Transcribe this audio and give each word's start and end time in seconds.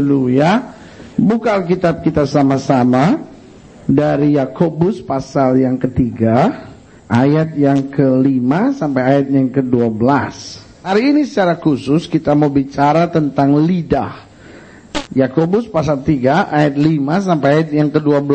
Haleluya. 0.00 0.72
Buka 1.20 1.60
Alkitab 1.60 2.00
kita 2.00 2.24
sama-sama 2.24 3.20
dari 3.84 4.40
Yakobus 4.40 5.04
pasal 5.04 5.60
yang 5.60 5.76
ketiga, 5.76 6.72
ayat 7.04 7.52
yang 7.52 7.92
kelima 7.92 8.72
sampai 8.72 9.02
ayat 9.04 9.26
yang 9.28 9.52
ke-12. 9.52 10.00
Hari 10.80 11.02
ini 11.04 11.28
secara 11.28 11.60
khusus 11.60 12.08
kita 12.08 12.32
mau 12.32 12.48
bicara 12.48 13.12
tentang 13.12 13.60
lidah. 13.60 14.24
Yakobus 15.12 15.68
pasal 15.68 16.00
3 16.00 16.48
ayat 16.48 16.80
5 16.80 17.28
sampai 17.28 17.48
ayat 17.60 17.68
yang 17.76 17.92
ke-12. 17.92 18.32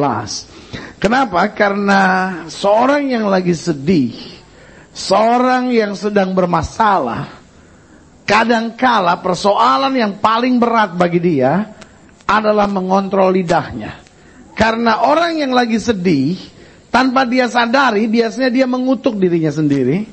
Kenapa? 1.02 1.50
Karena 1.50 2.02
seorang 2.46 3.10
yang 3.10 3.26
lagi 3.26 3.58
sedih, 3.58 4.14
seorang 4.94 5.74
yang 5.74 5.98
sedang 5.98 6.30
bermasalah, 6.38 7.42
kadangkala 8.26 9.21
persoalan 9.21 9.94
yang 9.94 10.18
paling 10.18 10.58
berat 10.58 10.98
bagi 10.98 11.21
dia 11.21 11.71
adalah 12.26 12.66
mengontrol 12.66 13.30
lidahnya. 13.32 14.02
Karena 14.58 15.05
orang 15.05 15.40
yang 15.40 15.54
lagi 15.54 15.77
sedih, 15.77 16.36
tanpa 16.90 17.23
dia 17.23 17.45
sadari, 17.45 18.09
biasanya 18.09 18.50
dia 18.50 18.66
mengutuk 18.66 19.16
dirinya 19.22 19.53
sendiri. 19.53 20.09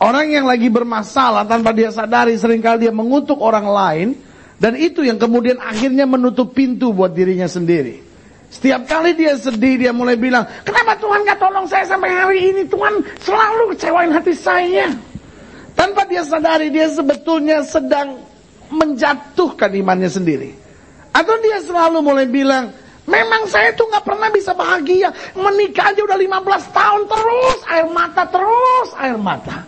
Orang 0.00 0.32
yang 0.32 0.48
lagi 0.48 0.72
bermasalah, 0.72 1.44
tanpa 1.44 1.76
dia 1.76 1.92
sadari, 1.92 2.32
sering 2.40 2.64
kali 2.64 2.88
dia 2.88 2.94
mengutuk 2.94 3.36
orang 3.36 3.68
lain. 3.68 4.08
Dan 4.56 4.76
itu 4.76 5.04
yang 5.04 5.20
kemudian 5.20 5.60
akhirnya 5.60 6.08
menutup 6.08 6.56
pintu 6.56 6.92
buat 6.96 7.12
dirinya 7.12 7.48
sendiri. 7.48 8.00
Setiap 8.50 8.88
kali 8.88 9.14
dia 9.14 9.36
sedih, 9.36 9.78
dia 9.78 9.92
mulai 9.92 10.16
bilang, 10.16 10.42
kenapa 10.64 10.96
Tuhan 10.98 11.22
gak 11.22 11.38
tolong 11.38 11.66
saya 11.68 11.84
sampai 11.86 12.10
hari 12.10 12.40
ini? 12.50 12.62
Tuhan 12.66 13.04
selalu 13.22 13.76
kecewain 13.76 14.10
hati 14.10 14.34
saya. 14.34 14.90
Tanpa 15.80 16.04
dia 16.04 16.20
sadari, 16.20 16.68
dia 16.68 16.92
sebetulnya 16.92 17.64
sedang 17.64 18.20
menjatuhkan 18.68 19.72
imannya 19.72 20.12
sendiri. 20.12 20.52
Atau 21.08 21.40
dia 21.40 21.56
selalu 21.64 22.04
mulai 22.04 22.28
bilang, 22.28 22.68
memang 23.08 23.48
saya 23.48 23.72
tuh 23.72 23.88
gak 23.88 24.04
pernah 24.04 24.28
bisa 24.28 24.52
bahagia. 24.52 25.08
Menikah 25.32 25.96
aja 25.96 26.04
udah 26.04 26.20
15 26.20 26.76
tahun 26.76 27.02
terus, 27.08 27.58
air 27.64 27.88
mata 27.88 28.28
terus, 28.28 28.88
air 29.00 29.16
mata. 29.16 29.64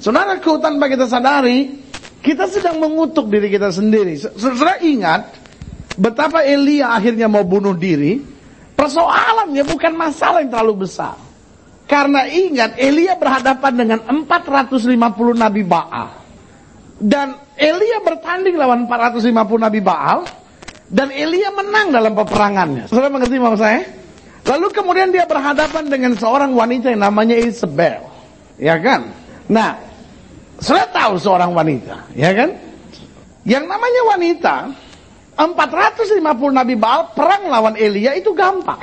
Saudara 0.00 0.40
tanpa 0.40 0.88
kita 0.88 1.04
sadari, 1.04 1.76
kita 2.24 2.48
sedang 2.48 2.80
mengutuk 2.80 3.28
diri 3.28 3.52
kita 3.52 3.68
sendiri. 3.68 4.16
Saudara 4.16 4.80
ingat, 4.80 5.28
betapa 6.00 6.40
Elia 6.40 6.96
akhirnya 6.96 7.28
mau 7.28 7.44
bunuh 7.44 7.76
diri. 7.76 8.16
Persoalannya 8.80 9.60
bukan 9.68 9.92
masalah 9.92 10.40
yang 10.40 10.48
terlalu 10.48 10.88
besar. 10.88 11.20
Karena 11.90 12.22
ingat, 12.30 12.78
Elia 12.78 13.18
berhadapan 13.18 13.72
dengan 13.74 13.98
450 14.06 14.94
nabi 15.34 15.66
Baal. 15.66 16.22
Dan 17.02 17.34
Elia 17.58 17.98
bertanding 18.06 18.54
lawan 18.54 18.86
450 18.86 19.34
nabi 19.58 19.82
Baal. 19.82 20.22
Dan 20.86 21.10
Elia 21.10 21.50
menang 21.50 21.90
dalam 21.90 22.14
peperangannya. 22.14 22.86
Saudara 22.86 23.10
mengerti 23.10 23.42
maksud 23.42 23.58
saya? 23.58 23.82
Lalu 24.46 24.70
kemudian 24.70 25.10
dia 25.10 25.26
berhadapan 25.26 25.90
dengan 25.90 26.14
seorang 26.14 26.54
wanita 26.54 26.94
yang 26.94 27.02
namanya 27.10 27.34
Isabel. 27.34 28.06
Ya 28.54 28.78
kan? 28.78 29.10
Nah, 29.50 29.74
saudara 30.62 30.94
tahu 30.94 31.18
seorang 31.18 31.50
wanita. 31.50 32.06
Ya 32.14 32.30
kan? 32.30 32.54
Yang 33.42 33.66
namanya 33.66 34.02
wanita, 34.14 34.54
450 35.34 36.54
Nabi 36.54 36.74
Baal 36.78 37.10
perang 37.18 37.50
lawan 37.50 37.74
Elia 37.74 38.14
itu 38.14 38.30
gampang. 38.30 38.78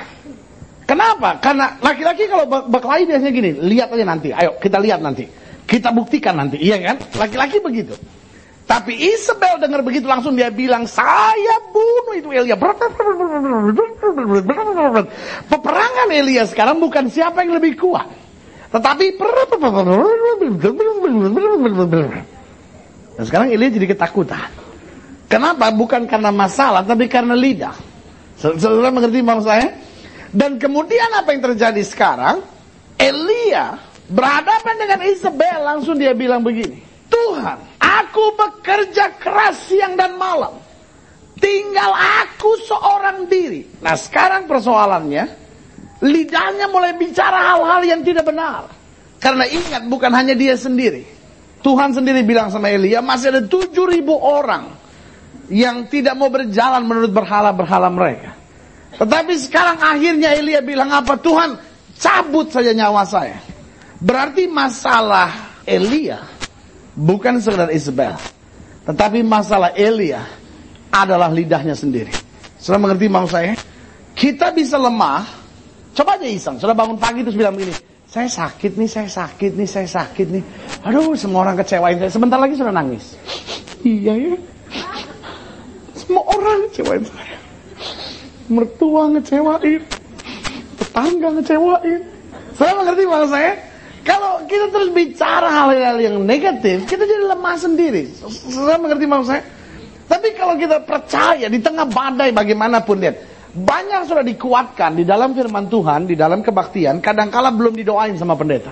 Kenapa? 0.88 1.36
Karena 1.44 1.76
laki-laki 1.84 2.32
kalau 2.32 2.48
berkelahi 2.48 3.04
biasanya 3.04 3.34
gini, 3.36 3.52
lihat 3.60 3.92
aja 3.92 4.08
nanti, 4.08 4.32
ayo 4.32 4.56
kita 4.56 4.80
lihat 4.80 5.04
nanti. 5.04 5.28
Kita 5.68 5.92
buktikan 5.92 6.40
nanti, 6.40 6.64
iya 6.64 6.80
kan? 6.80 6.96
Laki-laki 7.20 7.60
begitu. 7.60 7.92
Tapi 8.64 8.96
Isabel 8.96 9.60
dengar 9.60 9.84
begitu 9.84 10.08
langsung 10.08 10.32
dia 10.36 10.48
bilang, 10.48 10.88
saya 10.88 11.60
bunuh 11.76 12.16
itu 12.16 12.32
Elia. 12.32 12.56
Peperangan 15.48 16.08
Elia 16.08 16.48
sekarang 16.48 16.80
bukan 16.80 17.12
siapa 17.12 17.44
yang 17.44 17.60
lebih 17.60 17.76
kuat. 17.76 18.08
Tetapi 18.72 19.20
dan 23.18 23.24
sekarang 23.28 23.48
Elia 23.52 23.72
jadi 23.72 23.88
ketakutan. 23.92 24.52
Kenapa? 25.28 25.68
Bukan 25.76 26.08
karena 26.08 26.32
masalah, 26.32 26.84
tapi 26.84 27.12
karena 27.12 27.36
lidah. 27.36 27.76
Saudara 28.40 28.88
mengerti 28.88 29.20
maksud 29.20 29.48
saya? 29.48 29.87
Dan 30.32 30.60
kemudian 30.60 31.08
apa 31.16 31.32
yang 31.32 31.42
terjadi 31.54 31.84
sekarang? 31.84 32.44
Elia 32.98 33.78
berhadapan 34.10 34.76
dengan 34.80 35.00
Isabel, 35.06 35.58
langsung 35.64 35.96
dia 36.00 36.12
bilang 36.16 36.42
begini. 36.42 36.84
Tuhan, 37.08 37.58
aku 37.80 38.36
bekerja 38.36 39.16
keras 39.20 39.72
siang 39.72 39.96
dan 39.96 40.20
malam. 40.20 40.60
Tinggal 41.38 41.94
aku 41.94 42.58
seorang 42.66 43.30
diri. 43.30 43.64
Nah 43.80 43.94
sekarang 43.94 44.50
persoalannya, 44.50 45.24
lidahnya 46.02 46.68
mulai 46.68 46.98
bicara 46.98 47.54
hal-hal 47.54 47.82
yang 47.86 48.02
tidak 48.02 48.26
benar. 48.26 48.68
Karena 49.22 49.46
ingat 49.46 49.86
bukan 49.86 50.12
hanya 50.14 50.34
dia 50.34 50.58
sendiri. 50.58 51.06
Tuhan 51.62 51.94
sendiri 51.94 52.22
bilang 52.26 52.50
sama 52.54 52.70
Elia, 52.70 53.02
masih 53.02 53.34
ada 53.34 53.42
tujuh 53.46 53.86
ribu 53.86 54.14
orang 54.18 54.78
yang 55.48 55.88
tidak 55.88 56.14
mau 56.18 56.30
berjalan 56.30 56.84
menurut 56.86 57.12
berhala-berhala 57.14 57.90
mereka. 57.90 58.36
Tetapi 58.96 59.34
sekarang 59.36 59.84
akhirnya 59.84 60.32
Elia 60.32 60.64
bilang 60.64 60.88
apa? 60.96 61.20
Tuhan 61.20 61.60
cabut 62.00 62.48
saja 62.48 62.72
nyawa 62.72 63.04
saya. 63.04 63.44
Berarti 64.00 64.48
masalah 64.48 65.60
Elia 65.68 66.24
bukan 66.96 67.44
sekedar 67.44 67.68
Isabel. 67.76 68.16
Tetapi 68.88 69.20
masalah 69.28 69.76
Elia 69.76 70.24
adalah 70.88 71.28
lidahnya 71.28 71.76
sendiri. 71.76 72.14
Sudah 72.58 72.80
mengerti 72.80 73.12
maksud 73.12 73.32
saya? 73.36 73.54
Kita 74.18 74.50
bisa 74.56 74.80
lemah. 74.80 75.28
Coba 75.94 76.18
aja 76.18 76.26
iseng. 76.26 76.58
Sudah 76.58 76.74
bangun 76.74 76.98
pagi 76.98 77.22
terus 77.22 77.38
bilang 77.38 77.54
begini. 77.54 77.76
Saya 78.08 78.32
sakit 78.32 78.80
nih, 78.80 78.90
saya 78.90 79.10
sakit 79.12 79.52
nih, 79.54 79.68
saya 79.68 79.86
sakit 79.86 80.28
nih. 80.32 80.44
Aduh, 80.88 81.14
semua 81.14 81.44
orang 81.46 81.60
kecewain 81.60 82.00
saya. 82.00 82.10
Sebentar 82.10 82.40
lagi 82.40 82.56
sudah 82.56 82.74
nangis. 82.74 83.20
Iya 83.86 84.14
ya. 84.16 84.34
Semua 85.94 86.24
orang 86.26 86.66
kecewain 86.72 87.04
saya. 87.06 87.37
Mertua 88.48 89.12
ngecewain. 89.12 89.82
Tetangga 90.80 91.28
ngecewain. 91.40 92.02
Saya 92.56 92.74
mengerti 92.74 93.04
maksud 93.06 93.30
saya? 93.30 93.54
Kalau 94.08 94.40
kita 94.48 94.72
terus 94.72 94.90
bicara 94.96 95.52
hal-hal 95.52 96.00
yang 96.00 96.24
negatif, 96.24 96.88
kita 96.88 97.04
jadi 97.04 97.28
lemah 97.28 97.56
sendiri. 97.60 98.08
Saya 98.50 98.80
mengerti 98.80 99.04
maksud 99.04 99.28
saya? 99.36 99.44
Tapi 100.08 100.32
kalau 100.40 100.56
kita 100.56 100.80
percaya 100.88 101.52
di 101.52 101.60
tengah 101.60 101.84
badai 101.84 102.32
bagaimanapun 102.32 102.96
lihat, 103.04 103.16
banyak 103.52 104.08
sudah 104.08 104.24
dikuatkan 104.24 104.96
di 104.96 105.04
dalam 105.04 105.36
firman 105.36 105.68
Tuhan, 105.68 106.08
di 106.08 106.16
dalam 106.16 106.40
kebaktian, 106.40 107.04
kadangkala 107.04 107.52
belum 107.52 107.76
didoain 107.76 108.16
sama 108.16 108.40
pendeta. 108.40 108.72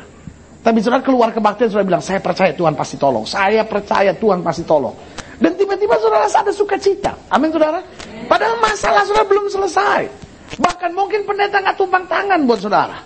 Tapi 0.63 0.79
sudah 0.81 1.03
keluar 1.03 1.29
kebaktian 1.35 1.69
sudah 1.69 1.85
bilang, 1.85 2.01
saya 2.01 2.23
percaya 2.23 2.55
Tuhan 2.55 2.73
pasti 2.73 2.95
tolong. 2.95 3.27
Saya 3.27 3.67
percaya 3.67 4.15
Tuhan 4.17 4.41
pasti 4.41 4.63
tolong. 4.65 4.95
Dan 5.39 5.51
tiba-tiba 5.59 5.99
saudara 5.99 6.27
ada 6.27 6.53
sukacita. 6.53 7.11
Amin 7.27 7.51
saudara. 7.51 7.83
Padahal 8.25 8.55
masalah 8.63 9.03
sudah 9.03 9.25
belum 9.27 9.51
selesai. 9.51 10.07
Bahkan 10.55 10.91
mungkin 10.95 11.27
pendeta 11.27 11.59
nggak 11.59 11.75
tumpang 11.75 12.05
tangan 12.07 12.39
buat 12.47 12.59
saudara. 12.61 12.97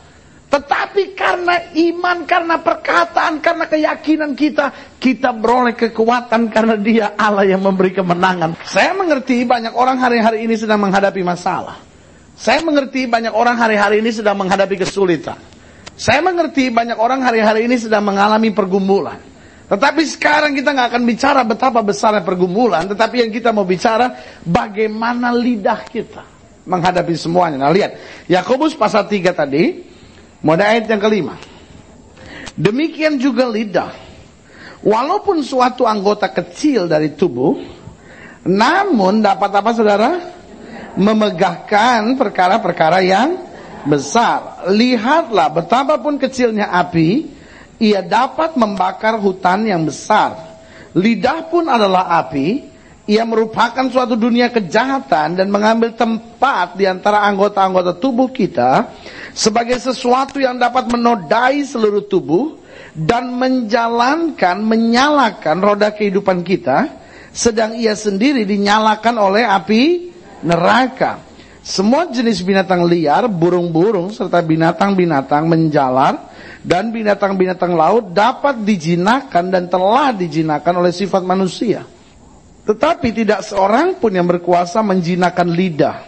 Tetapi 0.50 1.14
karena 1.14 1.62
iman, 1.78 2.26
karena 2.26 2.58
perkataan, 2.58 3.38
karena 3.38 3.70
keyakinan 3.70 4.34
kita, 4.34 4.98
kita 4.98 5.30
beroleh 5.30 5.78
kekuatan 5.78 6.50
karena 6.50 6.74
dia 6.74 7.14
Allah 7.14 7.46
yang 7.46 7.62
memberi 7.62 7.94
kemenangan. 7.94 8.58
Saya 8.66 8.98
mengerti 8.98 9.46
banyak 9.46 9.78
orang 9.78 10.02
hari-hari 10.02 10.50
ini 10.50 10.58
sedang 10.58 10.82
menghadapi 10.82 11.22
masalah. 11.22 11.78
Saya 12.34 12.66
mengerti 12.66 13.06
banyak 13.06 13.30
orang 13.30 13.62
hari-hari 13.62 14.02
ini 14.02 14.10
sedang 14.10 14.42
menghadapi 14.42 14.82
kesulitan. 14.82 15.38
Saya 15.94 16.26
mengerti 16.26 16.74
banyak 16.74 16.98
orang 16.98 17.22
hari-hari 17.22 17.70
ini 17.70 17.78
sedang 17.78 18.10
mengalami 18.10 18.50
pergumulan. 18.50 19.29
Tetapi 19.70 20.02
sekarang 20.02 20.58
kita 20.58 20.74
nggak 20.74 20.88
akan 20.98 21.04
bicara 21.06 21.42
betapa 21.46 21.86
besarnya 21.86 22.26
pergumulan, 22.26 22.90
tetapi 22.90 23.22
yang 23.22 23.30
kita 23.30 23.54
mau 23.54 23.64
bicara 23.64 24.18
bagaimana 24.42 25.30
lidah 25.30 25.86
kita 25.86 26.26
menghadapi 26.66 27.14
semuanya. 27.14 27.62
Nah 27.62 27.70
lihat, 27.70 28.26
Yakobus 28.26 28.74
pasal 28.74 29.06
3 29.06 29.30
tadi, 29.30 29.90
Mulai 30.40 30.80
ayat 30.80 30.86
yang 30.88 31.02
kelima. 31.04 31.36
Demikian 32.56 33.20
juga 33.20 33.48
lidah. 33.48 33.92
Walaupun 34.80 35.44
suatu 35.44 35.84
anggota 35.84 36.32
kecil 36.32 36.88
dari 36.88 37.12
tubuh, 37.12 37.60
namun 38.48 39.20
dapat 39.20 39.52
apa 39.52 39.72
saudara? 39.76 40.12
Memegahkan 40.96 42.16
perkara-perkara 42.16 43.04
yang 43.04 43.36
besar. 43.84 44.64
Lihatlah 44.72 45.52
betapapun 45.52 46.16
kecilnya 46.16 46.72
api, 46.72 47.28
ia 47.80 48.04
dapat 48.04 48.60
membakar 48.60 49.16
hutan 49.18 49.64
yang 49.66 49.88
besar. 49.88 50.36
Lidah 50.94 51.48
pun 51.48 51.66
adalah 51.66 52.20
api, 52.20 52.68
ia 53.10 53.26
merupakan 53.26 53.90
suatu 53.90 54.14
dunia 54.14 54.54
kejahatan 54.54 55.34
dan 55.34 55.48
mengambil 55.50 55.96
tempat 55.98 56.78
di 56.78 56.86
antara 56.86 57.26
anggota-anggota 57.26 57.98
tubuh 57.98 58.30
kita 58.30 58.94
sebagai 59.34 59.82
sesuatu 59.82 60.38
yang 60.38 60.62
dapat 60.62 60.92
menodai 60.92 61.66
seluruh 61.66 62.06
tubuh 62.06 62.60
dan 62.94 63.34
menjalankan, 63.34 64.62
menyalakan 64.62 65.58
roda 65.58 65.90
kehidupan 65.90 66.46
kita, 66.46 66.90
sedang 67.34 67.74
ia 67.74 67.96
sendiri 67.98 68.46
dinyalakan 68.46 69.16
oleh 69.18 69.48
api 69.48 70.12
neraka. 70.44 71.24
Semua 71.66 72.10
jenis 72.10 72.42
binatang 72.42 72.86
liar, 72.86 73.30
burung-burung, 73.30 74.10
serta 74.10 74.42
binatang-binatang 74.42 75.46
menjalar, 75.46 76.29
dan 76.60 76.92
binatang-binatang 76.92 77.72
laut 77.72 78.12
dapat 78.12 78.60
dijinakan 78.68 79.48
dan 79.48 79.72
telah 79.72 80.12
dijinakan 80.12 80.84
oleh 80.84 80.92
sifat 80.92 81.24
manusia. 81.24 81.88
Tetapi 82.68 83.08
tidak 83.16 83.42
seorang 83.48 83.98
pun 83.98 84.14
yang 84.14 84.28
berkuasa 84.28 84.84
menjinakan 84.84 85.50
lidah. 85.56 86.06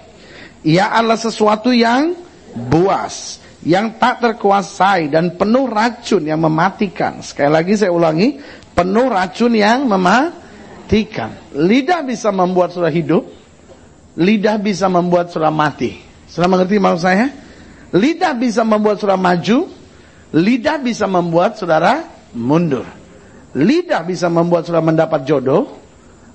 Ia 0.62 0.94
adalah 0.94 1.18
sesuatu 1.18 1.74
yang 1.74 2.14
buas, 2.54 3.42
yang 3.66 3.98
tak 3.98 4.22
terkuasai 4.22 5.10
dan 5.10 5.34
penuh 5.40 5.66
racun 5.66 6.22
yang 6.22 6.38
mematikan. 6.38 7.24
Sekali 7.26 7.50
lagi 7.50 7.74
saya 7.80 7.90
ulangi, 7.90 8.38
penuh 8.78 9.10
racun 9.10 9.58
yang 9.58 9.90
mematikan. 9.90 11.34
Lidah 11.58 12.06
bisa 12.06 12.30
membuat 12.30 12.78
sudah 12.78 12.94
hidup, 12.94 13.26
lidah 14.20 14.62
bisa 14.62 14.86
membuat 14.86 15.34
sudah 15.34 15.50
mati. 15.50 15.98
Sudah 16.30 16.46
mengerti 16.46 16.78
maksud 16.78 17.02
saya? 17.02 17.28
Lidah 17.90 18.38
bisa 18.38 18.62
membuat 18.62 19.02
sudah 19.02 19.18
maju, 19.18 19.81
lidah 20.32 20.80
bisa 20.80 21.06
membuat 21.08 21.60
saudara 21.60 22.08
mundur. 22.36 22.88
Lidah 23.52 24.08
bisa 24.08 24.32
membuat 24.32 24.64
saudara 24.64 24.84
mendapat 24.84 25.28
jodoh, 25.28 25.68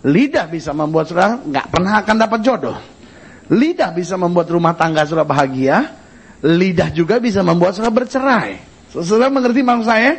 lidah 0.04 0.44
bisa 0.52 0.76
membuat 0.76 1.08
saudara 1.08 1.40
nggak 1.40 1.66
pernah 1.72 1.93
akan 2.04 2.16
dapat 2.20 2.40
jodoh. 2.44 2.76
Lidah 3.46 3.94
bisa 3.94 4.19
membuat 4.19 4.50
rumah 4.52 4.76
tangga 4.76 5.06
saudara 5.08 5.25
bahagia, 5.25 5.96
lidah 6.44 6.93
juga 6.93 7.16
bisa 7.16 7.40
membuat 7.40 7.72
saudara 7.72 7.94
bercerai. 7.94 8.52
Saudara 8.93 9.32
mengerti 9.32 9.64
maksud 9.64 9.87
saya? 9.88 10.12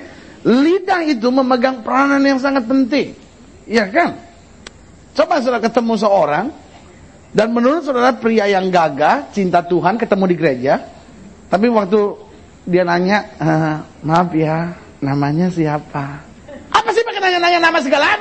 Lidah 0.47 1.01
itu 1.05 1.27
memegang 1.29 1.85
peranan 1.85 2.23
yang 2.23 2.39
sangat 2.41 2.65
penting. 2.65 3.13
Iya 3.67 3.85
kan? 3.91 4.15
Coba 5.13 5.43
saudara 5.43 5.61
ketemu 5.61 5.93
seorang, 5.97 6.45
dan 7.35 7.53
menurut 7.53 7.83
saudara 7.83 8.15
pria 8.15 8.47
yang 8.49 8.71
gagah, 8.71 9.29
cinta 9.35 9.61
Tuhan, 9.61 9.99
ketemu 9.99 10.23
di 10.29 10.35
gereja, 10.37 10.73
tapi 11.51 11.67
waktu 11.67 12.26
dia 12.67 12.83
nanya, 12.83 13.23
e, 13.39 13.49
maaf 14.03 14.29
ya, 14.35 14.75
namanya 14.99 15.47
siapa? 15.47 16.19
Apa 16.67 16.89
sih 16.91 17.01
pakai 17.07 17.23
nanya-nanya 17.23 17.59
nama 17.63 17.79
segala? 17.79 18.19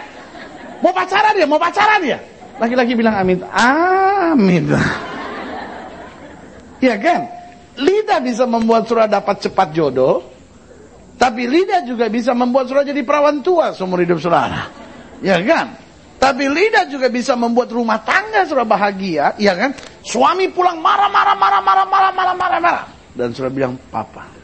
Mau 0.78 0.94
pacaran 0.94 1.34
ya? 1.34 1.46
Mau 1.50 1.58
pacaran 1.58 2.00
ya? 2.06 2.18
Laki-laki 2.56 2.94
bilang 2.94 3.18
amin. 3.18 3.42
Amin. 3.52 4.64
Iya 6.76 7.00
kan? 7.00 7.24
Lidah 7.80 8.20
bisa 8.20 8.44
membuat 8.44 8.84
surah 8.84 9.08
dapat 9.08 9.48
cepat 9.48 9.72
jodoh. 9.72 10.20
Tapi 11.16 11.48
lidah 11.48 11.80
juga 11.88 12.12
bisa 12.12 12.36
membuat 12.36 12.68
surah 12.68 12.84
jadi 12.84 13.00
perawan 13.00 13.40
tua 13.40 13.72
seumur 13.72 14.04
hidup 14.04 14.20
saudara. 14.20 14.68
Ya 15.24 15.40
kan? 15.40 15.72
Tapi 16.20 16.44
lidah 16.52 16.84
juga 16.84 17.08
bisa 17.08 17.32
membuat 17.32 17.72
rumah 17.72 18.04
tangga 18.04 18.44
surah 18.44 18.68
bahagia. 18.68 19.32
Ya 19.40 19.56
kan? 19.56 19.72
Suami 20.04 20.52
pulang 20.52 20.76
marah, 20.84 21.08
marah, 21.08 21.32
marah, 21.32 21.62
marah, 21.64 21.86
marah, 21.88 22.12
marah, 22.12 22.34
marah, 22.36 22.60
marah. 22.60 22.84
Dan 23.16 23.32
surah 23.32 23.48
bilang, 23.48 23.80
papa. 23.88 24.35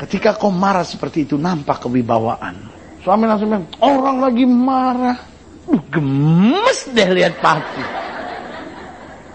Ketika 0.00 0.32
kau 0.32 0.48
marah 0.48 0.80
seperti 0.80 1.28
itu 1.28 1.36
nampak 1.36 1.84
kewibawaan. 1.84 2.56
Suami 3.04 3.28
langsung 3.28 3.52
bilang, 3.52 3.68
orang 3.84 4.16
lagi 4.16 4.44
marah. 4.48 5.18
Uh, 5.68 5.80
gemes 5.92 6.88
deh 6.88 7.08
lihat 7.12 7.36
papi. 7.44 7.84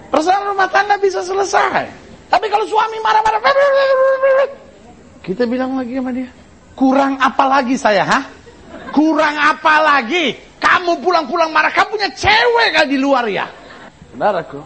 Persoalan 0.09 0.57
rumah 0.57 0.65
tangga 0.73 0.97
bisa 0.97 1.21
selesai. 1.21 1.85
Tapi 2.25 2.45
kalau 2.49 2.65
suami 2.65 2.97
marah-marah, 2.97 3.37
kita 5.21 5.45
bilang 5.45 5.77
lagi 5.77 6.01
sama 6.01 6.09
dia, 6.09 6.29
kurang 6.73 7.21
apa 7.21 7.45
lagi 7.45 7.77
saya, 7.77 8.03
ha? 8.05 8.19
Kurang 8.89 9.37
apa 9.37 9.81
lagi? 9.85 10.33
Kamu 10.57 10.97
pulang-pulang 10.97 11.53
marah, 11.53 11.69
kamu 11.69 11.93
punya 11.93 12.09
cewek 12.09 12.69
kan 12.73 12.89
di 12.89 12.97
luar 12.97 13.29
ya? 13.29 13.45
Saudaraku, 14.13 14.61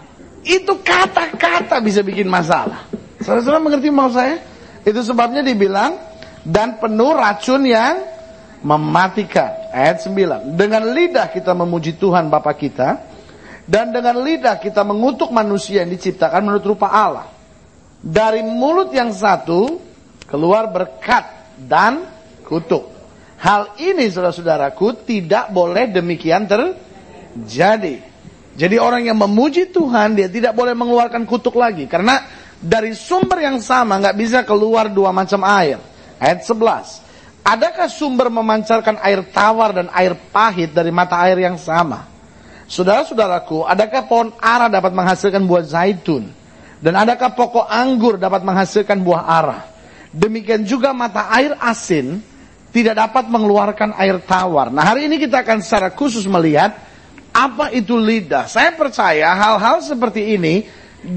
itu 0.48 0.74
kata-kata 0.80 1.84
bisa 1.84 2.00
bikin 2.08 2.32
masalah. 2.32 2.88
Saudara-saudara 3.20 3.60
mengerti 3.60 3.92
mau 3.92 4.08
saya? 4.08 4.40
Itu 4.90 5.06
sebabnya 5.06 5.46
dibilang, 5.46 6.02
dan 6.42 6.82
penuh 6.82 7.14
racun 7.14 7.62
yang 7.70 8.02
mematikan. 8.66 9.70
Ayat 9.70 10.02
9. 10.02 10.58
Dengan 10.58 10.90
lidah 10.90 11.30
kita 11.30 11.54
memuji 11.54 11.94
Tuhan 11.96 12.28
Bapa 12.34 12.58
kita, 12.58 13.06
dan 13.70 13.94
dengan 13.94 14.18
lidah 14.18 14.58
kita 14.58 14.82
mengutuk 14.82 15.30
manusia 15.30 15.86
yang 15.86 15.94
diciptakan 15.94 16.42
menurut 16.42 16.66
rupa 16.66 16.90
Allah. 16.90 17.30
Dari 18.02 18.42
mulut 18.42 18.90
yang 18.90 19.14
satu 19.14 19.78
keluar 20.26 20.74
berkat 20.74 21.54
dan 21.70 22.10
kutuk. 22.42 22.90
Hal 23.40 23.78
ini 23.78 24.10
saudara-saudaraku 24.10 25.06
tidak 25.06 25.54
boleh 25.54 25.88
demikian 25.94 26.50
terjadi. 26.50 27.96
Jadi 28.60 28.76
orang 28.76 29.08
yang 29.08 29.16
memuji 29.16 29.72
Tuhan 29.72 30.18
dia 30.18 30.28
tidak 30.28 30.52
boleh 30.58 30.76
mengeluarkan 30.76 31.24
kutuk 31.24 31.56
lagi. 31.56 31.88
Karena 31.88 32.20
dari 32.60 32.92
sumber 32.92 33.40
yang 33.40 33.64
sama 33.64 33.98
nggak 34.04 34.18
bisa 34.20 34.40
keluar 34.44 34.92
dua 34.92 35.16
macam 35.16 35.40
air. 35.48 35.80
Ayat 36.20 36.44
11. 36.44 37.48
Adakah 37.48 37.88
sumber 37.88 38.28
memancarkan 38.28 39.00
air 39.00 39.24
tawar 39.32 39.72
dan 39.72 39.88
air 39.96 40.14
pahit 40.30 40.76
dari 40.76 40.92
mata 40.92 41.16
air 41.24 41.40
yang 41.40 41.56
sama? 41.56 42.06
Saudara-saudaraku, 42.70 43.66
adakah 43.66 44.06
pohon 44.06 44.30
ara 44.38 44.70
dapat 44.70 44.94
menghasilkan 44.94 45.42
buah 45.48 45.66
zaitun? 45.66 46.30
Dan 46.80 46.94
adakah 46.94 47.34
pokok 47.34 47.66
anggur 47.66 48.20
dapat 48.22 48.46
menghasilkan 48.46 49.02
buah 49.02 49.24
ara? 49.26 49.60
Demikian 50.14 50.68
juga 50.68 50.94
mata 50.94 51.32
air 51.34 51.58
asin 51.58 52.22
tidak 52.70 53.00
dapat 53.00 53.26
mengeluarkan 53.26 53.98
air 53.98 54.22
tawar. 54.22 54.70
Nah 54.70 54.86
hari 54.86 55.10
ini 55.10 55.18
kita 55.18 55.42
akan 55.42 55.66
secara 55.66 55.90
khusus 55.90 56.30
melihat 56.30 56.78
apa 57.34 57.74
itu 57.74 57.98
lidah. 57.98 58.46
Saya 58.46 58.74
percaya 58.78 59.34
hal-hal 59.34 59.82
seperti 59.82 60.38
ini 60.38 60.70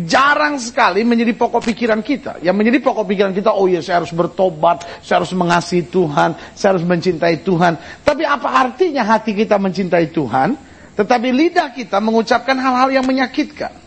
jarang 0.07 0.63
sekali 0.63 1.03
menjadi 1.03 1.35
pokok 1.35 1.63
pikiran 1.75 2.01
kita. 2.01 2.39
Yang 2.39 2.57
menjadi 2.59 2.79
pokok 2.83 3.05
pikiran 3.07 3.33
kita, 3.35 3.51
oh 3.51 3.67
ya 3.67 3.83
saya 3.83 4.03
harus 4.03 4.15
bertobat, 4.15 4.87
saya 5.03 5.23
harus 5.23 5.35
mengasihi 5.35 5.87
Tuhan, 5.91 6.39
saya 6.55 6.79
harus 6.79 6.87
mencintai 6.87 7.43
Tuhan. 7.43 7.77
Tapi 8.07 8.23
apa 8.23 8.49
artinya 8.49 9.03
hati 9.03 9.35
kita 9.35 9.59
mencintai 9.59 10.15
Tuhan? 10.15 10.55
Tetapi 10.93 11.29
lidah 11.33 11.73
kita 11.73 11.99
mengucapkan 11.99 12.55
hal-hal 12.55 12.93
yang 12.95 13.07
menyakitkan. 13.09 13.83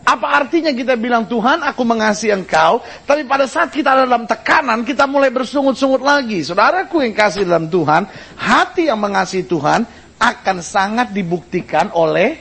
Apa 0.00 0.42
artinya 0.42 0.72
kita 0.72 0.96
bilang 0.96 1.28
Tuhan 1.28 1.60
aku 1.60 1.82
mengasihi 1.84 2.32
engkau. 2.32 2.80
Tapi 3.04 3.28
pada 3.28 3.44
saat 3.44 3.70
kita 3.70 3.94
ada 3.94 4.02
dalam 4.08 4.24
tekanan 4.24 4.82
kita 4.82 5.04
mulai 5.04 5.28
bersungut-sungut 5.28 6.00
lagi. 6.00 6.40
Saudaraku 6.40 7.04
yang 7.04 7.14
kasih 7.14 7.44
dalam 7.44 7.68
Tuhan. 7.68 8.08
Hati 8.38 8.88
yang 8.88 8.98
mengasihi 8.98 9.44
Tuhan 9.44 9.84
akan 10.20 10.56
sangat 10.60 11.12
dibuktikan 11.16 11.92
oleh 11.96 12.36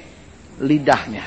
lidahnya. 0.60 1.24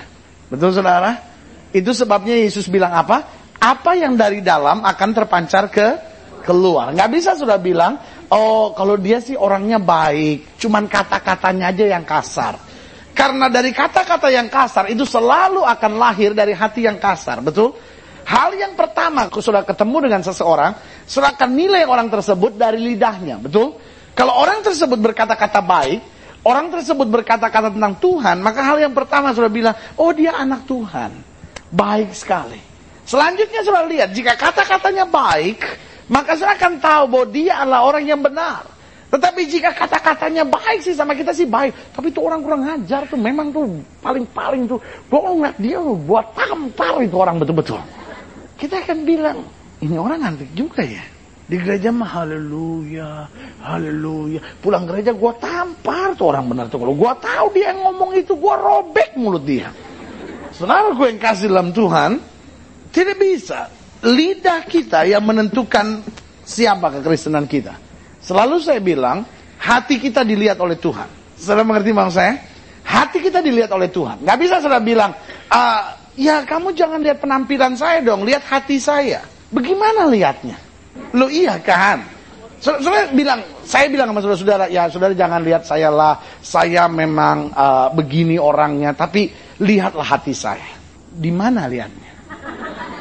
Betul 0.53 0.77
saudara? 0.77 1.32
Itu 1.73 1.97
sebabnya 1.97 2.37
Yesus 2.37 2.69
bilang 2.69 2.93
apa? 2.93 3.25
Apa 3.59 3.97
yang 3.97 4.15
dari 4.15 4.45
dalam 4.45 4.85
akan 4.85 5.11
terpancar 5.17 5.73
ke 5.73 6.13
keluar. 6.45 6.93
Nggak 6.93 7.11
bisa 7.15 7.31
sudah 7.39 7.57
bilang, 7.57 7.97
oh 8.29 8.77
kalau 8.77 8.99
dia 8.99 9.23
sih 9.23 9.39
orangnya 9.39 9.79
baik. 9.81 10.59
Cuman 10.61 10.91
kata-katanya 10.91 11.73
aja 11.73 11.85
yang 11.97 12.05
kasar. 12.05 12.59
Karena 13.13 13.53
dari 13.53 13.71
kata-kata 13.71 14.29
yang 14.33 14.49
kasar 14.49 14.89
itu 14.89 15.05
selalu 15.05 15.63
akan 15.63 15.93
lahir 16.01 16.33
dari 16.33 16.57
hati 16.57 16.89
yang 16.89 16.97
kasar, 16.97 17.45
betul? 17.45 17.77
Hal 18.25 18.57
yang 18.57 18.73
pertama, 18.73 19.29
sudah 19.29 19.67
ketemu 19.67 20.09
dengan 20.09 20.23
seseorang, 20.25 20.73
sudah 21.05 21.37
akan 21.37 21.51
nilai 21.53 21.85
orang 21.85 22.09
tersebut 22.09 22.57
dari 22.57 22.81
lidahnya, 22.81 23.37
betul? 23.37 23.77
Kalau 24.17 24.33
orang 24.41 24.65
tersebut 24.65 24.97
berkata-kata 24.97 25.61
baik, 25.61 26.01
orang 26.49 26.73
tersebut 26.73 27.05
berkata-kata 27.05 27.69
tentang 27.69 28.01
Tuhan, 28.01 28.41
maka 28.41 28.65
hal 28.65 28.81
yang 28.81 28.95
pertama 28.97 29.37
sudah 29.37 29.53
bilang, 29.53 29.77
oh 30.01 30.11
dia 30.17 30.33
anak 30.33 30.65
Tuhan, 30.65 31.11
baik 31.73 32.13
sekali. 32.13 32.61
Selanjutnya 33.03 33.61
sudah 33.67 33.83
lihat, 33.91 34.15
jika 34.15 34.39
kata-katanya 34.39 35.09
baik, 35.09 35.65
maka 36.07 36.39
saya 36.39 36.55
akan 36.55 36.79
tahu 36.79 37.05
bahwa 37.11 37.27
dia 37.33 37.59
adalah 37.59 37.81
orang 37.89 38.05
yang 38.07 38.23
benar. 38.23 38.63
Tetapi 39.13 39.45
jika 39.45 39.77
kata-katanya 39.77 40.49
baik 40.49 40.81
sih 40.81 40.97
sama 40.97 41.13
kita 41.13 41.37
sih 41.37 41.45
baik. 41.45 41.93
Tapi 41.93 42.09
itu 42.09 42.25
orang 42.25 42.41
kurang 42.41 42.65
ajar 42.65 43.05
tuh. 43.05 43.21
Memang 43.21 43.53
tuh 43.53 43.85
paling-paling 44.01 44.65
tuh. 44.65 44.81
Bohong 45.13 45.45
dia 45.61 45.77
buat 45.81 46.33
tampar 46.33 47.05
itu 47.05 47.21
orang 47.21 47.37
betul-betul. 47.37 47.77
Kita 48.57 48.81
akan 48.81 49.05
bilang, 49.05 49.45
ini 49.85 50.01
orang 50.01 50.33
antik 50.33 50.49
juga 50.57 50.81
ya. 50.81 51.05
Di 51.45 51.61
gereja 51.61 51.93
mah 51.93 52.25
haleluya, 52.25 53.29
haleluya. 53.61 54.41
Pulang 54.65 54.89
gereja 54.89 55.13
gua 55.13 55.37
tampar 55.37 56.17
tuh 56.17 56.33
orang 56.33 56.49
benar 56.49 56.73
tuh. 56.73 56.81
Kalau 56.81 56.97
gua 56.97 57.13
tahu 57.21 57.53
dia 57.53 57.77
yang 57.77 57.85
ngomong 57.85 58.17
itu, 58.17 58.33
gua 58.33 58.57
robek 58.57 59.13
mulut 59.21 59.45
dia. 59.45 59.69
Saudara 60.53 60.93
gue 60.93 61.07
yang 61.09 61.21
kasih 61.21 61.49
dalam 61.49 61.73
Tuhan, 61.73 62.21
tidak 62.93 63.17
bisa. 63.17 63.73
Lidah 64.05 64.69
kita 64.69 65.09
yang 65.09 65.25
menentukan 65.25 66.05
siapa 66.45 66.93
kekristenan 67.01 67.49
kita. 67.49 67.73
Selalu 68.21 68.61
saya 68.61 68.79
bilang, 68.79 69.25
hati 69.57 69.97
kita 69.97 70.23
dilihat 70.23 70.61
oleh 70.61 70.77
Tuhan. 70.77 71.09
Saudara 71.41 71.65
mengerti 71.65 71.91
maksud 71.91 72.15
saya? 72.21 72.35
Hati 72.85 73.19
kita 73.25 73.41
dilihat 73.41 73.73
oleh 73.73 73.89
Tuhan. 73.89 74.21
Gak 74.23 74.39
bisa 74.39 74.61
saudara 74.61 74.83
bilang, 74.83 75.17
uh, 75.49 75.83
ya 76.19 76.45
kamu 76.45 76.77
jangan 76.77 77.01
lihat 77.01 77.19
penampilan 77.23 77.73
saya 77.75 78.05
dong, 78.05 78.27
lihat 78.27 78.45
hati 78.45 78.77
saya. 78.77 79.25
Bagaimana 79.49 80.05
lihatnya? 80.11 80.59
Lo 81.17 81.33
iya 81.33 81.57
kan? 81.63 82.05
Saudara 82.63 83.11
bilang, 83.11 83.43
saya 83.67 83.91
bilang 83.91 84.15
sama 84.15 84.23
saudara-saudara, 84.23 84.65
ya 84.71 84.87
saudara 84.87 85.15
jangan 85.19 85.43
lihat 85.43 85.67
saya 85.67 85.91
lah, 85.91 86.23
saya 86.39 86.87
memang 86.87 87.51
uh, 87.51 87.91
begini 87.91 88.39
orangnya. 88.39 88.95
Tapi 88.95 89.42
lihatlah 89.63 90.05
hati 90.05 90.35
saya. 90.35 90.75
Di 91.13 91.31
mana 91.31 91.71
lihatnya? 91.71 92.11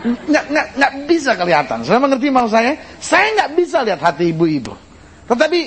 Nggak, 0.01 0.45
nggak, 0.49 0.67
nggak 0.77 0.93
bisa 1.09 1.31
kelihatan. 1.37 1.85
Saya 1.85 1.99
mengerti 2.01 2.27
maksud 2.29 2.53
saya? 2.53 2.73
Saya 3.01 3.27
nggak 3.37 3.51
bisa 3.57 3.77
lihat 3.85 3.99
hati 4.01 4.33
ibu-ibu. 4.33 4.73
Tetapi 5.29 5.59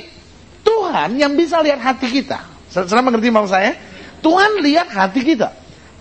Tuhan 0.62 1.18
yang 1.18 1.34
bisa 1.34 1.62
lihat 1.62 1.82
hati 1.82 2.08
kita. 2.10 2.38
Saya 2.70 3.02
mengerti 3.02 3.30
maksud 3.30 3.52
saya? 3.54 3.72
Tuhan 4.22 4.62
lihat 4.62 4.88
hati 4.90 5.20
kita. 5.22 5.52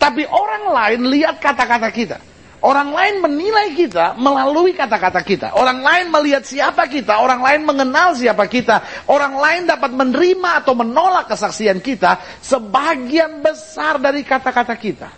Tapi 0.02 0.26
orang 0.26 0.74
lain 0.74 1.02
lihat 1.14 1.38
kata-kata 1.38 1.90
kita. 1.94 2.18
Orang 2.64 2.96
lain 2.96 3.20
menilai 3.20 3.76
kita 3.76 4.16
melalui 4.16 4.72
kata-kata 4.72 5.20
kita. 5.20 5.52
Orang 5.52 5.84
lain 5.84 6.08
melihat 6.08 6.48
siapa 6.48 6.88
kita. 6.88 7.20
Orang 7.20 7.44
lain 7.44 7.68
mengenal 7.68 8.16
siapa 8.16 8.48
kita. 8.48 9.04
Orang 9.04 9.36
lain 9.36 9.68
dapat 9.68 9.92
menerima 9.92 10.64
atau 10.64 10.72
menolak 10.72 11.28
kesaksian 11.28 11.84
kita. 11.84 12.24
Sebagian 12.40 13.44
besar 13.44 14.00
dari 14.00 14.24
kata-kata 14.24 14.80
kita. 14.80 15.12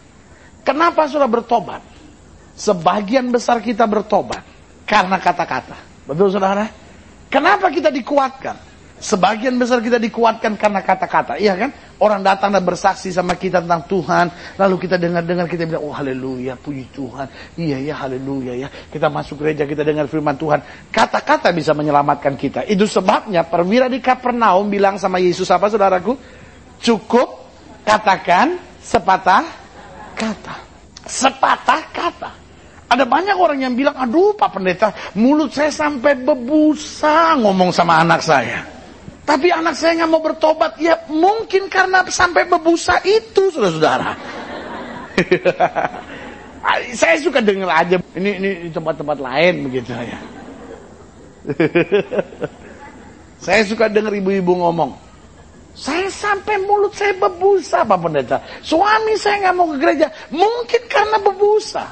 Kenapa 0.66 1.06
sudah 1.06 1.30
bertobat? 1.30 1.86
Sebagian 2.58 3.30
besar 3.30 3.62
kita 3.62 3.86
bertobat. 3.86 4.42
Karena 4.90 5.22
kata-kata. 5.22 5.78
Betul 6.10 6.34
saudara? 6.34 6.66
Kenapa 7.30 7.70
kita 7.70 7.94
dikuatkan? 7.94 8.58
Sebagian 9.06 9.54
besar 9.62 9.86
kita 9.86 10.02
dikuatkan 10.02 10.58
karena 10.58 10.82
kata-kata, 10.82 11.38
iya 11.38 11.54
kan? 11.54 11.70
Orang 12.02 12.26
datang 12.26 12.50
dan 12.50 12.66
bersaksi 12.66 13.14
sama 13.14 13.38
kita 13.38 13.62
tentang 13.62 13.86
Tuhan, 13.86 14.58
lalu 14.58 14.82
kita 14.82 14.98
dengar-dengar 14.98 15.46
kita 15.46 15.70
bilang, 15.70 15.86
oh 15.86 15.94
haleluya, 15.94 16.58
puji 16.58 16.90
Tuhan, 16.90 17.30
iya 17.54 17.78
ya 17.86 18.02
haleluya 18.02 18.66
ya. 18.66 18.68
Kita 18.90 19.06
masuk 19.14 19.46
gereja 19.46 19.70
kita 19.70 19.86
dengar 19.86 20.10
firman 20.10 20.34
Tuhan, 20.34 20.90
kata-kata 20.90 21.54
bisa 21.54 21.78
menyelamatkan 21.78 22.34
kita. 22.34 22.66
Itu 22.66 22.90
sebabnya 22.90 23.46
perwira 23.46 23.86
di 23.86 24.02
Kapernaum 24.02 24.74
bilang 24.74 24.98
sama 24.98 25.22
Yesus 25.22 25.54
apa 25.54 25.70
saudaraku? 25.70 26.18
Cukup 26.82 27.46
katakan 27.86 28.58
sepatah 28.82 29.46
kata, 30.18 30.56
sepatah 31.06 31.82
kata. 31.94 32.32
Ada 32.90 33.06
banyak 33.06 33.38
orang 33.38 33.62
yang 33.62 33.78
bilang, 33.78 33.94
aduh 34.02 34.34
Pak 34.34 34.50
Pendeta, 34.50 34.90
mulut 35.14 35.54
saya 35.54 35.70
sampai 35.70 36.18
bebusa 36.18 37.38
ngomong 37.38 37.70
sama 37.70 38.02
anak 38.02 38.26
saya. 38.26 38.75
Tapi 39.26 39.50
anak 39.50 39.74
saya 39.74 40.06
nggak 40.06 40.12
mau 40.14 40.22
bertobat. 40.22 40.78
Ya 40.78 41.02
mungkin 41.10 41.66
karena 41.66 42.06
sampai 42.06 42.46
bebusa 42.46 43.02
itu, 43.02 43.50
saudara-saudara. 43.50 44.14
saya 47.02 47.18
suka 47.18 47.42
dengar 47.42 47.74
aja. 47.74 47.98
Ini 48.14 48.30
ini 48.38 48.50
di 48.70 48.72
tempat-tempat 48.72 49.18
lain 49.18 49.66
begitu 49.66 49.90
ya. 49.98 50.20
saya 53.46 53.62
suka 53.66 53.90
dengar 53.90 54.14
ibu-ibu 54.14 54.62
ngomong. 54.62 54.94
Saya 55.76 56.08
sampai 56.08 56.56
mulut 56.64 56.96
saya 56.96 57.12
bebusa, 57.20 57.84
Pak 57.84 58.00
Pendeta. 58.00 58.40
Suami 58.64 59.20
saya 59.20 59.50
nggak 59.50 59.56
mau 59.58 59.68
ke 59.74 59.78
gereja. 59.82 60.08
Mungkin 60.32 60.82
karena 60.88 61.18
bebusa. 61.20 61.84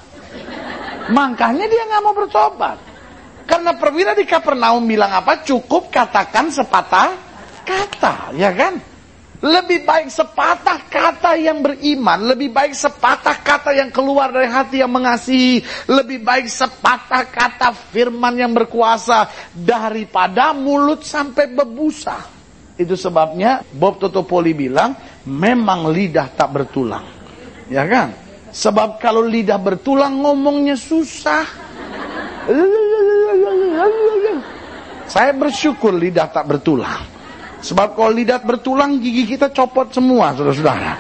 Makanya 1.11 1.65
dia 1.67 1.83
nggak 1.91 2.03
mau 2.05 2.15
bertobat. 2.15 2.92
Karena 3.43 3.75
perwira 3.75 4.15
di 4.15 4.23
Kapernaum 4.23 4.83
bilang 4.87 5.11
apa? 5.11 5.43
Cukup 5.43 5.91
katakan 5.91 6.47
sepatah 6.47 7.11
kata, 7.67 8.31
ya 8.35 8.51
kan? 8.55 8.79
Lebih 9.43 9.83
baik 9.83 10.07
sepatah 10.07 10.87
kata 10.87 11.35
yang 11.35 11.59
beriman, 11.59 12.31
lebih 12.31 12.55
baik 12.55 12.71
sepatah 12.71 13.43
kata 13.43 13.75
yang 13.75 13.91
keluar 13.91 14.31
dari 14.31 14.47
hati 14.47 14.79
yang 14.79 14.87
mengasihi, 14.87 15.59
lebih 15.91 16.23
baik 16.23 16.47
sepatah 16.47 17.27
kata 17.27 17.75
firman 17.91 18.39
yang 18.39 18.55
berkuasa 18.55 19.27
daripada 19.51 20.55
mulut 20.55 21.03
sampai 21.03 21.51
bebusa. 21.51 22.23
Itu 22.79 22.95
sebabnya 22.95 23.67
Bob 23.75 23.99
Totopoli 23.99 24.55
bilang, 24.55 24.95
memang 25.27 25.91
lidah 25.91 26.31
tak 26.31 26.47
bertulang. 26.55 27.03
Ya 27.67 27.83
kan? 27.83 28.15
Sebab 28.47 28.95
kalau 29.03 29.27
lidah 29.27 29.59
bertulang 29.59 30.23
ngomongnya 30.23 30.79
susah. 30.79 31.43
Saya 35.07 35.31
bersyukur 35.35 35.95
lidah 35.95 36.27
tak 36.31 36.47
bertulang. 36.47 37.07
Sebab 37.63 37.95
kalau 37.95 38.11
lidah 38.11 38.43
bertulang 38.43 38.99
gigi 38.99 39.23
kita 39.23 39.47
copot 39.55 39.87
semua 39.95 40.35
saudara-saudara. 40.35 40.93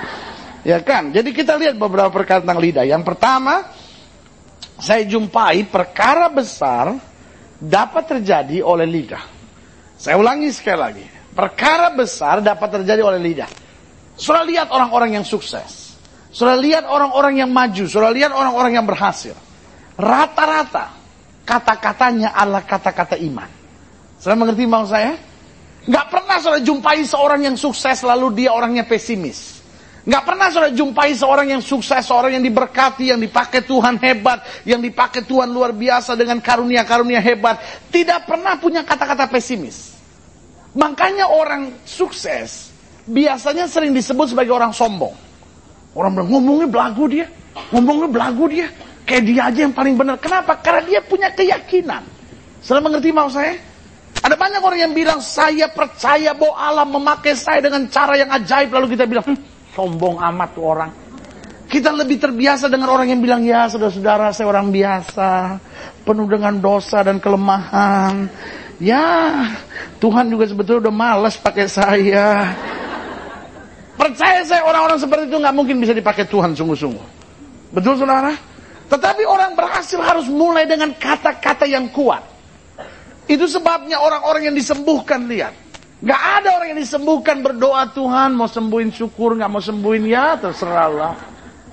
Ya 0.63 0.79
kan? 0.79 1.11
Jadi 1.11 1.35
kita 1.35 1.59
lihat 1.59 1.75
beberapa 1.75 2.07
perkara 2.07 2.39
tentang 2.39 2.63
lidah. 2.63 2.87
Yang 2.87 3.03
pertama, 3.03 3.67
saya 4.79 5.03
jumpai 5.03 5.67
perkara 5.67 6.31
besar 6.31 6.95
dapat 7.59 8.03
terjadi 8.07 8.63
oleh 8.63 8.87
lidah. 8.87 9.23
Saya 9.99 10.15
ulangi 10.15 10.47
sekali 10.55 10.79
lagi. 10.79 11.05
Perkara 11.35 11.91
besar 11.91 12.39
dapat 12.39 12.79
terjadi 12.79 13.03
oleh 13.03 13.19
lidah. 13.19 13.51
Sudah 14.15 14.47
lihat 14.47 14.71
orang-orang 14.71 15.19
yang 15.19 15.25
sukses. 15.27 15.99
Sudah 16.31 16.55
lihat 16.55 16.87
orang-orang 16.87 17.43
yang 17.43 17.51
maju. 17.51 17.83
Sudah 17.83 18.13
lihat 18.15 18.31
orang-orang 18.31 18.79
yang 18.79 18.87
berhasil. 18.87 19.35
Rata-rata 19.99 21.02
kata-katanya 21.43 22.35
adalah 22.35 22.63
kata-kata 22.63 23.19
iman. 23.19 23.47
Sudah 24.19 24.35
mengerti 24.39 24.63
maksud 24.63 24.91
saya? 24.91 25.13
Gak 25.83 26.07
pernah 26.07 26.39
saudara 26.39 26.63
jumpai 26.63 27.03
seorang 27.03 27.41
yang 27.43 27.55
sukses 27.59 27.99
lalu 28.07 28.43
dia 28.43 28.55
orangnya 28.55 28.87
pesimis. 28.87 29.59
Gak 30.03 30.23
pernah 30.27 30.51
saudara 30.51 30.71
jumpai 30.71 31.15
seorang 31.15 31.47
yang 31.55 31.63
sukses, 31.63 32.03
seorang 32.03 32.39
yang 32.39 32.43
diberkati, 32.43 33.11
yang 33.15 33.19
dipakai 33.19 33.63
Tuhan 33.63 33.99
hebat, 33.99 34.43
yang 34.67 34.83
dipakai 34.83 35.23
Tuhan 35.23 35.51
luar 35.51 35.71
biasa 35.71 36.15
dengan 36.19 36.39
karunia-karunia 36.43 37.19
hebat. 37.23 37.59
Tidak 37.91 38.27
pernah 38.27 38.59
punya 38.59 38.83
kata-kata 38.83 39.31
pesimis. 39.31 39.95
Makanya 40.75 41.27
orang 41.31 41.83
sukses 41.87 42.71
biasanya 43.07 43.67
sering 43.67 43.91
disebut 43.91 44.31
sebagai 44.31 44.55
orang 44.55 44.71
sombong. 44.75 45.15
Orang 45.93 46.15
bilang, 46.17 46.29
ngomongnya 46.31 46.67
belagu 46.67 47.03
dia, 47.07 47.27
ngomongnya 47.71 48.09
belagu 48.09 48.45
dia. 48.49 48.67
Kayak 49.03 49.23
dia 49.27 49.41
aja 49.51 49.59
yang 49.67 49.75
paling 49.75 49.95
benar. 49.99 50.15
Kenapa? 50.19 50.55
Karena 50.63 50.81
dia 50.87 50.99
punya 51.03 51.27
keyakinan. 51.35 52.03
Saudara 52.63 52.87
mengerti 52.87 53.11
mau 53.11 53.27
saya? 53.27 53.59
Ada 54.23 54.39
banyak 54.39 54.63
orang 54.63 54.79
yang 54.79 54.93
bilang, 54.95 55.19
saya 55.19 55.67
percaya 55.67 56.31
bahwa 56.31 56.55
Allah 56.55 56.87
memakai 56.87 57.35
saya 57.35 57.59
dengan 57.59 57.83
cara 57.91 58.15
yang 58.15 58.31
ajaib. 58.31 58.71
Lalu 58.71 58.95
kita 58.95 59.03
bilang, 59.03 59.27
hm, 59.27 59.39
sombong 59.75 60.15
amat 60.15 60.49
tuh 60.55 60.63
orang. 60.63 60.91
Kita 61.67 61.91
lebih 61.91 62.23
terbiasa 62.23 62.71
dengan 62.71 62.87
orang 62.95 63.11
yang 63.11 63.19
bilang, 63.19 63.43
ya 63.43 63.67
saudara-saudara 63.67 64.31
saya 64.31 64.47
orang 64.47 64.71
biasa. 64.71 65.59
Penuh 66.07 66.27
dengan 66.31 66.55
dosa 66.63 67.03
dan 67.03 67.19
kelemahan. 67.19 68.31
Ya, 68.79 69.43
Tuhan 69.99 70.31
juga 70.31 70.47
sebetulnya 70.47 70.87
udah 70.87 70.95
males 70.95 71.35
pakai 71.35 71.67
saya. 71.67 72.55
Percaya 73.99 74.39
saya 74.47 74.63
orang-orang 74.63 74.99
seperti 74.99 75.27
itu 75.27 75.37
nggak 75.39 75.55
mungkin 75.55 75.83
bisa 75.83 75.91
dipakai 75.91 76.23
Tuhan 76.31 76.55
sungguh-sungguh. 76.55 77.07
Betul 77.75 77.99
saudara? 77.99 78.52
Tetapi 78.93 79.25
orang 79.25 79.57
berhasil 79.57 79.97
harus 79.97 80.29
mulai 80.29 80.69
dengan 80.69 80.93
kata-kata 80.93 81.65
yang 81.65 81.89
kuat. 81.89 82.21
Itu 83.25 83.49
sebabnya 83.49 83.97
orang-orang 83.97 84.53
yang 84.53 84.55
disembuhkan 84.55 85.25
lihat. 85.25 85.57
Gak 86.05 86.21
ada 86.21 86.61
orang 86.61 86.77
yang 86.77 86.81
disembuhkan 86.85 87.41
berdoa 87.41 87.89
Tuhan 87.89 88.37
mau 88.37 88.45
sembuhin 88.45 88.93
syukur, 88.93 89.33
gak 89.33 89.49
mau 89.49 89.63
sembuhin 89.65 90.05
ya 90.05 90.37
terserahlah. 90.37 91.17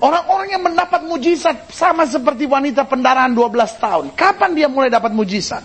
Orang-orang 0.01 0.57
yang 0.57 0.65
mendapat 0.65 1.05
mujizat 1.05 1.69
sama 1.69 2.09
seperti 2.09 2.49
wanita 2.49 2.89
pendarahan 2.89 3.29
12 3.37 3.53
tahun. 3.77 4.05
Kapan 4.17 4.57
dia 4.57 4.65
mulai 4.65 4.89
dapat 4.89 5.13
mujizat? 5.13 5.61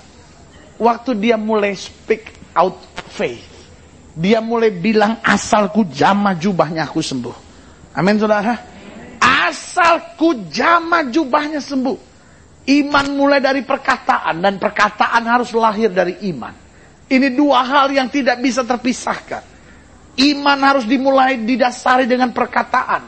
Waktu 0.76 1.16
dia 1.16 1.40
mulai 1.40 1.72
speak 1.72 2.52
out 2.52 2.76
faith. 3.08 3.48
Dia 4.12 4.44
mulai 4.44 4.76
bilang 4.76 5.24
asalku 5.24 5.88
jama 5.88 6.36
jubahnya 6.36 6.84
aku 6.84 7.00
sembuh. 7.00 7.36
Amin 7.96 8.20
saudara. 8.20 8.75
Asalku 9.46 10.50
jama 10.50 11.06
jubahnya 11.06 11.62
sembuh. 11.62 11.98
Iman 12.66 13.06
mulai 13.14 13.38
dari 13.38 13.62
perkataan 13.62 14.42
dan 14.42 14.58
perkataan 14.58 15.22
harus 15.22 15.54
lahir 15.54 15.94
dari 15.94 16.18
iman. 16.34 16.50
Ini 17.06 17.30
dua 17.30 17.62
hal 17.62 17.94
yang 17.94 18.10
tidak 18.10 18.42
bisa 18.42 18.66
terpisahkan. 18.66 19.54
Iman 20.18 20.58
harus 20.66 20.82
dimulai 20.82 21.38
didasari 21.38 22.10
dengan 22.10 22.34
perkataan 22.34 23.06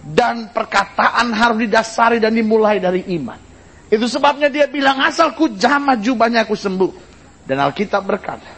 dan 0.00 0.54
perkataan 0.54 1.34
harus 1.34 1.58
didasari 1.66 2.22
dan 2.22 2.38
dimulai 2.38 2.78
dari 2.78 3.10
iman. 3.18 3.40
Itu 3.90 4.06
sebabnya 4.06 4.46
dia 4.46 4.70
bilang 4.70 5.02
asalku 5.02 5.58
jamah 5.58 5.98
jubahnya 5.98 6.46
aku 6.46 6.54
sembuh. 6.54 6.92
Dan 7.42 7.58
Alkitab 7.58 8.06
berkata, 8.06 8.54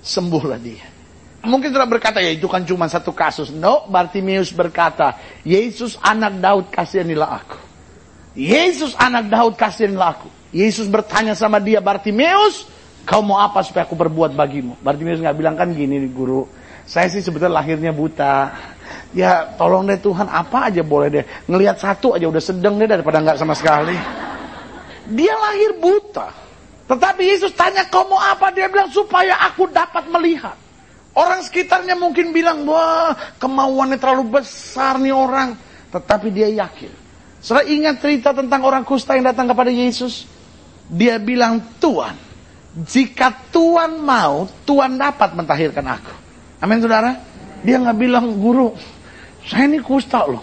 sembuhlah 0.00 0.56
dia. 0.56 0.91
Mungkin 1.42 1.74
sudah 1.74 1.90
berkata, 1.90 2.22
ya 2.22 2.30
itu 2.30 2.46
kan 2.46 2.62
cuma 2.62 2.86
satu 2.86 3.10
kasus. 3.10 3.50
No, 3.50 3.86
Bartimius 3.90 4.54
berkata, 4.54 5.18
Yesus 5.42 5.98
anak 5.98 6.38
Daud 6.38 6.66
kasihanilah 6.70 7.30
aku. 7.42 7.58
Yesus 8.32 8.96
anak 8.96 9.28
Daud 9.28 9.54
kasihinlah 9.60 10.08
aku. 10.16 10.28
Yesus 10.52 10.88
bertanya 10.88 11.36
sama 11.36 11.60
dia, 11.60 11.80
Bartimeus, 11.80 12.68
kau 13.04 13.20
mau 13.20 13.40
apa 13.40 13.60
supaya 13.64 13.84
aku 13.84 13.96
berbuat 13.96 14.32
bagimu? 14.32 14.80
Bartimeus 14.80 15.20
nggak 15.20 15.36
bilang 15.36 15.56
kan 15.56 15.72
gini 15.72 16.00
guru, 16.08 16.48
saya 16.84 17.08
sih 17.08 17.24
sebetulnya 17.24 17.60
lahirnya 17.60 17.92
buta. 17.92 18.52
Ya 19.12 19.52
tolong 19.60 19.88
deh 19.88 20.00
Tuhan 20.00 20.28
apa 20.28 20.72
aja 20.72 20.80
boleh 20.80 21.08
deh. 21.08 21.24
Ngelihat 21.48 21.80
satu 21.80 22.16
aja 22.16 22.28
udah 22.28 22.42
sedang 22.42 22.80
deh 22.80 22.88
daripada 22.88 23.20
nggak 23.20 23.36
sama 23.40 23.52
sekali. 23.56 23.96
Dia 25.12 25.34
lahir 25.36 25.76
buta. 25.76 26.32
Tetapi 26.88 27.22
Yesus 27.24 27.52
tanya 27.56 27.84
kau 27.88 28.04
mau 28.08 28.20
apa? 28.20 28.52
Dia 28.52 28.68
bilang 28.68 28.88
supaya 28.88 29.36
aku 29.40 29.68
dapat 29.68 30.08
melihat. 30.08 30.56
Orang 31.12 31.44
sekitarnya 31.44 31.92
mungkin 31.92 32.32
bilang, 32.32 32.64
wah 32.64 33.12
kemauannya 33.36 34.00
terlalu 34.00 34.40
besar 34.40 34.96
nih 34.96 35.12
orang. 35.12 35.72
tetapi 35.92 36.32
dia 36.32 36.48
yakin. 36.48 36.88
Saudara 37.36 37.68
ingat 37.68 38.00
cerita 38.00 38.32
tentang 38.32 38.64
orang 38.64 38.80
kusta 38.80 39.12
yang 39.12 39.28
datang 39.28 39.44
kepada 39.44 39.68
Yesus? 39.68 40.24
Dia 40.88 41.20
bilang, 41.20 41.60
Tuhan, 41.76 42.16
jika 42.80 43.28
Tuhan 43.52 44.00
mau, 44.00 44.48
Tuhan 44.64 44.96
dapat 44.96 45.36
mentahirkan 45.36 45.84
aku. 45.84 46.14
Amin 46.64 46.80
saudara? 46.80 47.12
Dia 47.60 47.76
nggak 47.76 47.98
bilang, 48.00 48.40
guru, 48.40 48.72
saya 49.44 49.68
ini 49.68 49.84
kusta 49.84 50.24
loh. 50.24 50.40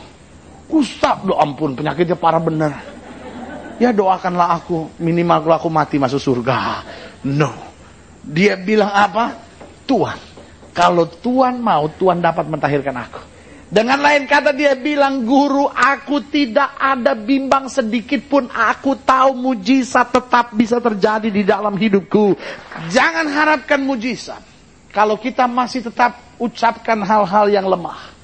Kusta, 0.69 1.17
loh 1.25 1.41
ampun, 1.41 1.73
penyakitnya 1.73 2.13
parah 2.13 2.37
bener. 2.37 2.69
Ya 3.81 3.89
doakanlah 3.89 4.59
aku, 4.61 5.01
minimal 5.01 5.49
aku 5.49 5.71
mati 5.71 5.97
masuk 5.97 6.21
surga. 6.21 6.83
No. 7.25 7.49
Dia 8.21 8.59
bilang 8.59 8.91
apa? 8.93 9.33
Tuhan, 9.89 10.28
kalau 10.79 11.03
Tuhan 11.11 11.59
mau, 11.59 11.91
Tuhan 11.91 12.23
dapat 12.23 12.47
mentahirkan 12.47 12.95
aku. 12.95 13.19
Dengan 13.67 13.99
lain 13.99 14.23
kata 14.23 14.55
dia 14.55 14.79
bilang, 14.79 15.27
guru 15.27 15.67
aku 15.67 16.23
tidak 16.31 16.71
ada 16.79 17.19
bimbang 17.19 17.67
sedikit 17.67 18.23
pun. 18.31 18.47
Aku 18.47 18.95
tahu 19.03 19.35
mujizat 19.35 20.15
tetap 20.15 20.55
bisa 20.55 20.79
terjadi 20.79 21.27
di 21.27 21.43
dalam 21.43 21.75
hidupku. 21.75 22.31
Jangan 22.95 23.27
harapkan 23.27 23.83
mujizat. 23.83 24.39
Kalau 24.95 25.19
kita 25.19 25.51
masih 25.51 25.83
tetap 25.83 26.15
ucapkan 26.39 27.03
hal-hal 27.03 27.51
yang 27.51 27.67
lemah. 27.67 28.15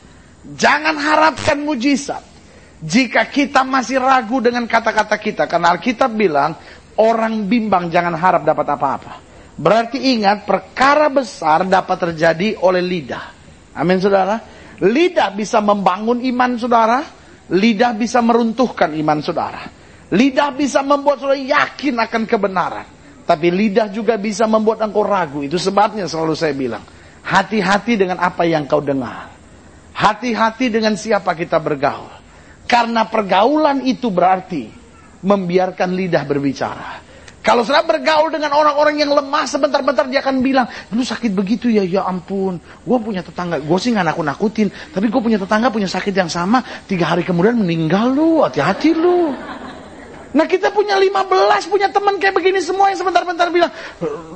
Jangan 0.55 0.95
harapkan 0.95 1.59
mujizat. 1.59 2.24
Jika 2.79 3.27
kita 3.27 3.67
masih 3.67 4.00
ragu 4.00 4.39
dengan 4.39 4.63
kata-kata 4.63 5.19
kita. 5.19 5.43
Karena 5.43 5.75
Alkitab 5.75 6.09
bilang, 6.15 6.55
orang 6.95 7.51
bimbang 7.51 7.91
jangan 7.91 8.15
harap 8.15 8.47
dapat 8.47 8.65
apa-apa. 8.71 9.25
Berarti 9.55 10.19
ingat, 10.19 10.43
perkara 10.43 11.07
besar 11.07 11.63
dapat 11.63 12.12
terjadi 12.12 12.59
oleh 12.59 12.83
lidah. 12.83 13.25
Amin 13.75 14.03
saudara. 14.03 14.39
Lidah 14.83 15.31
bisa 15.31 15.63
membangun 15.63 16.19
iman 16.19 16.59
saudara. 16.59 17.00
Lidah 17.55 17.95
bisa 17.95 18.19
meruntuhkan 18.19 18.91
iman 19.00 19.24
saudara. 19.24 19.63
Lidah 20.12 20.51
bisa 20.51 20.83
membuat 20.83 21.24
saudara 21.24 21.39
yakin 21.39 21.95
akan 22.03 22.24
kebenaran. 22.27 22.88
Tapi 23.25 23.47
lidah 23.50 23.88
juga 23.89 24.19
bisa 24.19 24.43
membuat 24.43 24.83
engkau 24.83 25.07
ragu. 25.07 25.39
Itu 25.41 25.55
sebabnya 25.55 26.05
selalu 26.05 26.35
saya 26.35 26.51
bilang. 26.51 26.83
Hati-hati 27.25 27.95
dengan 27.95 28.21
apa 28.21 28.43
yang 28.43 28.67
kau 28.67 28.83
dengar. 28.83 29.31
Hati-hati 29.95 30.67
dengan 30.67 31.00
siapa 31.00 31.31
kita 31.31 31.57
bergaul. 31.63 32.12
Karena 32.67 33.07
pergaulan 33.07 33.88
itu 33.88 34.12
berarti 34.12 34.67
membiarkan 35.24 35.89
lidah 35.95 36.24
berbicara. 36.27 37.04
Kalau 37.45 37.61
saya 37.61 37.85
bergaul 37.85 38.33
dengan 38.33 38.57
orang-orang 38.57 39.05
yang 39.05 39.13
lemah, 39.13 39.45
sebentar-bentar 39.45 40.09
dia 40.09 40.25
akan 40.25 40.41
bilang, 40.41 40.65
lu 40.89 41.05
sakit 41.05 41.29
begitu 41.29 41.69
ya, 41.69 41.85
ya 41.85 42.01
ampun. 42.01 42.57
Gue 42.81 42.97
punya 42.97 43.21
tetangga, 43.21 43.61
gue 43.61 43.77
sih 43.77 43.93
gak 43.93 44.01
nakut-nakutin. 44.01 44.73
Tapi 44.89 45.05
gue 45.13 45.21
punya 45.21 45.37
tetangga 45.37 45.69
punya 45.69 45.85
sakit 45.85 46.09
yang 46.09 46.25
sama, 46.25 46.65
tiga 46.89 47.13
hari 47.13 47.21
kemudian 47.21 47.53
meninggal 47.61 48.09
lu, 48.09 48.41
hati-hati 48.41 48.97
lu. 48.97 49.37
Nah 50.35 50.49
kita 50.49 50.73
punya 50.73 50.97
15, 50.97 51.69
punya 51.69 51.87
teman 51.93 52.17
kayak 52.17 52.33
begini 52.33 52.59
semua 52.65 52.89
yang 52.89 52.97
sebentar-bentar 52.97 53.47
bilang, 53.53 53.69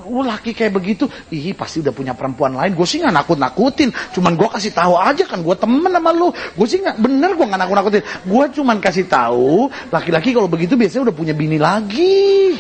lu 0.06 0.22
laki 0.22 0.54
kayak 0.54 0.78
begitu, 0.78 1.10
ih 1.34 1.52
pasti 1.58 1.82
udah 1.82 1.92
punya 1.92 2.14
perempuan 2.14 2.54
lain. 2.56 2.78
Gue 2.78 2.86
sih 2.86 3.02
gak 3.02 3.10
nakut-nakutin, 3.10 3.90
cuman 4.14 4.38
gue 4.38 4.48
kasih 4.54 4.70
tahu 4.70 4.94
aja 4.96 5.26
kan, 5.26 5.42
gue 5.42 5.56
temen 5.58 5.90
sama 5.90 6.14
lu. 6.14 6.30
Gue 6.30 6.68
sih 6.70 6.78
gak, 6.78 7.02
bener 7.02 7.34
gue 7.34 7.42
gak 7.42 7.58
nakut-nakutin. 7.58 8.06
Gue 8.22 8.46
cuman 8.54 8.78
kasih 8.78 9.10
tahu, 9.10 9.66
laki-laki 9.90 10.30
kalau 10.30 10.46
begitu 10.46 10.78
biasanya 10.78 11.10
udah 11.10 11.16
punya 11.18 11.34
bini 11.34 11.58
lagi. 11.58 12.54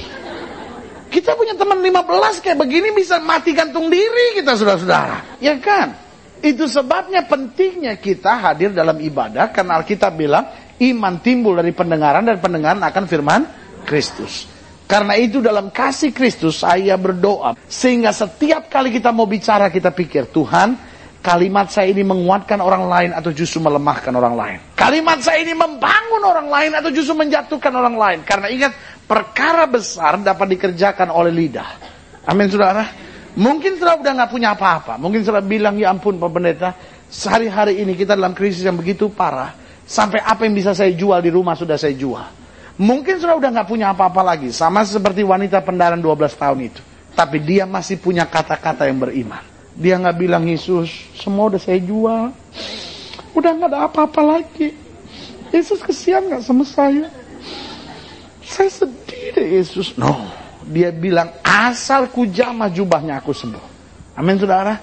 Kita 1.09 1.33
punya 1.33 1.57
teman 1.57 1.81
15 1.81 2.45
kayak 2.45 2.57
begini 2.57 2.93
bisa 2.93 3.17
mati 3.17 3.51
gantung 3.57 3.89
diri 3.89 4.37
kita 4.37 4.53
saudara-saudara. 4.53 5.41
Ya 5.41 5.57
kan? 5.57 5.97
Itu 6.39 6.69
sebabnya 6.69 7.25
pentingnya 7.25 7.99
kita 7.99 8.39
hadir 8.39 8.71
dalam 8.71 8.95
ibadah 9.01 9.51
karena 9.51 9.81
Alkitab 9.81 10.15
bilang 10.15 10.45
iman 10.79 11.19
timbul 11.19 11.57
dari 11.59 11.75
pendengaran 11.75 12.23
dan 12.23 12.39
pendengaran 12.39 12.79
akan 12.79 13.03
firman 13.09 13.41
Kristus. 13.83 14.47
Karena 14.89 15.13
itu 15.19 15.37
dalam 15.43 15.69
kasih 15.69 16.09
Kristus 16.15 16.65
saya 16.65 16.97
berdoa 16.97 17.53
sehingga 17.69 18.09
setiap 18.09 18.73
kali 18.73 18.89
kita 18.89 19.13
mau 19.13 19.29
bicara 19.29 19.69
kita 19.69 19.93
pikir 19.93 20.33
Tuhan 20.33 20.73
kalimat 21.19 21.67
saya 21.69 21.91
ini 21.91 22.01
menguatkan 22.01 22.57
orang 22.63 22.87
lain 22.87 23.11
atau 23.13 23.29
justru 23.29 23.59
melemahkan 23.59 24.09
orang 24.15 24.33
lain. 24.33 24.57
Kalimat 24.73 25.19
saya 25.21 25.43
ini 25.43 25.53
membangun 25.53 26.23
orang 26.23 26.47
lain 26.47 26.71
atau 26.73 26.89
justru 26.89 27.13
menjatuhkan 27.13 27.69
orang 27.75 27.95
lain. 27.99 28.19
Karena 28.23 28.47
ingat 28.49 28.71
perkara 29.09 29.65
besar 29.65 30.21
dapat 30.21 30.53
dikerjakan 30.53 31.09
oleh 31.09 31.33
lidah. 31.33 31.69
Amin 32.29 32.45
saudara. 32.45 32.85
Mungkin 33.33 33.81
saudara 33.81 33.97
udah 33.97 34.13
nggak 34.21 34.31
punya 34.31 34.53
apa-apa. 34.53 35.01
Mungkin 35.01 35.25
saudara 35.25 35.41
bilang 35.41 35.73
ya 35.81 35.89
ampun 35.89 36.21
Pak 36.21 36.29
Pendeta, 36.29 36.69
sehari-hari 37.09 37.81
ini 37.81 37.97
kita 37.97 38.13
dalam 38.13 38.37
krisis 38.37 38.61
yang 38.61 38.77
begitu 38.77 39.09
parah. 39.09 39.57
Sampai 39.89 40.21
apa 40.21 40.45
yang 40.45 40.53
bisa 40.53 40.77
saya 40.77 40.93
jual 40.93 41.17
di 41.25 41.33
rumah 41.33 41.57
sudah 41.57 41.73
saya 41.73 41.97
jual. 41.97 42.21
Mungkin 42.77 43.17
saudara 43.17 43.41
udah 43.41 43.49
nggak 43.57 43.67
punya 43.67 43.89
apa-apa 43.89 44.21
lagi. 44.21 44.53
Sama 44.53 44.85
seperti 44.85 45.25
wanita 45.25 45.65
pendaran 45.65 45.97
12 45.97 46.29
tahun 46.37 46.59
itu. 46.69 46.81
Tapi 47.17 47.41
dia 47.41 47.65
masih 47.65 47.97
punya 47.97 48.29
kata-kata 48.29 48.85
yang 48.85 49.01
beriman. 49.01 49.41
Dia 49.73 49.97
nggak 49.97 50.17
bilang 50.21 50.45
Yesus, 50.45 50.87
semua 51.17 51.49
udah 51.49 51.57
saya 51.57 51.81
jual. 51.81 52.29
Udah 53.33 53.51
nggak 53.57 53.69
ada 53.73 53.79
apa-apa 53.89 54.21
lagi. 54.21 54.77
Yesus 55.49 55.81
kesian 55.81 56.29
nggak 56.29 56.45
sama 56.45 56.61
saya? 56.61 57.09
Saya 58.49 58.69
sedih 58.73 59.37
deh 59.37 59.61
Yesus. 59.61 59.93
No. 59.93 60.25
Dia 60.65 60.89
bilang 60.89 61.37
asal 61.45 62.09
ku 62.09 62.25
jamah 62.25 62.73
jubahnya 62.73 63.21
aku 63.21 63.29
sembuh. 63.29 63.65
Amin 64.17 64.41
saudara. 64.41 64.73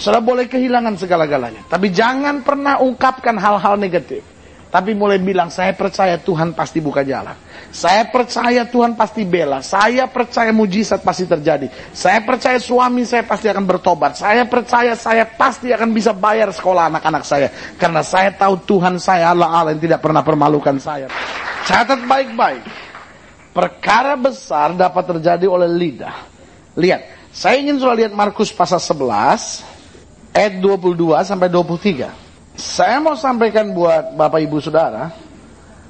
Saudara 0.00 0.24
boleh 0.24 0.48
kehilangan 0.48 0.96
segala-galanya. 0.96 1.68
Tapi 1.68 1.92
jangan 1.92 2.40
pernah 2.40 2.80
ungkapkan 2.80 3.36
hal-hal 3.36 3.76
negatif. 3.76 4.24
Tapi 4.72 4.96
mulai 4.96 5.20
bilang 5.20 5.52
saya 5.52 5.76
percaya 5.76 6.16
Tuhan 6.16 6.56
pasti 6.56 6.80
buka 6.80 7.04
jalan. 7.04 7.36
Saya 7.68 8.08
percaya 8.08 8.64
Tuhan 8.64 8.96
pasti 8.96 9.28
bela. 9.28 9.60
Saya 9.60 10.08
percaya 10.08 10.48
mujizat 10.48 11.04
pasti 11.04 11.28
terjadi. 11.28 11.68
Saya 11.92 12.24
percaya 12.24 12.56
suami 12.56 13.04
saya 13.04 13.28
pasti 13.28 13.52
akan 13.52 13.68
bertobat. 13.68 14.16
Saya 14.16 14.48
percaya 14.48 14.96
saya 14.96 15.28
pasti 15.28 15.68
akan 15.76 15.92
bisa 15.92 16.16
bayar 16.16 16.48
sekolah 16.48 16.88
anak-anak 16.88 17.20
saya. 17.20 17.52
Karena 17.76 18.00
saya 18.00 18.32
tahu 18.32 18.64
Tuhan 18.64 18.96
saya 18.96 19.36
Allah 19.36 19.52
Allah 19.52 19.76
yang 19.76 19.84
tidak 19.84 20.00
pernah 20.00 20.24
permalukan 20.24 20.80
saya. 20.80 21.12
Catat 21.68 22.08
baik-baik. 22.08 22.81
Perkara 23.52 24.16
besar 24.16 24.72
dapat 24.72 25.04
terjadi 25.16 25.44
oleh 25.44 25.68
lidah. 25.68 26.16
Lihat, 26.72 27.28
saya 27.28 27.60
ingin 27.60 27.76
sudah 27.76 27.92
lihat 27.92 28.12
Markus 28.16 28.48
pasal 28.48 28.80
11 28.80 29.60
ayat 30.32 30.56
22 30.56 31.20
sampai 31.20 31.52
23. 31.52 32.08
Saya 32.56 32.96
mau 33.00 33.12
sampaikan 33.12 33.72
buat 33.76 34.16
Bapak 34.16 34.40
Ibu 34.40 34.56
Saudara 34.60 35.12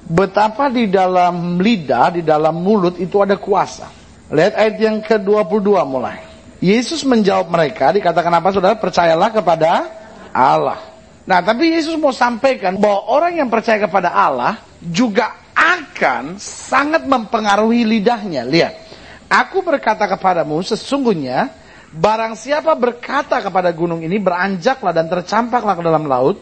betapa 0.06 0.66
di 0.70 0.90
dalam 0.90 1.62
lidah, 1.62 2.18
di 2.18 2.22
dalam 2.26 2.58
mulut 2.58 2.98
itu 2.98 3.22
ada 3.22 3.38
kuasa. 3.38 3.86
Lihat 4.30 4.54
ayat 4.58 4.76
yang 4.82 4.96
ke-22 5.02 5.70
mulai. 5.86 6.18
Yesus 6.62 7.02
menjawab 7.02 7.50
mereka, 7.50 7.90
dikatakan 7.90 8.32
apa 8.38 8.48
Saudara? 8.54 8.74
Percayalah 8.78 9.30
kepada 9.34 9.70
Allah. 10.30 10.78
Nah, 11.22 11.38
tapi 11.42 11.74
Yesus 11.74 11.94
mau 11.98 12.10
sampaikan 12.10 12.74
bahwa 12.78 13.06
orang 13.06 13.38
yang 13.38 13.46
percaya 13.50 13.82
kepada 13.82 14.10
Allah 14.10 14.58
juga 14.82 15.41
akan 15.52 16.40
sangat 16.40 17.04
mempengaruhi 17.04 17.84
lidahnya. 17.84 18.44
Lihat, 18.44 18.74
aku 19.28 19.60
berkata 19.60 20.08
kepadamu 20.08 20.60
sesungguhnya 20.64 21.52
barang 21.92 22.34
siapa 22.36 22.72
berkata 22.72 23.40
kepada 23.44 23.68
gunung 23.72 24.00
ini 24.00 24.16
beranjaklah 24.16 24.96
dan 24.96 25.06
tercampaklah 25.12 25.76
ke 25.76 25.82
dalam 25.84 26.08
laut, 26.08 26.40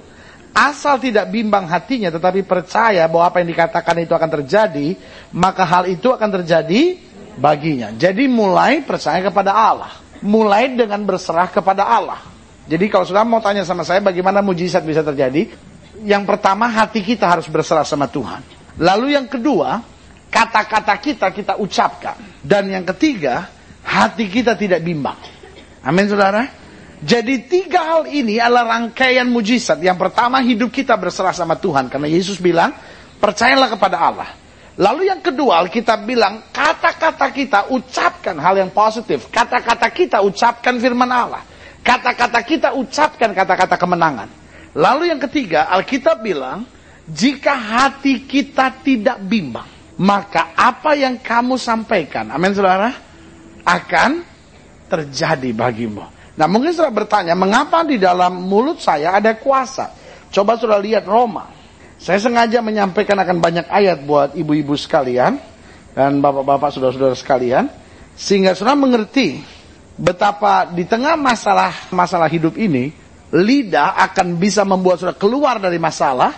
asal 0.54 0.98
tidak 1.02 1.30
bimbang 1.30 1.66
hatinya 1.66 2.10
tetapi 2.10 2.46
percaya 2.46 3.06
bahwa 3.10 3.30
apa 3.30 3.42
yang 3.42 3.50
dikatakan 3.50 3.96
itu 4.02 4.12
akan 4.14 4.30
terjadi, 4.42 4.88
maka 5.34 5.62
hal 5.66 5.90
itu 5.90 6.10
akan 6.14 6.42
terjadi 6.42 6.98
baginya. 7.38 7.90
Jadi 7.94 8.30
mulai 8.30 8.82
percaya 8.86 9.18
kepada 9.22 9.50
Allah, 9.50 9.92
mulai 10.22 10.70
dengan 10.70 11.02
berserah 11.02 11.50
kepada 11.50 11.86
Allah. 11.86 12.22
Jadi 12.70 12.86
kalau 12.86 13.02
sudah 13.02 13.26
mau 13.26 13.42
tanya 13.42 13.66
sama 13.66 13.82
saya 13.82 13.98
bagaimana 13.98 14.38
mujizat 14.38 14.86
bisa 14.86 15.02
terjadi, 15.02 15.50
yang 16.06 16.22
pertama 16.22 16.70
hati 16.70 17.02
kita 17.02 17.26
harus 17.26 17.50
berserah 17.50 17.82
sama 17.82 18.06
Tuhan. 18.06 18.59
Lalu 18.80 19.12
yang 19.12 19.28
kedua, 19.28 19.84
kata-kata 20.32 20.96
kita 20.96 21.28
kita 21.36 21.54
ucapkan. 21.60 22.16
Dan 22.40 22.72
yang 22.72 22.88
ketiga, 22.88 23.52
hati 23.84 24.24
kita 24.32 24.56
tidak 24.56 24.80
bimbang. 24.80 25.20
Amin 25.84 26.08
saudara. 26.08 26.48
Jadi 27.00 27.48
tiga 27.48 27.80
hal 27.80 28.02
ini 28.08 28.36
adalah 28.40 28.76
rangkaian 28.76 29.28
mujizat. 29.28 29.80
Yang 29.80 30.08
pertama 30.08 30.40
hidup 30.40 30.72
kita 30.72 30.96
berserah 30.96 31.32
sama 31.32 31.56
Tuhan. 31.56 31.92
Karena 31.92 32.08
Yesus 32.08 32.40
bilang, 32.40 32.72
percayalah 33.20 33.68
kepada 33.72 33.96
Allah. 34.00 34.30
Lalu 34.80 35.12
yang 35.12 35.20
kedua, 35.20 35.60
kita 35.68 36.00
bilang, 36.00 36.48
kata-kata 36.48 37.28
kita 37.36 37.60
ucapkan 37.68 38.36
hal 38.40 38.64
yang 38.64 38.72
positif. 38.72 39.28
Kata-kata 39.28 39.92
kita 39.92 40.24
ucapkan 40.24 40.76
firman 40.80 41.08
Allah. 41.08 41.44
Kata-kata 41.80 42.40
kita 42.44 42.72
ucapkan 42.76 43.32
kata-kata 43.32 43.76
kemenangan. 43.76 44.28
Lalu 44.76 45.12
yang 45.12 45.20
ketiga, 45.20 45.68
Alkitab 45.72 46.20
bilang, 46.24 46.64
jika 47.10 47.54
hati 47.58 48.22
kita 48.22 48.82
tidak 48.86 49.18
bimbang, 49.26 49.66
maka 49.98 50.54
apa 50.54 50.94
yang 50.94 51.18
kamu 51.18 51.58
sampaikan, 51.58 52.30
amin 52.30 52.54
saudara, 52.54 52.94
akan 53.66 54.22
terjadi 54.86 55.50
bagimu. 55.50 56.06
Nah 56.38 56.46
mungkin 56.46 56.70
saudara 56.70 56.94
bertanya, 57.04 57.34
mengapa 57.34 57.82
di 57.82 57.98
dalam 57.98 58.46
mulut 58.46 58.78
saya 58.78 59.18
ada 59.18 59.34
kuasa? 59.36 59.90
Coba 60.30 60.54
saudara 60.54 60.78
lihat 60.78 61.04
Roma. 61.04 61.50
Saya 62.00 62.16
sengaja 62.16 62.64
menyampaikan 62.64 63.18
akan 63.18 63.44
banyak 63.44 63.66
ayat 63.68 64.00
buat 64.08 64.32
ibu-ibu 64.32 64.72
sekalian 64.72 65.36
dan 65.92 66.22
bapak-bapak 66.22 66.72
saudara-saudara 66.72 67.12
sekalian 67.12 67.68
sehingga 68.16 68.56
saudara 68.56 68.78
mengerti 68.78 69.42
betapa 70.00 70.64
di 70.72 70.88
tengah 70.88 71.18
masalah 71.20 71.92
masalah 71.92 72.24
hidup 72.30 72.56
ini 72.56 72.88
lidah 73.36 74.00
akan 74.08 74.40
bisa 74.40 74.64
membuat 74.64 74.96
saudara 74.96 75.18
keluar 75.20 75.60
dari 75.60 75.76
masalah 75.76 76.32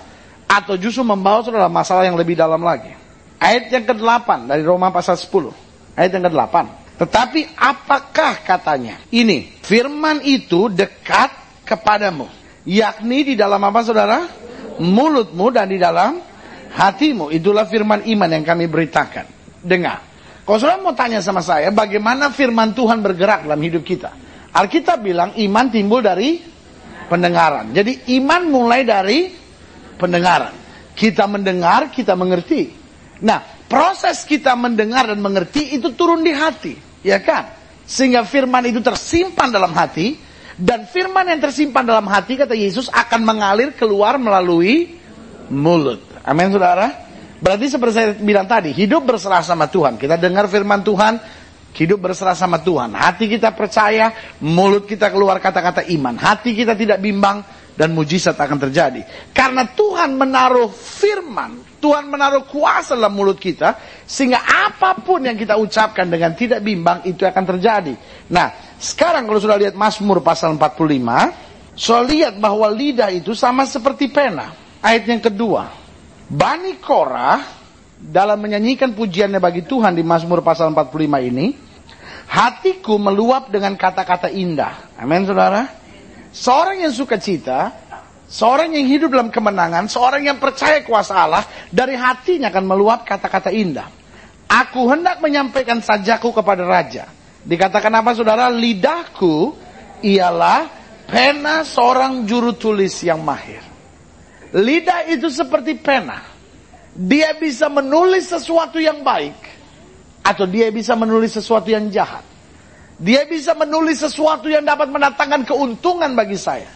atau 0.53 0.77
justru 0.77 1.01
membawa 1.01 1.41
saudara 1.41 1.73
masalah 1.73 2.05
yang 2.05 2.21
lebih 2.21 2.37
dalam 2.37 2.61
lagi. 2.61 2.93
Ayat 3.41 3.73
yang 3.73 3.88
ke-8 3.88 4.53
dari 4.53 4.61
Roma 4.61 4.93
pasal 4.93 5.17
10. 5.17 5.97
Ayat 5.97 6.12
yang 6.12 6.29
ke-8. 6.29 6.57
Tetapi 7.01 7.41
apakah 7.57 8.45
katanya? 8.45 9.01
Ini, 9.09 9.65
firman 9.65 10.21
itu 10.23 10.69
dekat 10.69 11.65
kepadamu. 11.65 12.29
Yakni 12.69 13.33
di 13.33 13.35
dalam 13.35 13.59
apa 13.65 13.81
saudara? 13.83 14.43
mulutmu 14.79 15.53
dan 15.53 15.69
di 15.69 15.77
dalam 15.77 16.17
hatimu. 16.73 17.29
Itulah 17.29 17.69
firman 17.69 18.07
iman 18.09 18.31
yang 18.31 18.45
kami 18.47 18.71
beritakan. 18.71 19.27
Dengar. 19.61 20.01
Kalau 20.43 20.59
saudara 20.59 20.81
mau 20.81 20.97
tanya 20.97 21.21
sama 21.23 21.45
saya, 21.45 21.71
bagaimana 21.71 22.33
firman 22.33 22.73
Tuhan 22.73 23.05
bergerak 23.05 23.47
dalam 23.47 23.61
hidup 23.61 23.85
kita? 23.85 24.11
Alkitab 24.53 25.01
bilang 25.01 25.31
iman 25.38 25.67
timbul 25.71 26.03
dari 26.03 26.43
pendengaran. 27.07 27.71
Jadi 27.73 28.17
iman 28.21 28.43
mulai 28.49 28.83
dari 28.83 29.42
pendengaran. 29.97 30.55
Kita 30.93 31.25
mendengar, 31.25 31.89
kita 31.89 32.13
mengerti. 32.13 32.73
Nah, 33.25 33.41
proses 33.67 34.27
kita 34.29 34.53
mendengar 34.53 35.09
dan 35.09 35.19
mengerti 35.19 35.77
itu 35.77 35.93
turun 35.97 36.21
di 36.21 36.33
hati. 36.35 36.75
Ya 37.01 37.19
kan? 37.19 37.49
Sehingga 37.89 38.23
firman 38.29 38.69
itu 38.69 38.79
tersimpan 38.85 39.51
dalam 39.51 39.73
hati 39.73 40.15
dan 40.59 40.85
firman 40.85 41.25
yang 41.27 41.41
tersimpan 41.41 41.83
dalam 41.83 42.05
hati, 42.07 42.37
kata 42.37 42.53
Yesus, 42.53 42.93
akan 42.93 43.25
mengalir 43.25 43.73
keluar 43.73 44.21
melalui 44.21 45.01
mulut. 45.49 46.05
Amin, 46.23 46.53
saudara. 46.53 47.09
Berarti 47.43 47.67
seperti 47.67 47.93
saya 47.97 48.09
bilang 48.15 48.47
tadi, 48.47 48.71
hidup 48.71 49.03
berserah 49.03 49.43
sama 49.43 49.67
Tuhan. 49.67 49.99
Kita 49.99 50.15
dengar 50.21 50.47
firman 50.47 50.85
Tuhan, 50.85 51.19
hidup 51.75 51.99
berserah 51.99 52.37
sama 52.37 52.61
Tuhan. 52.63 52.95
Hati 52.95 53.27
kita 53.27 53.51
percaya, 53.57 54.13
mulut 54.39 54.87
kita 54.87 55.11
keluar 55.11 55.41
kata-kata 55.43 55.83
iman. 55.91 56.15
Hati 56.15 56.55
kita 56.55 56.77
tidak 56.77 57.03
bimbang, 57.03 57.43
dan 57.83 57.99
mujizat 57.99 58.38
akan 58.38 58.71
terjadi. 58.71 59.03
Karena 59.35 59.66
Tuhan 59.66 60.14
menaruh 60.14 60.71
firman, 60.71 61.83
Tuhan 61.83 62.07
menaruh 62.07 62.47
kuasa 62.47 62.95
dalam 62.95 63.11
mulut 63.11 63.42
kita, 63.42 63.75
sehingga 64.07 64.38
apa 64.38 65.03
pun 65.03 65.27
yang 65.27 65.35
kita 65.35 65.59
ucapkan 65.59 66.07
dengan 66.07 66.31
tidak 66.38 66.62
bimbang, 66.62 67.03
itu 67.03 67.27
akan 67.27 67.42
terjadi. 67.42 67.99
Nah, 68.31 68.79
sekarang 68.79 69.27
kalau 69.27 69.42
sudah 69.42 69.59
lihat 69.59 69.75
Mazmur 69.75 70.23
pasal 70.23 70.55
45, 70.55 71.75
so 71.75 71.99
lihat 71.99 72.38
bahwa 72.38 72.71
lidah 72.71 73.11
itu 73.11 73.35
sama 73.35 73.66
seperti 73.66 74.07
pena. 74.14 74.55
Ayat 74.79 75.03
yang 75.11 75.18
kedua, 75.18 75.75
Bani 76.31 76.79
Korah 76.79 77.42
dalam 77.99 78.38
menyanyikan 78.38 78.95
pujiannya 78.95 79.42
bagi 79.42 79.66
Tuhan 79.66 79.99
di 79.99 80.07
Mazmur 80.07 80.38
pasal 80.47 80.71
45 80.71 81.18
ini, 81.18 81.51
hatiku 82.31 82.95
meluap 82.95 83.51
dengan 83.51 83.75
kata-kata 83.75 84.31
indah. 84.31 84.95
Amin 85.03 85.27
saudara. 85.27 85.82
Seorang 86.33 86.81
yang 86.81 86.92
suka 86.92 87.21
cita, 87.21 87.71
seorang 88.27 88.73
yang 88.73 88.88
hidup 88.88 89.12
dalam 89.12 89.29
kemenangan, 89.29 89.87
seorang 89.87 90.25
yang 90.25 90.40
percaya 90.40 90.81
kuasa 90.81 91.12
Allah, 91.14 91.45
dari 91.68 91.95
hatinya 91.95 92.49
akan 92.49 92.64
meluap 92.64 93.05
kata-kata 93.05 93.53
indah. 93.53 93.88
Aku 94.49 94.88
hendak 94.88 95.21
menyampaikan 95.21 95.81
sajaku 95.81 96.33
kepada 96.33 96.64
raja 96.64 97.09
Dikatakan 97.42 97.90
apa 97.90 98.14
saudara? 98.14 98.47
Lidahku 98.47 99.55
ialah 100.07 100.71
pena 101.11 101.66
seorang 101.66 102.23
juru 102.23 102.55
tulis 102.55 102.95
yang 103.03 103.18
mahir. 103.23 103.62
Lidah 104.55 105.11
itu 105.11 105.27
seperti 105.27 105.75
pena. 105.75 106.23
Dia 106.95 107.35
bisa 107.35 107.66
menulis 107.66 108.31
sesuatu 108.31 108.79
yang 108.79 109.03
baik. 109.03 109.35
Atau 110.23 110.47
dia 110.47 110.71
bisa 110.71 110.95
menulis 110.95 111.35
sesuatu 111.35 111.66
yang 111.66 111.90
jahat. 111.90 112.23
Dia 113.03 113.27
bisa 113.27 113.59
menulis 113.59 113.99
sesuatu 113.99 114.47
yang 114.47 114.62
dapat 114.62 114.87
mendatangkan 114.87 115.43
keuntungan 115.43 116.15
bagi 116.15 116.38
saya. 116.38 116.71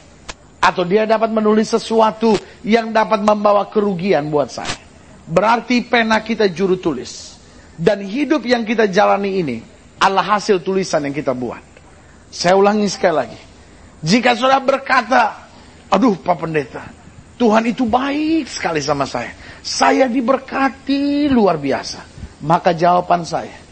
Atau 0.59 0.83
dia 0.83 1.07
dapat 1.07 1.31
menulis 1.31 1.71
sesuatu 1.71 2.35
yang 2.67 2.91
dapat 2.91 3.23
membawa 3.23 3.71
kerugian 3.71 4.27
buat 4.27 4.51
saya. 4.51 4.75
Berarti 5.31 5.87
pena 5.87 6.19
kita 6.27 6.51
juru 6.51 6.83
tulis. 6.83 7.39
Dan 7.79 8.03
hidup 8.03 8.43
yang 8.43 8.67
kita 8.67 8.91
jalani 8.91 9.39
ini 9.39 9.57
adalah 10.03 10.35
hasil 10.35 10.67
tulisan 10.67 11.07
yang 11.07 11.15
kita 11.15 11.31
buat. 11.31 11.62
Saya 12.35 12.59
ulangi 12.59 12.91
sekali 12.91 13.15
lagi. 13.15 13.41
Jika 14.03 14.35
saudara 14.35 14.59
berkata, 14.59 15.47
aduh 15.87 16.19
Pak 16.19 16.37
Pendeta, 16.43 16.83
Tuhan 17.39 17.71
itu 17.71 17.87
baik 17.87 18.51
sekali 18.51 18.83
sama 18.83 19.07
saya. 19.07 19.31
Saya 19.62 20.11
diberkati 20.11 21.31
luar 21.31 21.61
biasa. 21.61 22.03
Maka 22.43 22.75
jawaban 22.75 23.23
saya, 23.23 23.66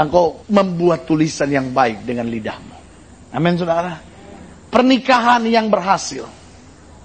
engkau 0.00 0.48
membuat 0.48 1.04
tulisan 1.04 1.52
yang 1.52 1.76
baik 1.76 2.08
dengan 2.08 2.24
lidahmu. 2.24 2.76
Amin 3.36 3.60
saudara. 3.60 4.00
Pernikahan 4.72 5.44
yang 5.44 5.68
berhasil, 5.68 6.24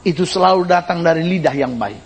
itu 0.06 0.24
selalu 0.24 0.70
datang 0.70 1.04
dari 1.04 1.26
lidah 1.26 1.52
yang 1.52 1.76
baik. 1.76 2.06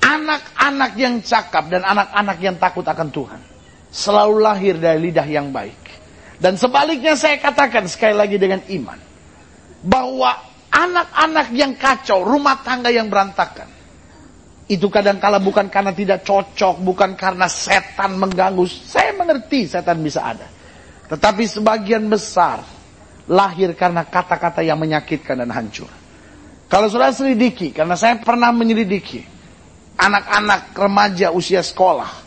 Anak-anak 0.00 0.92
yang 0.96 1.20
cakap 1.20 1.68
dan 1.68 1.84
anak-anak 1.84 2.38
yang 2.40 2.56
takut 2.56 2.86
akan 2.86 3.10
Tuhan, 3.10 3.40
selalu 3.90 4.36
lahir 4.40 4.74
dari 4.78 5.10
lidah 5.10 5.26
yang 5.26 5.50
baik. 5.52 5.82
Dan 6.38 6.56
sebaliknya 6.56 7.18
saya 7.18 7.36
katakan 7.42 7.84
sekali 7.90 8.14
lagi 8.14 8.36
dengan 8.38 8.62
iman. 8.70 8.98
Bahwa 9.84 10.30
anak-anak 10.72 11.52
yang 11.52 11.76
kacau, 11.76 12.24
rumah 12.24 12.62
tangga 12.64 12.88
yang 12.88 13.10
berantakan. 13.10 13.68
Itu 14.64 14.88
kadang-kala 14.88 15.44
bukan 15.44 15.68
karena 15.68 15.92
tidak 15.92 16.24
cocok, 16.24 16.80
bukan 16.80 17.12
karena 17.20 17.44
setan 17.44 18.16
mengganggu. 18.16 18.64
Saya 18.64 19.12
mengerti 19.12 19.68
setan 19.68 20.00
bisa 20.00 20.24
ada. 20.24 20.48
Tetapi 21.04 21.44
sebagian 21.44 22.08
besar 22.08 22.64
lahir 23.28 23.76
karena 23.76 24.08
kata-kata 24.08 24.64
yang 24.64 24.80
menyakitkan 24.80 25.44
dan 25.44 25.52
hancur. 25.52 25.88
Kalau 26.68 26.88
sudah 26.88 27.12
selidiki, 27.12 27.76
karena 27.76 27.92
saya 27.92 28.16
pernah 28.24 28.48
menyelidiki 28.56 29.20
anak-anak 30.00 30.74
remaja 30.74 31.30
usia 31.30 31.60
sekolah 31.60 32.24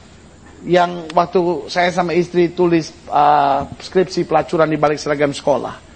yang 0.66 1.10
waktu 1.14 1.70
saya 1.70 1.90
sama 1.90 2.14
istri 2.14 2.54
tulis 2.54 2.94
uh, 3.10 3.66
skripsi 3.82 4.30
pelacuran 4.30 4.70
di 4.70 4.78
balik 4.78 5.02
seragam 5.02 5.34
sekolah. 5.34 5.90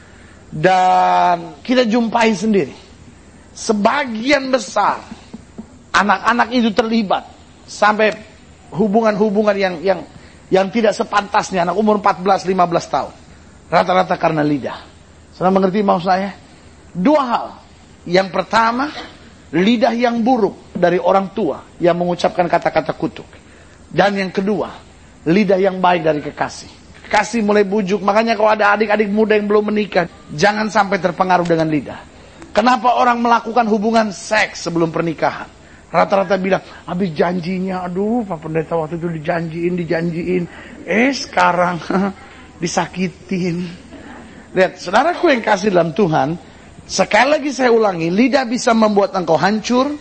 Dan 0.52 1.64
kita 1.64 1.88
jumpai 1.88 2.34
sendiri. 2.36 2.76
Sebagian 3.56 4.52
besar 4.52 5.00
anak-anak 5.92 6.50
itu 6.56 6.72
terlibat 6.72 7.28
sampai 7.68 8.16
hubungan-hubungan 8.72 9.56
yang 9.56 9.76
yang 9.84 10.00
yang 10.52 10.68
tidak 10.68 10.92
sepantasnya 10.96 11.64
anak 11.64 11.76
umur 11.80 12.00
14 12.04 12.48
15 12.48 12.92
tahun. 12.92 13.14
Rata-rata 13.72 14.16
karena 14.20 14.44
lidah. 14.44 14.84
Saudara 15.32 15.56
mengerti 15.56 15.80
maksud 15.80 16.12
saya? 16.12 16.36
Dua 16.92 17.22
hal. 17.24 17.48
Yang 18.04 18.36
pertama, 18.36 18.92
lidah 19.56 19.96
yang 19.96 20.20
buruk 20.20 20.76
dari 20.76 21.00
orang 21.00 21.32
tua 21.32 21.64
yang 21.80 21.96
mengucapkan 21.96 22.52
kata-kata 22.52 22.92
kutuk. 23.00 23.28
Dan 23.88 24.20
yang 24.20 24.32
kedua, 24.32 24.76
lidah 25.24 25.56
yang 25.56 25.80
baik 25.80 26.04
dari 26.04 26.20
kekasih. 26.20 26.72
Kekasih 27.08 27.48
mulai 27.48 27.64
bujuk. 27.64 28.04
Makanya 28.04 28.36
kalau 28.36 28.52
ada 28.52 28.76
adik-adik 28.76 29.08
muda 29.08 29.40
yang 29.40 29.48
belum 29.48 29.72
menikah, 29.72 30.12
jangan 30.36 30.68
sampai 30.68 31.00
terpengaruh 31.00 31.48
dengan 31.48 31.72
lidah. 31.72 32.00
Kenapa 32.52 33.00
orang 33.00 33.24
melakukan 33.24 33.64
hubungan 33.72 34.12
seks 34.12 34.68
sebelum 34.68 34.92
pernikahan? 34.92 35.61
Rata-rata 35.92 36.40
bilang, 36.40 36.64
habis 36.88 37.12
janjinya, 37.12 37.84
aduh 37.84 38.24
Pak 38.24 38.48
Pendeta 38.48 38.80
waktu 38.80 38.96
itu 38.96 39.12
dijanjiin, 39.12 39.74
dijanjiin. 39.76 40.44
Eh 40.88 41.12
sekarang 41.12 41.84
disakitin. 42.64 43.68
Lihat, 44.56 44.80
saudaraku 44.80 45.36
yang 45.36 45.44
kasih 45.44 45.68
dalam 45.76 45.92
Tuhan, 45.92 46.40
sekali 46.88 47.36
lagi 47.36 47.52
saya 47.52 47.76
ulangi, 47.76 48.08
lidah 48.08 48.48
bisa 48.48 48.72
membuat 48.72 49.12
engkau 49.20 49.36
hancur, 49.36 49.92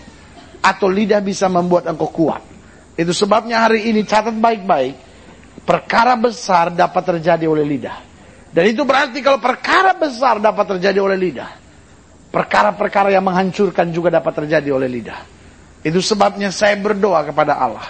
atau 0.62 0.86
lidah 0.86 1.18
bisa 1.24 1.50
membuat 1.50 1.90
engkau 1.90 2.06
kuat. 2.06 2.42
Itu 2.94 3.10
sebabnya 3.10 3.66
hari 3.66 3.90
ini 3.90 4.06
catat 4.06 4.36
baik-baik. 4.36 4.94
Perkara 5.66 6.14
besar 6.14 6.70
dapat 6.70 7.02
terjadi 7.16 7.50
oleh 7.50 7.66
lidah. 7.66 7.98
Dan 8.50 8.66
itu 8.66 8.82
berarti 8.86 9.22
kalau 9.22 9.38
perkara 9.38 9.94
besar 9.94 10.38
dapat 10.38 10.76
terjadi 10.76 10.98
oleh 11.02 11.18
lidah. 11.18 11.50
Perkara-perkara 12.30 13.10
yang 13.10 13.26
menghancurkan 13.26 13.90
juga 13.90 14.10
dapat 14.14 14.44
terjadi 14.44 14.70
oleh 14.70 14.86
lidah. 14.86 15.39
Itu 15.80 16.04
sebabnya 16.04 16.52
saya 16.52 16.76
berdoa 16.76 17.24
kepada 17.24 17.56
Allah. 17.56 17.88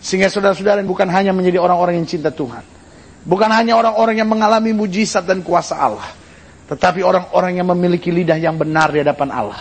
Sehingga 0.00 0.28
saudara-saudara 0.32 0.80
bukan 0.84 1.08
hanya 1.08 1.32
menjadi 1.32 1.60
orang-orang 1.60 2.00
yang 2.00 2.08
cinta 2.08 2.32
Tuhan. 2.32 2.64
Bukan 3.24 3.50
hanya 3.52 3.76
orang-orang 3.76 4.16
yang 4.16 4.28
mengalami 4.28 4.72
mujizat 4.72 5.28
dan 5.28 5.44
kuasa 5.44 5.76
Allah. 5.76 6.08
Tetapi 6.72 7.04
orang-orang 7.04 7.60
yang 7.60 7.68
memiliki 7.68 8.08
lidah 8.08 8.36
yang 8.40 8.56
benar 8.56 8.88
di 8.92 9.04
hadapan 9.04 9.28
Allah. 9.32 9.60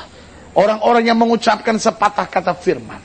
Orang-orang 0.56 1.04
yang 1.08 1.20
mengucapkan 1.20 1.76
sepatah 1.76 2.28
kata 2.28 2.56
firman. 2.56 3.00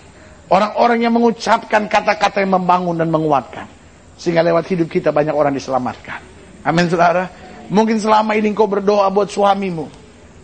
Orang-orang 0.50 1.02
yang 1.02 1.14
mengucapkan 1.14 1.90
kata-kata 1.90 2.42
yang 2.42 2.54
membangun 2.54 2.98
dan 2.98 3.10
menguatkan. 3.10 3.66
Sehingga 4.14 4.46
lewat 4.46 4.70
hidup 4.70 4.86
kita 4.86 5.10
banyak 5.10 5.34
orang 5.34 5.54
diselamatkan. 5.54 6.22
Amin 6.62 6.86
saudara. 6.86 7.26
Mungkin 7.66 7.98
selama 7.98 8.36
ini 8.38 8.52
engkau 8.54 8.68
berdoa 8.68 9.10
buat 9.10 9.32
suamimu. 9.32 9.88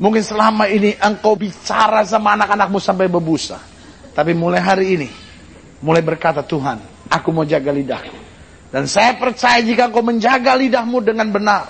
Mungkin 0.00 0.22
selama 0.24 0.64
ini 0.66 0.96
engkau 0.96 1.36
bicara 1.36 2.02
sama 2.08 2.34
anak-anakmu 2.34 2.80
sampai 2.80 3.06
berbusa. 3.06 3.60
Tapi 4.10 4.32
mulai 4.34 4.60
hari 4.60 4.86
ini, 4.98 5.08
mulai 5.80 6.02
berkata 6.02 6.42
Tuhan, 6.42 7.08
aku 7.08 7.28
mau 7.30 7.46
jaga 7.46 7.70
lidahku. 7.70 8.16
Dan 8.70 8.86
saya 8.86 9.18
percaya 9.18 9.58
jika 9.62 9.90
engkau 9.90 10.02
menjaga 10.02 10.54
lidahmu 10.54 11.02
dengan 11.02 11.30
benar, 11.34 11.66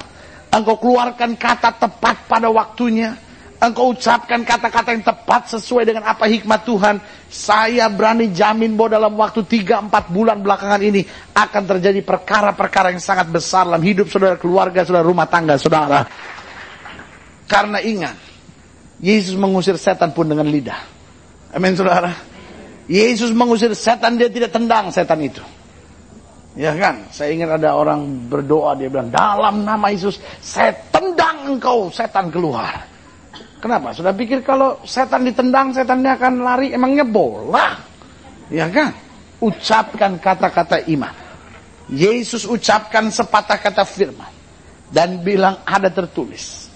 engkau 0.53 0.77
keluarkan 0.77 1.33
kata 1.37 1.81
tepat 1.81 2.29
pada 2.29 2.53
waktunya, 2.53 3.17
engkau 3.57 3.97
ucapkan 3.97 4.45
kata-kata 4.45 4.93
yang 4.93 5.05
tepat 5.05 5.53
sesuai 5.57 5.89
dengan 5.89 6.05
apa 6.09 6.29
hikmat 6.29 6.61
Tuhan, 6.65 7.01
saya 7.29 7.89
berani 7.89 8.29
jamin 8.33 8.77
bahwa 8.77 8.91
dalam 9.01 9.13
waktu 9.17 9.45
3-4 9.49 9.89
bulan 10.13 10.45
belakangan 10.45 10.81
ini 10.81 11.05
akan 11.33 11.63
terjadi 11.77 12.05
perkara-perkara 12.05 12.93
yang 12.93 13.01
sangat 13.01 13.33
besar 13.33 13.65
dalam 13.65 13.81
hidup 13.81 14.09
saudara, 14.09 14.37
keluarga, 14.37 14.85
saudara, 14.85 15.05
rumah 15.05 15.29
tangga, 15.29 15.57
saudara. 15.57 16.05
Karena 17.49 17.81
ingat, 17.81 18.17
Yesus 19.01 19.39
mengusir 19.41 19.81
setan 19.81 20.13
pun 20.13 20.29
dengan 20.29 20.45
lidah. 20.45 20.90
Amin 21.51 21.75
saudara. 21.75 22.15
Yesus 22.91 23.31
mengusir 23.31 23.71
setan, 23.75 24.19
dia 24.19 24.27
tidak 24.27 24.51
tendang 24.51 24.91
setan 24.91 25.23
itu. 25.23 25.43
Ya 26.59 26.75
kan, 26.75 27.07
saya 27.15 27.31
ingat 27.31 27.63
ada 27.63 27.79
orang 27.79 28.27
berdoa, 28.27 28.75
dia 28.75 28.91
bilang, 28.91 29.15
dalam 29.15 29.63
nama 29.63 29.87
Yesus, 29.95 30.19
saya 30.43 30.75
tendang 30.91 31.47
engkau, 31.55 31.87
setan 31.95 32.35
keluar. 32.35 32.91
Kenapa? 33.63 33.95
Sudah 33.95 34.11
pikir 34.11 34.43
kalau 34.43 34.83
setan 34.83 35.23
ditendang, 35.23 35.71
setannya 35.71 36.19
akan 36.19 36.35
lari, 36.43 36.75
emangnya 36.75 37.07
bola? 37.07 37.79
Ya 38.51 38.67
kan? 38.67 38.91
Ucapkan 39.39 40.19
kata-kata 40.19 40.83
iman. 40.91 41.15
Yesus 41.91 42.43
ucapkan 42.47 43.11
sepatah 43.11 43.59
kata 43.63 43.87
firman. 43.87 44.31
Dan 44.91 45.23
bilang 45.23 45.63
ada 45.63 45.87
tertulis. 45.87 46.67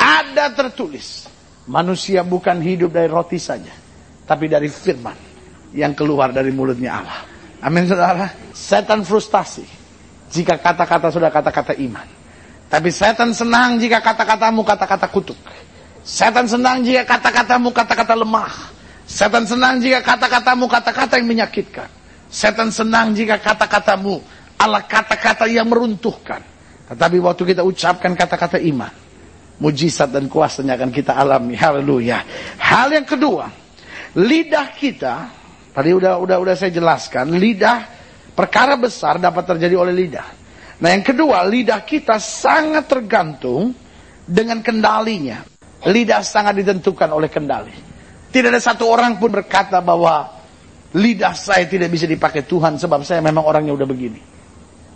Ada 0.00 0.56
tertulis. 0.56 1.28
Manusia 1.68 2.24
bukan 2.24 2.56
hidup 2.64 2.96
dari 2.96 3.06
roti 3.12 3.36
saja. 3.36 3.89
Tapi 4.30 4.46
dari 4.46 4.70
firman. 4.70 5.18
Yang 5.74 6.02
keluar 6.02 6.30
dari 6.30 6.54
mulutnya 6.54 7.02
Allah. 7.02 7.26
Amin 7.66 7.90
saudara. 7.90 8.30
Setan 8.54 9.02
frustasi. 9.02 9.66
Jika 10.30 10.62
kata-kata 10.62 11.10
sudah 11.10 11.34
kata-kata 11.34 11.74
iman. 11.82 12.06
Tapi 12.70 12.94
setan 12.94 13.34
senang 13.34 13.82
jika 13.82 13.98
kata-katamu 13.98 14.62
kata-kata 14.62 15.10
kutuk. 15.10 15.38
Setan 16.06 16.46
senang 16.46 16.86
jika 16.86 17.02
kata-katamu 17.02 17.74
kata-kata 17.74 18.14
lemah. 18.14 18.54
Setan 19.10 19.42
senang 19.42 19.82
jika 19.82 19.98
kata-katamu 20.06 20.70
kata-kata 20.70 21.18
yang 21.18 21.26
menyakitkan. 21.26 21.90
Setan 22.30 22.70
senang 22.70 23.10
jika 23.10 23.42
kata-katamu 23.42 24.22
ala 24.54 24.86
kata-kata 24.86 25.50
yang 25.50 25.66
meruntuhkan. 25.66 26.38
Tetapi 26.86 27.18
waktu 27.18 27.42
kita 27.42 27.66
ucapkan 27.66 28.14
kata-kata 28.14 28.62
iman, 28.62 28.94
mujizat 29.58 30.14
dan 30.14 30.30
kuasanya 30.30 30.78
akan 30.78 30.90
kita 30.94 31.18
alami. 31.18 31.58
Haleluya. 31.58 32.22
Hal 32.62 32.94
yang 32.94 33.06
kedua, 33.06 33.50
lidah 34.16 34.74
kita, 34.74 35.14
tadi 35.70 35.90
udah 35.94 36.18
udah 36.18 36.36
udah 36.42 36.54
saya 36.58 36.74
jelaskan, 36.74 37.36
lidah 37.36 37.86
perkara 38.34 38.74
besar 38.80 39.20
dapat 39.20 39.44
terjadi 39.46 39.76
oleh 39.76 39.94
lidah. 39.94 40.28
Nah, 40.80 40.96
yang 40.96 41.04
kedua, 41.04 41.44
lidah 41.44 41.84
kita 41.84 42.16
sangat 42.16 42.88
tergantung 42.88 43.76
dengan 44.24 44.64
kendalinya. 44.64 45.44
Lidah 45.84 46.24
sangat 46.24 46.56
ditentukan 46.60 47.08
oleh 47.12 47.28
kendali. 47.28 47.72
Tidak 48.32 48.48
ada 48.48 48.60
satu 48.60 48.88
orang 48.88 49.20
pun 49.20 49.28
berkata 49.28 49.84
bahwa 49.84 50.40
lidah 50.96 51.36
saya 51.36 51.68
tidak 51.68 51.92
bisa 51.92 52.08
dipakai 52.08 52.48
Tuhan 52.48 52.80
sebab 52.80 53.04
saya 53.04 53.20
memang 53.20 53.44
orangnya 53.44 53.76
udah 53.76 53.88
begini. 53.88 54.20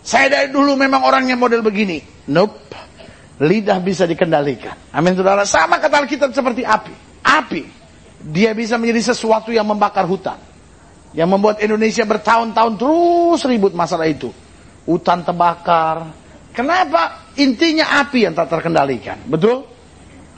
Saya 0.05 0.29
dari 0.29 0.49
dulu 0.53 0.77
memang 0.77 1.05
orangnya 1.05 1.33
model 1.37 1.65
begini. 1.65 2.01
Nope. 2.29 2.77
Lidah 3.41 3.81
bisa 3.83 4.07
dikendalikan. 4.07 4.93
Amin 4.95 5.17
saudara. 5.17 5.43
Sama 5.43 5.81
kata 5.81 6.05
kita 6.07 6.31
seperti 6.31 6.63
api. 6.63 6.93
Api. 7.25 7.84
Dia 8.25 8.57
bisa 8.57 8.81
menjadi 8.81 9.13
sesuatu 9.13 9.53
yang 9.53 9.69
membakar 9.69 10.09
hutan. 10.09 10.41
Yang 11.13 11.29
membuat 11.29 11.61
Indonesia 11.61 12.01
bertahun-tahun 12.03 12.73
terus 12.75 13.41
ribut 13.45 13.77
masalah 13.77 14.09
itu. 14.09 14.33
Hutan 14.89 15.21
terbakar. 15.21 16.09
Kenapa? 16.49 17.31
Intinya 17.37 18.01
api 18.01 18.25
yang 18.25 18.33
tak 18.33 18.49
terkendalikan. 18.49 19.21
Betul? 19.29 19.75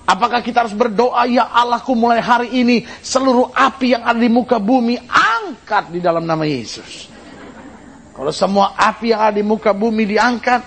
Apakah 0.07 0.39
kita 0.39 0.63
harus 0.63 0.75
berdoa, 0.75 1.27
ya 1.27 1.51
Allahku 1.51 1.91
mulai 1.91 2.23
hari 2.23 2.63
ini 2.63 2.87
seluruh 3.03 3.51
api 3.51 3.91
yang 3.91 4.07
ada 4.07 4.15
di 4.15 4.31
muka 4.31 4.55
bumi 4.55 4.95
angkat 5.03 5.91
di 5.91 5.99
dalam 5.99 6.23
nama 6.23 6.47
Yesus. 6.47 7.11
Kalau 8.15 8.31
semua 8.31 8.73
api 8.79 9.11
yang 9.11 9.21
ada 9.27 9.35
di 9.35 9.43
muka 9.43 9.75
bumi 9.75 10.07
diangkat, 10.07 10.63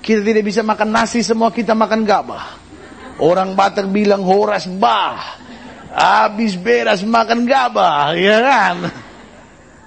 kita 0.00 0.22
tidak 0.22 0.46
bisa 0.46 0.62
makan 0.62 0.88
nasi, 0.94 1.20
semua 1.26 1.50
kita 1.50 1.74
makan 1.74 2.06
gabah. 2.06 2.46
Orang 3.18 3.58
Batak 3.58 3.90
bilang 3.90 4.22
horas 4.22 4.70
bah, 4.70 5.35
habis 5.96 6.52
beras 6.60 7.00
makan 7.00 7.48
gabah, 7.48 8.12
ya 8.12 8.44
kan? 8.44 8.76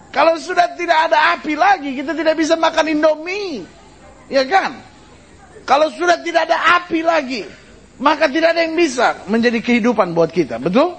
Kalau 0.10 0.42
sudah 0.42 0.74
tidak 0.74 1.06
ada 1.06 1.38
api 1.38 1.54
lagi, 1.54 1.94
kita 1.94 2.18
tidak 2.18 2.34
bisa 2.34 2.58
makan 2.58 2.98
Indomie, 2.98 3.62
ya 4.26 4.42
kan? 4.50 4.74
Kalau 5.70 5.94
sudah 5.94 6.18
tidak 6.26 6.50
ada 6.50 6.82
api 6.82 7.06
lagi, 7.06 7.46
maka 8.02 8.26
tidak 8.26 8.58
ada 8.58 8.66
yang 8.66 8.74
bisa 8.74 9.22
menjadi 9.30 9.62
kehidupan 9.62 10.18
buat 10.18 10.34
kita. 10.34 10.58
Betul? 10.58 10.98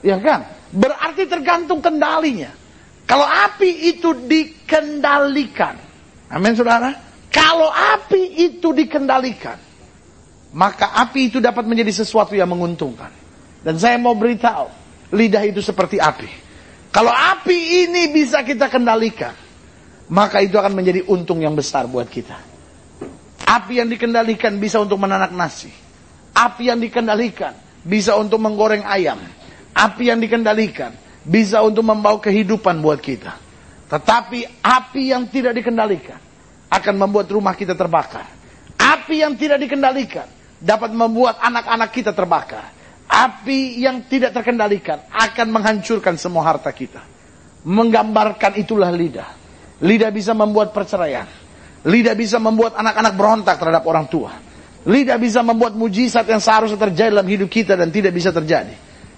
Ya 0.00 0.16
kan? 0.16 0.48
Berarti 0.72 1.28
tergantung 1.28 1.84
kendalinya. 1.84 2.48
Kalau 3.04 3.28
api 3.28 3.92
itu 3.92 4.16
dikendalikan. 4.24 5.76
Amin 6.32 6.56
saudara. 6.56 6.96
Kalau 7.28 7.68
api 7.68 8.40
itu 8.40 8.72
dikendalikan. 8.72 9.60
Maka 10.56 10.96
api 10.96 11.28
itu 11.28 11.38
dapat 11.44 11.68
menjadi 11.68 11.92
sesuatu 11.92 12.32
yang 12.32 12.48
menguntungkan. 12.48 13.25
Dan 13.66 13.82
saya 13.82 13.98
mau 13.98 14.14
beritahu. 14.14 14.70
Lidah 15.10 15.42
itu 15.42 15.58
seperti 15.58 15.98
api. 15.98 16.30
Kalau 16.94 17.10
api 17.10 17.86
ini 17.86 18.14
bisa 18.14 18.46
kita 18.46 18.70
kendalikan. 18.70 19.34
Maka 20.06 20.38
itu 20.38 20.54
akan 20.54 20.70
menjadi 20.70 21.02
untung 21.10 21.42
yang 21.42 21.58
besar 21.58 21.90
buat 21.90 22.06
kita. 22.06 22.38
Api 23.42 23.82
yang 23.82 23.90
dikendalikan 23.90 24.54
bisa 24.62 24.78
untuk 24.78 25.02
menanak 25.02 25.34
nasi 25.34 25.86
Api 26.36 26.68
yang 26.68 26.76
dikendalikan 26.84 27.56
bisa 27.80 28.12
untuk 28.20 28.36
menggoreng 28.44 28.84
ayam. 28.84 29.16
Api 29.72 30.12
yang 30.12 30.20
dikendalikan 30.20 30.92
bisa 31.24 31.64
untuk 31.64 31.80
membawa 31.80 32.20
kehidupan 32.20 32.84
buat 32.84 33.00
kita. 33.00 33.32
Tetapi 33.88 34.60
api 34.60 35.16
yang 35.16 35.32
tidak 35.32 35.56
dikendalikan 35.56 36.20
akan 36.68 36.94
membuat 37.00 37.32
rumah 37.32 37.56
kita 37.56 37.72
terbakar. 37.72 38.28
Api 38.76 39.24
yang 39.24 39.32
tidak 39.40 39.64
dikendalikan 39.64 40.28
dapat 40.60 40.92
membuat 40.92 41.40
anak-anak 41.40 41.88
kita 41.88 42.12
terbakar. 42.12 42.75
Api 43.16 43.80
yang 43.80 44.04
tidak 44.04 44.36
terkendalikan 44.36 45.08
akan 45.08 45.48
menghancurkan 45.48 46.20
semua 46.20 46.44
harta 46.44 46.68
kita. 46.68 47.00
Menggambarkan 47.64 48.60
itulah 48.60 48.92
lidah. 48.92 49.32
Lidah 49.80 50.12
bisa 50.12 50.36
membuat 50.36 50.76
perceraian. 50.76 51.24
Lidah 51.88 52.12
bisa 52.12 52.36
membuat 52.36 52.76
anak-anak 52.76 53.14
berontak 53.16 53.56
terhadap 53.56 53.88
orang 53.88 54.04
tua. 54.04 54.36
Lidah 54.84 55.16
bisa 55.16 55.40
membuat 55.40 55.72
mujizat 55.72 56.28
yang 56.28 56.44
seharusnya 56.44 56.76
terjadi 56.76 57.16
dalam 57.16 57.24
hidup 57.24 57.48
kita 57.48 57.72
dan 57.72 57.88
tidak 57.88 58.12
bisa 58.12 58.28
terjadi. 58.30 58.76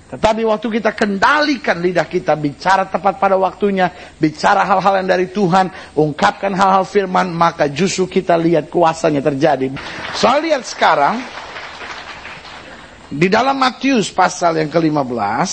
Tetapi 0.09 0.41
waktu 0.49 0.81
kita 0.81 0.97
kendalikan 0.97 1.85
lidah 1.85 2.09
kita, 2.09 2.33
bicara 2.33 2.89
tepat 2.89 3.21
pada 3.21 3.37
waktunya, 3.37 3.93
bicara 4.17 4.65
hal-hal 4.65 5.05
yang 5.05 5.09
dari 5.11 5.29
Tuhan, 5.29 5.69
ungkapkan 5.93 6.55
hal-hal 6.57 6.89
firman, 6.89 7.29
maka 7.29 7.69
justru 7.69 8.09
kita 8.09 8.33
lihat 8.41 8.73
kuasanya 8.73 9.21
terjadi. 9.21 9.69
Soal 10.17 10.41
lihat 10.41 10.65
sekarang, 10.65 11.21
di 13.09 13.33
dalam 13.33 13.57
Matius 13.57 14.13
pasal 14.13 14.61
yang 14.61 14.69
ke-15, 14.69 15.51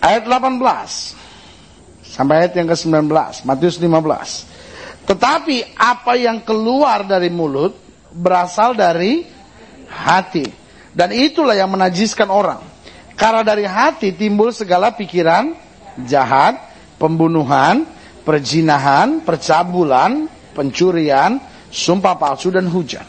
ayat 0.00 0.24
18, 0.24 1.12
sampai 2.00 2.34
ayat 2.44 2.52
yang 2.56 2.68
ke-19, 2.72 3.12
Matius 3.44 3.76
15. 3.76 5.04
Tetapi 5.04 5.76
apa 5.76 6.16
yang 6.16 6.40
keluar 6.40 7.04
dari 7.04 7.28
mulut, 7.28 7.76
berasal 8.16 8.72
dari 8.72 9.28
hati. 9.92 10.48
Dan 10.90 11.12
itulah 11.12 11.52
yang 11.52 11.68
menajiskan 11.68 12.32
orang. 12.32 12.64
Karena 13.12 13.44
dari 13.44 13.68
hati 13.68 14.16
timbul 14.16 14.56
segala 14.56 14.96
pikiran 14.96 15.52
jahat, 16.08 16.56
pembunuhan, 16.96 17.84
perjinahan, 18.24 19.20
percabulan, 19.20 20.24
pencurian, 20.56 21.36
sumpah 21.68 22.16
palsu 22.16 22.48
dan 22.48 22.64
hujan. 22.72 23.04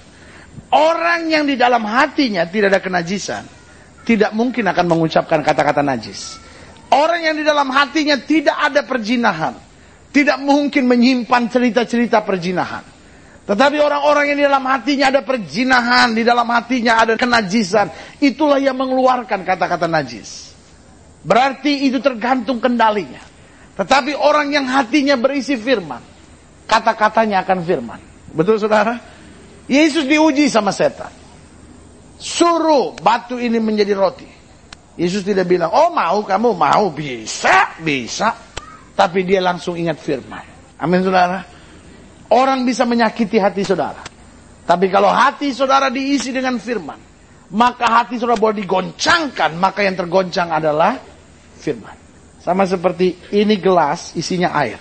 Orang 0.71 1.27
yang 1.27 1.43
di 1.43 1.59
dalam 1.59 1.83
hatinya 1.83 2.47
tidak 2.47 2.71
ada 2.71 2.79
kenajisan, 2.79 3.43
tidak 4.07 4.31
mungkin 4.31 4.63
akan 4.71 4.85
mengucapkan 4.87 5.43
kata-kata 5.43 5.83
najis. 5.83 6.39
Orang 6.91 7.23
yang 7.23 7.35
di 7.35 7.43
dalam 7.43 7.67
hatinya 7.71 8.15
tidak 8.15 8.55
ada 8.55 8.87
perjinahan, 8.87 9.55
tidak 10.15 10.39
mungkin 10.39 10.87
menyimpan 10.87 11.51
cerita-cerita 11.51 12.23
perjinahan. 12.23 12.87
Tetapi 13.51 13.83
orang-orang 13.83 14.31
yang 14.31 14.37
di 14.39 14.45
dalam 14.47 14.63
hatinya 14.63 15.05
ada 15.11 15.21
perjinahan, 15.27 16.15
di 16.15 16.23
dalam 16.23 16.47
hatinya 16.47 17.03
ada 17.03 17.19
kenajisan, 17.19 17.91
itulah 18.23 18.55
yang 18.55 18.79
mengeluarkan 18.79 19.43
kata-kata 19.43 19.91
najis. 19.91 20.55
Berarti 21.19 21.83
itu 21.83 21.99
tergantung 21.99 22.63
kendalinya. 22.63 23.19
Tetapi 23.75 24.15
orang 24.15 24.55
yang 24.55 24.65
hatinya 24.71 25.19
berisi 25.19 25.59
firman, 25.59 25.99
kata-katanya 26.63 27.43
akan 27.43 27.59
firman. 27.59 27.99
Betul 28.31 28.55
saudara? 28.55 28.99
Yesus 29.69 30.05
diuji 30.09 30.49
sama 30.49 30.73
setan. 30.73 31.11
Suruh 32.21 32.93
batu 33.01 33.41
ini 33.41 33.57
menjadi 33.57 33.97
roti. 33.97 34.29
Yesus 34.93 35.25
tidak 35.25 35.49
bilang, 35.49 35.73
oh 35.73 35.89
mau 35.89 36.21
kamu 36.21 36.53
mau 36.53 36.93
bisa 36.93 37.73
Bisa. 37.81 38.37
Tapi 38.93 39.25
dia 39.25 39.41
langsung 39.41 39.73
ingat 39.73 39.97
firman. 39.97 40.45
Amin 40.77 41.01
saudara. 41.01 41.41
Orang 42.29 42.63
bisa 42.63 42.85
menyakiti 42.85 43.41
hati 43.41 43.65
saudara. 43.65 44.03
Tapi 44.67 44.87
kalau 44.93 45.09
hati 45.09 45.49
saudara 45.49 45.89
diisi 45.89 46.29
dengan 46.29 46.61
firman. 46.61 46.99
Maka 47.51 48.03
hati 48.03 48.21
saudara 48.21 48.37
boleh 48.37 48.61
digoncangkan. 48.61 49.57
Maka 49.57 49.83
yang 49.83 49.97
tergoncang 49.97 50.53
adalah 50.53 51.01
firman. 51.57 51.97
Sama 52.41 52.69
seperti 52.69 53.17
ini 53.33 53.57
gelas 53.57 54.13
isinya 54.13 54.53
air. 54.53 54.77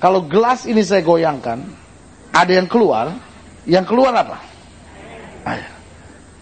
Kalau 0.00 0.24
gelas 0.24 0.64
ini 0.64 0.80
saya 0.80 1.04
goyangkan. 1.04 1.60
Ada 2.32 2.52
yang 2.56 2.68
keluar. 2.70 3.12
Yang 3.66 3.84
keluar 3.94 4.12
apa? 4.16 4.38
Air. 5.46 5.68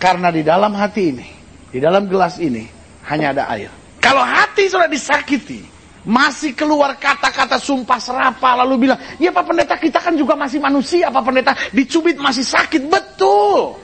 Karena 0.01 0.33
di 0.33 0.41
dalam 0.41 0.73
hati 0.73 1.03
ini. 1.13 1.29
Di 1.69 1.79
dalam 1.79 2.09
gelas 2.09 2.41
ini. 2.41 2.65
Hanya 3.05 3.37
ada 3.37 3.45
air. 3.53 3.69
Kalau 4.01 4.25
hati 4.25 4.71
sudah 4.71 4.89
disakiti, 4.89 5.61
masih 6.09 6.57
keluar 6.57 6.97
kata-kata 6.97 7.61
sumpah 7.61 8.01
serapa 8.01 8.57
lalu 8.65 8.89
bilang, 8.89 8.97
ya 9.21 9.29
Pak 9.29 9.45
Pendeta 9.45 9.77
kita 9.77 10.01
kan 10.01 10.17
juga 10.17 10.33
masih 10.33 10.57
manusia 10.57 11.13
Pak 11.13 11.25
Pendeta, 11.25 11.53
dicubit 11.77 12.17
masih 12.17 12.45
sakit, 12.45 12.89
betul. 12.89 13.77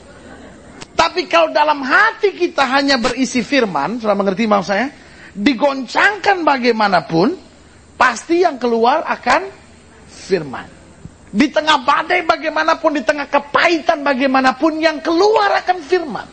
Tapi 0.97 1.29
kalau 1.29 1.53
dalam 1.53 1.85
hati 1.85 2.33
kita 2.33 2.65
hanya 2.65 2.97
berisi 2.97 3.45
firman, 3.45 4.01
sudah 4.01 4.17
mengerti 4.17 4.49
maksud 4.49 4.69
saya? 4.73 4.89
Digoncangkan 5.37 6.41
bagaimanapun, 6.41 7.37
pasti 7.93 8.41
yang 8.41 8.57
keluar 8.57 9.05
akan 9.05 9.53
firman. 10.09 10.76
Di 11.37 11.53
tengah 11.53 11.85
badai 11.85 12.25
bagaimanapun, 12.25 12.97
di 12.97 13.03
tengah 13.05 13.29
kepahitan 13.29 14.01
bagaimanapun, 14.01 14.81
yang 14.81 14.97
keluar 15.05 15.53
akan 15.61 15.85
firman. 15.85 16.25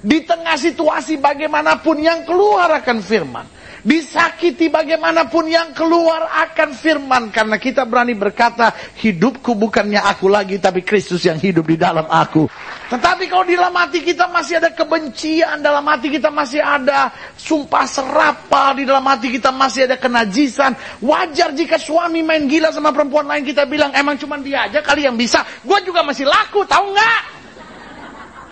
Di 0.00 0.24
tengah 0.24 0.56
situasi 0.56 1.20
bagaimanapun 1.20 2.00
yang 2.00 2.24
keluar 2.24 2.72
akan 2.80 3.04
firman. 3.04 3.44
Disakiti 3.88 4.68
bagaimanapun 4.68 5.48
yang 5.48 5.72
keluar 5.72 6.28
akan 6.44 6.76
firman. 6.76 7.32
Karena 7.32 7.56
kita 7.56 7.88
berani 7.88 8.12
berkata, 8.12 8.76
hidupku 9.00 9.56
bukannya 9.56 9.96
aku 9.96 10.28
lagi, 10.28 10.60
tapi 10.60 10.84
Kristus 10.84 11.24
yang 11.24 11.40
hidup 11.40 11.64
di 11.64 11.80
dalam 11.80 12.04
aku. 12.04 12.44
Tetapi 12.92 13.24
kalau 13.32 13.48
di 13.48 13.56
dalam 13.56 13.72
hati 13.72 14.04
kita 14.04 14.28
masih 14.28 14.60
ada 14.60 14.76
kebencian, 14.76 15.64
dalam 15.64 15.80
hati 15.88 16.12
kita 16.12 16.28
masih 16.28 16.60
ada 16.60 17.08
sumpah 17.40 17.88
serapa, 17.88 18.76
di 18.76 18.84
dalam 18.84 19.08
hati 19.08 19.32
kita 19.32 19.48
masih 19.56 19.88
ada 19.88 19.96
kenajisan. 19.96 20.76
Wajar 21.00 21.56
jika 21.56 21.80
suami 21.80 22.20
main 22.20 22.44
gila 22.44 22.68
sama 22.68 22.92
perempuan 22.92 23.24
lain, 23.24 23.40
kita 23.40 23.64
bilang, 23.64 23.96
emang 23.96 24.20
cuma 24.20 24.36
dia 24.36 24.68
aja 24.68 24.84
kali 24.84 25.08
yang 25.08 25.16
bisa. 25.16 25.40
Gue 25.64 25.80
juga 25.80 26.04
masih 26.04 26.28
laku, 26.28 26.60
tahu 26.68 26.92
nggak? 26.92 27.20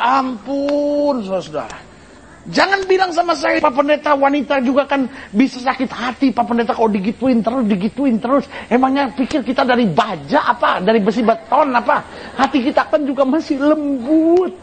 Ampun, 0.00 1.20
saudara. 1.28 1.95
Jangan 2.46 2.86
bilang 2.86 3.10
sama 3.10 3.34
saya, 3.34 3.58
Pak 3.58 3.74
Pendeta 3.74 4.14
wanita 4.14 4.62
juga 4.62 4.86
kan 4.86 5.10
bisa 5.34 5.58
sakit 5.58 5.90
hati, 5.90 6.30
Pak 6.30 6.46
Pendeta 6.46 6.78
kalau 6.78 6.86
digituin 6.86 7.42
terus, 7.42 7.66
digituin 7.66 8.22
terus. 8.22 8.46
Emangnya 8.70 9.10
pikir 9.10 9.42
kita 9.42 9.66
dari 9.66 9.82
baja 9.90 10.54
apa, 10.54 10.78
dari 10.78 11.02
besi 11.02 11.26
beton 11.26 11.74
apa? 11.74 12.06
Hati 12.38 12.62
kita 12.62 12.86
kan 12.86 13.02
juga 13.02 13.26
masih 13.26 13.58
lembut. 13.58 14.54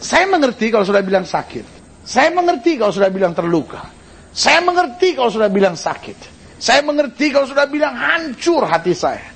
Saya 0.00 0.24
mengerti 0.24 0.72
kalau 0.72 0.88
sudah 0.88 1.04
bilang 1.04 1.28
sakit. 1.28 1.64
Saya 2.08 2.32
mengerti 2.32 2.80
kalau 2.80 2.92
sudah 2.96 3.12
bilang 3.12 3.36
terluka. 3.36 3.84
Saya 4.32 4.64
mengerti 4.64 5.12
kalau 5.12 5.28
sudah 5.28 5.52
bilang 5.52 5.76
sakit. 5.76 6.16
Saya 6.56 6.80
mengerti 6.80 7.36
kalau 7.36 7.44
sudah 7.44 7.68
bilang 7.68 7.92
hancur 7.92 8.64
hati 8.64 8.96
saya. 8.96 9.28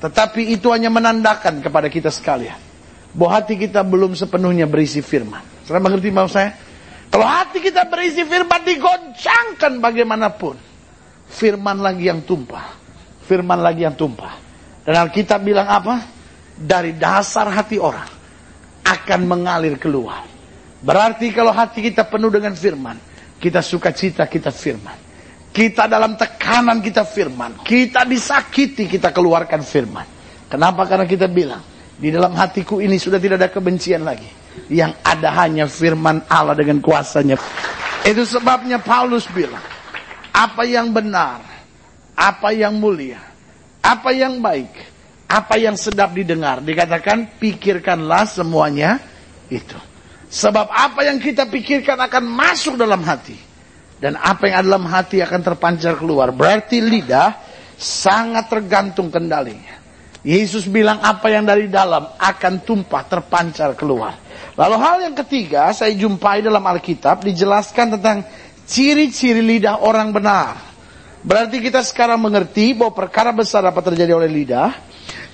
Tetapi 0.00 0.56
itu 0.56 0.72
hanya 0.72 0.88
menandakan 0.88 1.60
kepada 1.60 1.92
kita 1.92 2.08
sekalian 2.08 2.56
bahwa 3.12 3.32
hati 3.40 3.60
kita 3.60 3.80
belum 3.84 4.16
sepenuhnya 4.16 4.68
berisi 4.68 5.00
firman. 5.00 5.40
Saudara 5.64 5.84
mengerti 5.84 6.08
maksud 6.12 6.32
saya? 6.36 6.65
Kalau 7.10 7.26
hati 7.26 7.58
kita 7.62 7.88
berisi 7.88 8.26
firman 8.26 8.60
digoncangkan 8.66 9.78
bagaimanapun. 9.80 10.56
Firman 11.26 11.82
lagi 11.82 12.06
yang 12.06 12.22
tumpah. 12.22 12.76
Firman 13.26 13.58
lagi 13.60 13.82
yang 13.82 13.98
tumpah. 13.98 14.34
Dan 14.86 14.94
Alkitab 14.94 15.42
bilang 15.42 15.66
apa? 15.66 16.02
Dari 16.56 16.94
dasar 16.96 17.50
hati 17.50 17.76
orang 17.76 18.08
akan 18.86 19.20
mengalir 19.26 19.76
keluar. 19.76 20.22
Berarti 20.78 21.34
kalau 21.34 21.50
hati 21.50 21.82
kita 21.82 22.06
penuh 22.06 22.30
dengan 22.30 22.54
firman, 22.54 22.94
kita 23.42 23.58
suka 23.58 23.90
cita 23.90 24.30
kita 24.30 24.54
firman. 24.54 24.94
Kita 25.50 25.88
dalam 25.88 26.14
tekanan 26.14 26.78
kita 26.84 27.02
firman. 27.02 27.64
Kita 27.64 28.04
disakiti 28.04 28.86
kita 28.86 29.10
keluarkan 29.10 29.64
firman. 29.64 30.06
Kenapa? 30.46 30.86
Karena 30.86 31.08
kita 31.08 31.26
bilang, 31.26 31.64
di 31.96 32.12
dalam 32.12 32.36
hatiku 32.36 32.78
ini 32.78 33.00
sudah 33.00 33.16
tidak 33.16 33.40
ada 33.40 33.48
kebencian 33.50 34.04
lagi. 34.04 34.45
Yang 34.66 34.92
ada 35.06 35.28
hanya 35.44 35.64
firman 35.70 36.24
Allah 36.26 36.56
dengan 36.56 36.82
kuasanya. 36.82 37.38
Itu 38.02 38.22
sebabnya 38.26 38.82
Paulus 38.82 39.26
bilang. 39.30 39.62
Apa 40.32 40.66
yang 40.68 40.92
benar. 40.92 41.40
Apa 42.16 42.52
yang 42.52 42.76
mulia. 42.76 43.20
Apa 43.80 44.12
yang 44.12 44.42
baik. 44.42 44.72
Apa 45.26 45.56
yang 45.56 45.74
sedap 45.78 46.12
didengar. 46.12 46.60
Dikatakan 46.60 47.40
pikirkanlah 47.40 48.28
semuanya 48.28 49.00
itu. 49.48 49.78
Sebab 50.26 50.66
apa 50.68 51.06
yang 51.06 51.22
kita 51.22 51.46
pikirkan 51.46 51.96
akan 51.96 52.24
masuk 52.26 52.74
dalam 52.74 53.00
hati. 53.06 53.38
Dan 53.96 54.18
apa 54.20 54.50
yang 54.50 54.56
ada 54.60 54.68
dalam 54.76 54.86
hati 54.90 55.22
akan 55.24 55.40
terpancar 55.40 55.96
keluar. 55.96 56.34
Berarti 56.34 56.84
lidah 56.84 57.32
sangat 57.78 58.48
tergantung 58.52 59.08
kendalinya. 59.08 59.76
Yesus 60.26 60.66
bilang 60.66 60.98
apa 61.06 61.30
yang 61.30 61.46
dari 61.46 61.70
dalam 61.70 62.18
akan 62.18 62.54
tumpah 62.66 63.06
terpancar 63.06 63.78
keluar. 63.78 64.25
Lalu 64.56 64.76
hal 64.80 64.96
yang 65.04 65.14
ketiga 65.16 65.68
saya 65.76 65.92
jumpai 65.92 66.40
dalam 66.40 66.64
Alkitab 66.64 67.20
dijelaskan 67.28 68.00
tentang 68.00 68.24
ciri-ciri 68.64 69.44
lidah 69.44 69.84
orang 69.84 70.16
benar. 70.16 70.56
Berarti 71.20 71.60
kita 71.60 71.84
sekarang 71.84 72.24
mengerti 72.24 72.72
bahwa 72.72 72.96
perkara 72.96 73.36
besar 73.36 73.68
dapat 73.68 73.92
terjadi 73.92 74.16
oleh 74.16 74.32
lidah. 74.32 74.72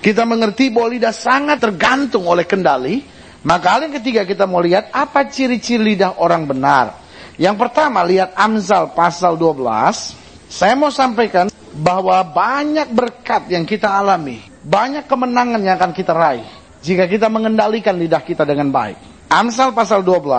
Kita 0.03 0.27
mengerti 0.27 0.67
bahwa 0.67 0.91
lidah 0.91 1.15
sangat 1.15 1.63
tergantung 1.63 2.27
oleh 2.27 2.43
kendali. 2.43 2.99
Maka 3.47 3.79
hal 3.79 3.87
yang 3.87 3.95
ketiga 3.99 4.27
kita 4.27 4.43
mau 4.43 4.59
lihat 4.59 4.91
apa 4.91 5.27
ciri-ciri 5.31 5.95
lidah 5.95 6.19
orang 6.19 6.43
benar. 6.43 6.99
Yang 7.39 7.55
pertama 7.63 8.03
lihat 8.03 8.35
Amsal 8.35 8.91
pasal 8.91 9.39
12. 9.39 10.51
Saya 10.51 10.75
mau 10.75 10.91
sampaikan 10.91 11.47
bahwa 11.73 12.19
banyak 12.21 12.91
berkat 12.91 13.49
yang 13.49 13.63
kita 13.65 13.89
alami 13.89 14.53
banyak 14.63 15.05
kemenangan 15.11 15.59
yang 15.59 15.75
akan 15.75 15.91
kita 15.91 16.15
raih 16.15 16.47
jika 16.79 17.03
kita 17.07 17.27
mengendalikan 17.27 17.99
lidah 17.99 18.23
kita 18.23 18.47
dengan 18.47 18.71
baik. 18.71 19.12
Amsal 19.33 19.73
pasal 19.73 20.05
12 20.05 20.29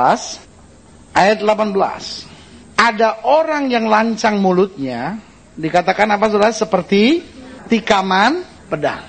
ayat 1.18 1.42
18. 1.42 2.78
Ada 2.78 3.26
orang 3.26 3.66
yang 3.66 3.90
lancang 3.90 4.38
mulutnya 4.38 5.18
dikatakan 5.59 6.14
apa 6.14 6.30
Saudara 6.30 6.54
seperti 6.54 7.26
tikaman 7.66 8.46
pedang. 8.70 9.02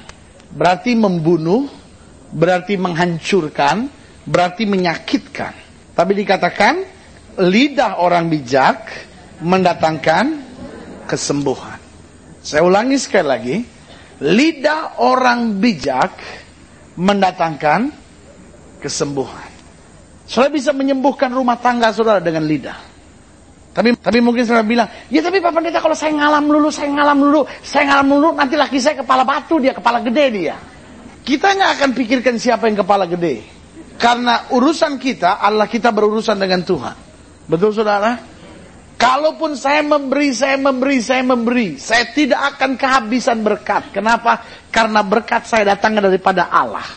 Berarti 0.57 0.97
membunuh, 0.97 1.69
berarti 2.33 2.81
menghancurkan, 2.81 3.85
berarti 4.25 4.65
menyakitkan. 4.65 5.53
Tapi 5.93 6.11
dikatakan 6.17 6.81
lidah 7.45 8.01
orang 8.01 8.25
bijak 8.25 8.89
mendatangkan 9.45 10.41
kesembuhan. 11.05 11.77
Saya 12.41 12.65
ulangi 12.65 12.97
sekali 12.97 13.27
lagi. 13.29 13.57
Lidah 14.17 14.97
orang 14.97 15.61
bijak 15.61 16.17
mendatangkan 16.97 17.93
kesembuhan. 18.81 19.44
Saudara 20.25 20.51
bisa 20.53 20.73
menyembuhkan 20.73 21.29
rumah 21.29 21.61
tangga 21.61 21.93
saudara 21.93 22.17
dengan 22.17 22.45
lidah. 22.49 22.77
Tapi 23.75 23.93
tapi 23.99 24.23
mungkin 24.23 24.47
saudara 24.47 24.65
bilang, 24.65 24.87
ya 25.11 25.19
tapi 25.21 25.43
Pak 25.43 25.51
Pendeta 25.51 25.83
kalau 25.83 25.93
saya 25.93 26.15
ngalam 26.15 26.47
dulu, 26.47 26.71
saya 26.71 26.89
ngalam 26.95 27.17
dulu, 27.19 27.41
saya 27.61 27.83
ngalam 27.91 28.07
dulu, 28.07 28.27
nanti 28.33 28.55
laki 28.55 28.79
saya 28.79 29.03
kepala 29.03 29.27
batu 29.27 29.59
dia, 29.59 29.75
kepala 29.75 29.99
gede 29.99 30.25
dia. 30.31 30.55
Kita 31.21 31.53
nggak 31.53 31.71
akan 31.81 31.89
pikirkan 31.91 32.35
siapa 32.39 32.71
yang 32.71 32.79
kepala 32.79 33.03
gede. 33.05 33.43
Karena 33.99 34.47
urusan 34.51 34.95
kita 34.95 35.43
adalah 35.43 35.67
kita 35.67 35.91
berurusan 35.91 36.39
dengan 36.39 36.63
Tuhan. 36.63 36.95
Betul 37.51 37.75
saudara? 37.75 38.15
Kalaupun 38.95 39.59
saya 39.59 39.83
memberi, 39.83 40.31
saya 40.31 40.55
memberi, 40.55 40.97
saya 41.03 41.23
memberi, 41.27 41.75
saya 41.75 42.07
tidak 42.15 42.55
akan 42.55 42.79
kehabisan 42.79 43.43
berkat. 43.43 43.91
Kenapa? 43.91 44.39
Karena 44.71 45.03
berkat 45.03 45.51
saya 45.51 45.75
datangnya 45.75 46.07
daripada 46.07 46.47
Allah. 46.47 46.87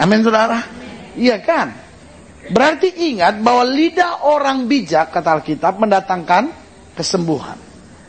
Amin, 0.00 0.24
saudara. 0.24 0.64
Iya 1.12 1.44
kan? 1.44 1.81
Berarti 2.50 2.90
ingat 3.14 3.38
bahwa 3.38 3.62
lidah 3.62 4.26
orang 4.26 4.66
bijak, 4.66 5.14
kata 5.14 5.38
Alkitab, 5.38 5.78
mendatangkan 5.78 6.50
kesembuhan. 6.98 7.54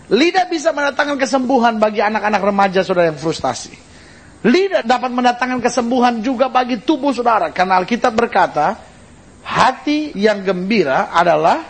Lidah 0.09 0.49
bisa 0.49 0.73
mendatangkan 0.73 1.21
kesembuhan 1.21 1.77
bagi 1.77 2.01
anak-anak 2.01 2.41
remaja 2.41 2.79
saudara 2.81 3.13
yang 3.13 3.19
frustasi. 3.21 3.73
Lidah 4.43 4.84
dapat 4.84 5.13
mendatangkan 5.13 5.61
kesembuhan 5.61 6.19
juga 6.25 6.49
bagi 6.49 6.81
tubuh 6.81 7.13
saudara. 7.13 7.53
Karena 7.53 7.79
Alkitab 7.79 8.11
berkata, 8.17 8.75
hati 9.45 10.11
yang 10.17 10.41
gembira 10.41 11.13
adalah 11.13 11.63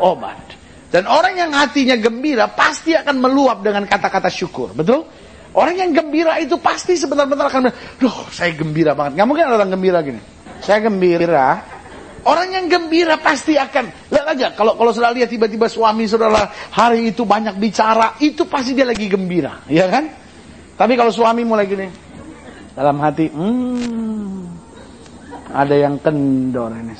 obat. 0.00 0.56
Dan 0.88 1.04
orang 1.04 1.36
yang 1.36 1.52
hatinya 1.52 1.94
gembira 2.00 2.48
pasti 2.48 2.96
akan 2.96 3.20
meluap 3.20 3.60
dengan 3.60 3.84
kata-kata 3.84 4.32
syukur. 4.32 4.72
Betul? 4.72 5.04
Orang 5.52 5.76
yang 5.76 5.92
gembira 5.92 6.40
itu 6.40 6.56
pasti 6.60 6.96
sebentar-bentar 6.96 7.48
akan 7.48 7.62
Duh, 8.00 8.28
saya 8.32 8.56
gembira 8.56 8.96
banget. 8.96 9.20
Gak 9.20 9.26
mungkin 9.28 9.44
ada 9.44 9.54
orang 9.60 9.72
gembira 9.76 10.00
gini. 10.00 10.20
Saya 10.64 10.80
gembira. 10.84 11.77
Orang 12.28 12.52
yang 12.52 12.68
gembira 12.68 13.16
pasti 13.16 13.56
akan 13.56 14.12
lihat 14.12 14.26
aja 14.36 14.46
kalau 14.52 14.76
kalau 14.76 14.92
sudah 14.92 15.08
lihat 15.16 15.32
tiba-tiba 15.32 15.64
suami 15.64 16.04
saudara 16.04 16.52
hari 16.76 17.08
itu 17.08 17.24
banyak 17.24 17.56
bicara, 17.56 18.20
itu 18.20 18.44
pasti 18.44 18.76
dia 18.76 18.84
lagi 18.84 19.08
gembira, 19.08 19.64
ya 19.64 19.88
kan? 19.88 20.12
Tapi 20.76 20.92
kalau 20.92 21.08
suami 21.08 21.40
mulai 21.48 21.64
gini 21.64 21.88
dalam 22.76 23.00
hati, 23.00 23.32
hmm, 23.32 24.44
ada 25.56 25.72
yang 25.72 25.96
kendor 26.04 26.68
ini. 26.76 26.92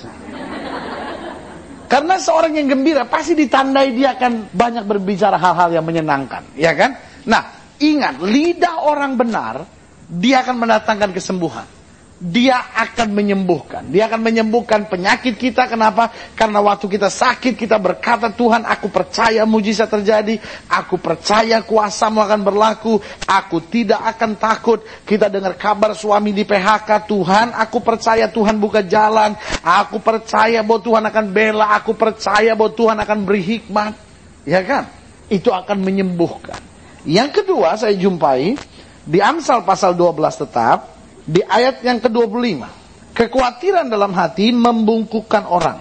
Karena 1.92 2.16
seorang 2.16 2.56
yang 2.56 2.72
gembira 2.72 3.04
pasti 3.04 3.36
ditandai 3.36 3.92
dia 3.92 4.16
akan 4.16 4.48
banyak 4.48 4.84
berbicara 4.88 5.36
hal-hal 5.36 5.76
yang 5.76 5.84
menyenangkan, 5.84 6.56
ya 6.56 6.72
kan? 6.72 6.96
Nah, 7.28 7.76
ingat 7.76 8.16
lidah 8.24 8.80
orang 8.80 9.12
benar 9.20 9.60
dia 10.08 10.40
akan 10.40 10.56
mendatangkan 10.56 11.12
kesembuhan 11.12 11.77
dia 12.18 12.58
akan 12.74 13.14
menyembuhkan. 13.14 13.86
Dia 13.94 14.10
akan 14.10 14.26
menyembuhkan 14.26 14.90
penyakit 14.90 15.38
kita. 15.38 15.70
Kenapa? 15.70 16.10
Karena 16.34 16.58
waktu 16.58 16.90
kita 16.90 17.06
sakit, 17.06 17.54
kita 17.54 17.78
berkata, 17.78 18.34
Tuhan 18.34 18.66
aku 18.66 18.90
percaya 18.90 19.46
mujizat 19.46 19.86
terjadi. 19.86 20.34
Aku 20.66 20.98
percaya 20.98 21.62
kuasamu 21.62 22.18
akan 22.18 22.42
berlaku. 22.42 22.98
Aku 23.22 23.62
tidak 23.62 24.02
akan 24.02 24.34
takut. 24.34 24.82
Kita 25.06 25.30
dengar 25.30 25.54
kabar 25.54 25.94
suami 25.94 26.34
di 26.34 26.42
PHK. 26.42 27.06
Tuhan, 27.06 27.54
aku 27.54 27.78
percaya 27.86 28.26
Tuhan 28.26 28.58
buka 28.58 28.82
jalan. 28.82 29.38
Aku 29.62 30.02
percaya 30.02 30.66
bahwa 30.66 30.82
Tuhan 30.82 31.04
akan 31.06 31.24
bela. 31.30 31.70
Aku 31.78 31.94
percaya 31.94 32.50
bahwa 32.58 32.74
Tuhan 32.74 32.98
akan 32.98 33.18
beri 33.22 33.42
hikmat. 33.46 33.94
Ya 34.42 34.66
kan? 34.66 34.90
Itu 35.30 35.54
akan 35.54 35.86
menyembuhkan. 35.86 36.58
Yang 37.06 37.40
kedua 37.40 37.78
saya 37.78 37.94
jumpai 37.94 38.58
di 39.06 39.18
Amsal 39.22 39.62
pasal 39.62 39.94
12 39.94 40.18
tetap 40.34 40.97
di 41.28 41.44
ayat 41.44 41.84
yang 41.84 42.00
ke-25. 42.00 42.64
Kekhawatiran 43.12 43.92
dalam 43.92 44.16
hati 44.16 44.48
membungkukkan 44.48 45.44
orang. 45.44 45.78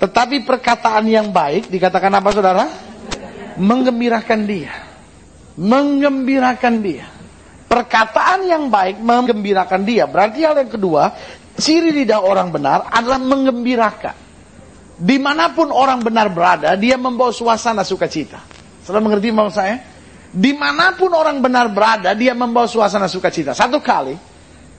Tetapi 0.00 0.48
perkataan 0.48 1.04
yang 1.04 1.28
baik 1.28 1.68
dikatakan 1.68 2.08
apa 2.16 2.28
saudara? 2.32 2.64
Menggembirakan 3.60 4.40
dia. 4.48 4.72
Menggembirakan 5.60 6.74
dia. 6.80 7.06
Perkataan 7.68 8.48
yang 8.48 8.72
baik 8.72 9.02
menggembirakan 9.04 9.84
dia. 9.84 10.08
Berarti 10.08 10.46
hal 10.46 10.56
yang 10.62 10.70
kedua, 10.72 11.12
ciri 11.58 11.90
lidah 11.90 12.22
orang 12.22 12.48
benar 12.54 12.88
adalah 12.88 13.20
menggembirakan. 13.20 14.16
Di 14.94 15.18
mana 15.18 15.50
pun 15.50 15.74
orang 15.74 15.98
benar 15.98 16.30
berada, 16.30 16.78
dia 16.78 16.94
membawa 16.94 17.34
suasana 17.34 17.82
sukacita. 17.82 18.38
Sudah 18.86 19.02
mengerti 19.02 19.34
maksud 19.34 19.54
saya? 19.58 19.76
Di 20.30 20.54
mana 20.54 20.94
pun 20.94 21.10
orang 21.10 21.42
benar 21.42 21.66
berada, 21.70 22.14
dia 22.14 22.30
membawa 22.30 22.70
suasana 22.70 23.10
sukacita. 23.10 23.58
Satu 23.58 23.82
kali, 23.82 24.14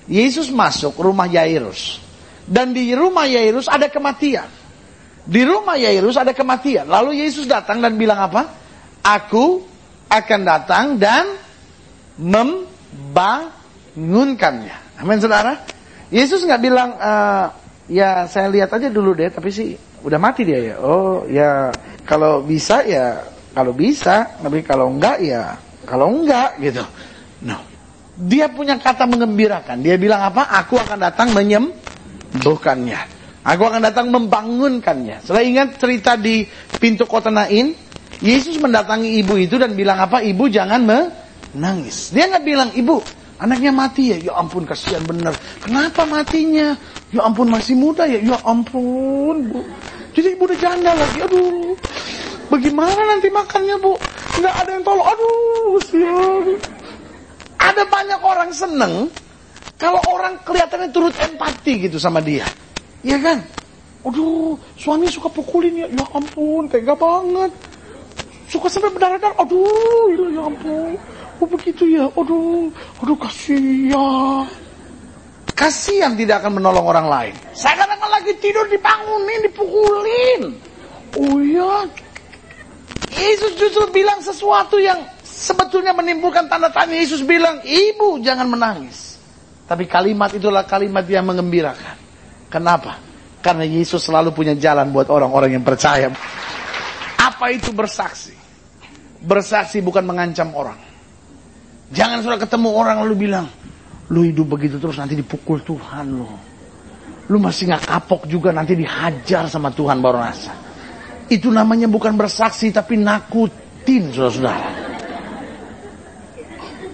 Yesus 0.05 0.53
masuk 0.53 1.01
rumah 1.01 1.25
Yairus. 1.25 1.97
Dan 2.45 2.77
di 2.77 2.93
rumah 2.93 3.25
Yairus 3.25 3.65
ada 3.65 3.89
kematian. 3.89 4.45
Di 5.25 5.41
rumah 5.41 5.81
Yairus 5.81 6.13
ada 6.13 6.29
kematian. 6.37 6.85
Lalu 6.85 7.25
Yesus 7.25 7.49
datang 7.49 7.81
dan 7.81 7.97
bilang 7.97 8.21
apa? 8.21 8.53
Aku 9.01 9.65
akan 10.05 10.39
datang 10.45 11.01
dan 11.01 11.25
membangunkannya. 12.21 15.01
Amin 15.01 15.17
saudara. 15.17 15.65
Yesus 16.13 16.45
nggak 16.45 16.61
bilang, 16.61 16.93
e, 17.01 17.13
ya 17.89 18.29
saya 18.29 18.45
lihat 18.53 18.69
aja 18.77 18.93
dulu 18.93 19.17
deh, 19.17 19.33
tapi 19.33 19.49
sih 19.49 19.73
udah 20.05 20.21
mati 20.21 20.45
dia 20.45 20.61
ya. 20.73 20.75
Oh 20.77 21.25
ya 21.25 21.73
kalau 22.05 22.45
bisa 22.45 22.85
ya 22.85 23.25
kalau 23.57 23.73
bisa, 23.73 24.37
tapi 24.37 24.61
kalau 24.61 24.93
enggak 24.93 25.17
ya 25.25 25.57
kalau 25.89 26.13
enggak 26.13 26.53
gitu. 26.61 26.85
No. 27.41 27.57
Dia 28.15 28.47
punya 28.47 28.79
kata 28.79 29.03
mengembirakan. 29.03 29.83
Dia 29.83 29.99
bilang 29.99 30.23
apa? 30.23 30.47
Aku 30.63 30.79
akan 30.79 31.03
datang 31.03 31.35
menyembuhkannya. 31.35 32.99
Aku 33.45 33.61
akan 33.67 33.81
datang 33.83 34.07
membangunkannya. 34.09 35.21
Setelah 35.21 35.43
ingat 35.43 35.67
cerita 35.77 36.15
di 36.15 36.47
pintu 36.79 37.03
kota 37.05 37.27
Nain, 37.27 37.75
Yesus 38.23 38.55
mendatangi 38.57 39.19
ibu 39.19 39.35
itu 39.35 39.59
dan 39.59 39.75
bilang 39.75 39.99
apa? 39.99 40.23
Ibu 40.23 40.47
jangan 40.47 40.81
menangis. 40.87 42.15
Dia 42.15 42.31
nggak 42.31 42.45
bilang, 42.47 42.69
ibu 42.71 43.03
anaknya 43.37 43.75
mati 43.75 44.15
ya. 44.15 44.17
Ya 44.31 44.33
ampun 44.39 44.63
kasihan 44.63 45.03
bener. 45.03 45.35
Kenapa 45.59 46.07
matinya? 46.07 46.73
Ya 47.11 47.21
ampun 47.27 47.51
masih 47.51 47.75
muda 47.75 48.07
ya. 48.07 48.23
Ya 48.23 48.39
ampun 48.47 49.51
bu. 49.51 49.59
Jadi 50.15 50.39
ibu 50.39 50.47
udah 50.47 50.57
janda 50.57 50.95
lagi. 50.95 51.19
Aduh. 51.19 51.75
Bagaimana 52.47 53.01
nanti 53.13 53.27
makannya 53.27 53.75
bu? 53.83 53.99
Nggak 54.39 54.55
ada 54.55 54.69
yang 54.71 54.83
tolong. 54.87 55.05
Aduh, 55.05 55.77
kasihan. 55.83 56.43
Ada 57.65 57.83
banyak 57.89 58.21
orang 58.21 58.49
seneng 58.53 59.09
kalau 59.75 59.99
orang 60.07 60.37
kelihatannya 60.45 60.89
turut 60.93 61.11
empati 61.17 61.89
gitu 61.89 61.97
sama 61.97 62.21
dia. 62.21 62.45
Iya 63.01 63.17
kan? 63.19 63.37
Aduh, 64.05 64.53
suami 64.77 65.09
suka 65.09 65.27
pukulin 65.33 65.81
ya. 65.81 65.87
Ya 65.89 66.05
ampun, 66.13 66.69
tega 66.69 66.93
banget. 66.93 67.49
Suka 68.45 68.69
sampai 68.69 68.93
berdarah-darah. 68.93 69.41
Aduh, 69.41 70.13
ya, 70.13 70.25
ya 70.29 70.41
ampun. 70.45 70.93
Oh 71.41 71.47
begitu 71.49 71.89
ya. 71.89 72.05
Aduh, 72.13 72.69
aduh 73.01 73.17
kasihan. 73.17 74.45
Kasihan 75.55 76.13
tidak 76.13 76.43
akan 76.43 76.61
menolong 76.61 76.85
orang 76.85 77.07
lain. 77.09 77.33
Saya 77.55 77.81
kadang 77.81 77.99
lagi 78.25 78.31
tidur 78.39 78.65
dibangunin, 78.71 79.39
dipukulin. 79.45 80.41
Oh 81.19 81.37
iya. 81.41 81.87
Yesus 83.11 83.55
justru 83.55 83.87
bilang 83.91 84.19
sesuatu 84.19 84.79
yang 84.79 84.99
sebetulnya 85.35 85.91
menimbulkan 85.91 86.47
tanda 86.47 86.71
tanya. 86.71 86.95
Yesus 86.95 87.19
bilang, 87.27 87.59
ibu 87.67 88.23
jangan 88.23 88.47
menangis. 88.47 89.19
Tapi 89.67 89.83
kalimat 89.85 90.31
itulah 90.31 90.63
kalimat 90.63 91.03
yang 91.03 91.27
mengembirakan. 91.27 91.97
Kenapa? 92.47 93.01
Karena 93.43 93.67
Yesus 93.67 94.07
selalu 94.07 94.31
punya 94.31 94.55
jalan 94.55 94.89
buat 94.95 95.11
orang-orang 95.11 95.59
yang 95.59 95.65
percaya. 95.65 96.09
Apa 97.19 97.51
itu 97.51 97.75
bersaksi? 97.75 98.33
Bersaksi 99.19 99.83
bukan 99.83 100.05
mengancam 100.07 100.53
orang. 100.55 100.77
Jangan 101.93 102.25
sudah 102.25 102.39
ketemu 102.41 102.69
orang 102.73 103.05
lalu 103.05 103.29
bilang, 103.29 103.45
lu 104.09 104.25
hidup 104.25 104.57
begitu 104.57 104.81
terus 104.81 104.97
nanti 104.97 105.13
dipukul 105.17 105.61
Tuhan 105.61 106.05
lu. 106.09 106.29
Lu 107.25 107.37
masih 107.41 107.69
nggak 107.69 107.89
kapok 107.89 108.21
juga 108.29 108.53
nanti 108.53 108.77
dihajar 108.77 109.49
sama 109.49 109.73
Tuhan 109.73 109.97
baru 109.97 110.21
rasa. 110.21 110.53
Itu 111.25 111.49
namanya 111.49 111.89
bukan 111.89 112.13
bersaksi 112.13 112.69
tapi 112.69 113.01
nakutin 113.01 114.13
saudara-saudara. 114.13 114.74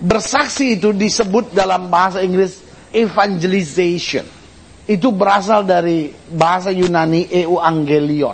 Bersaksi 0.02 0.82
itu 0.82 0.90
disebut 0.98 1.54
dalam 1.54 1.94
bahasa 1.94 2.26
Inggris 2.26 2.58
evangelization. 2.90 4.26
Itu 4.90 5.14
berasal 5.14 5.62
dari 5.62 6.10
bahasa 6.34 6.74
Yunani 6.74 7.30
euangelion. 7.30 8.34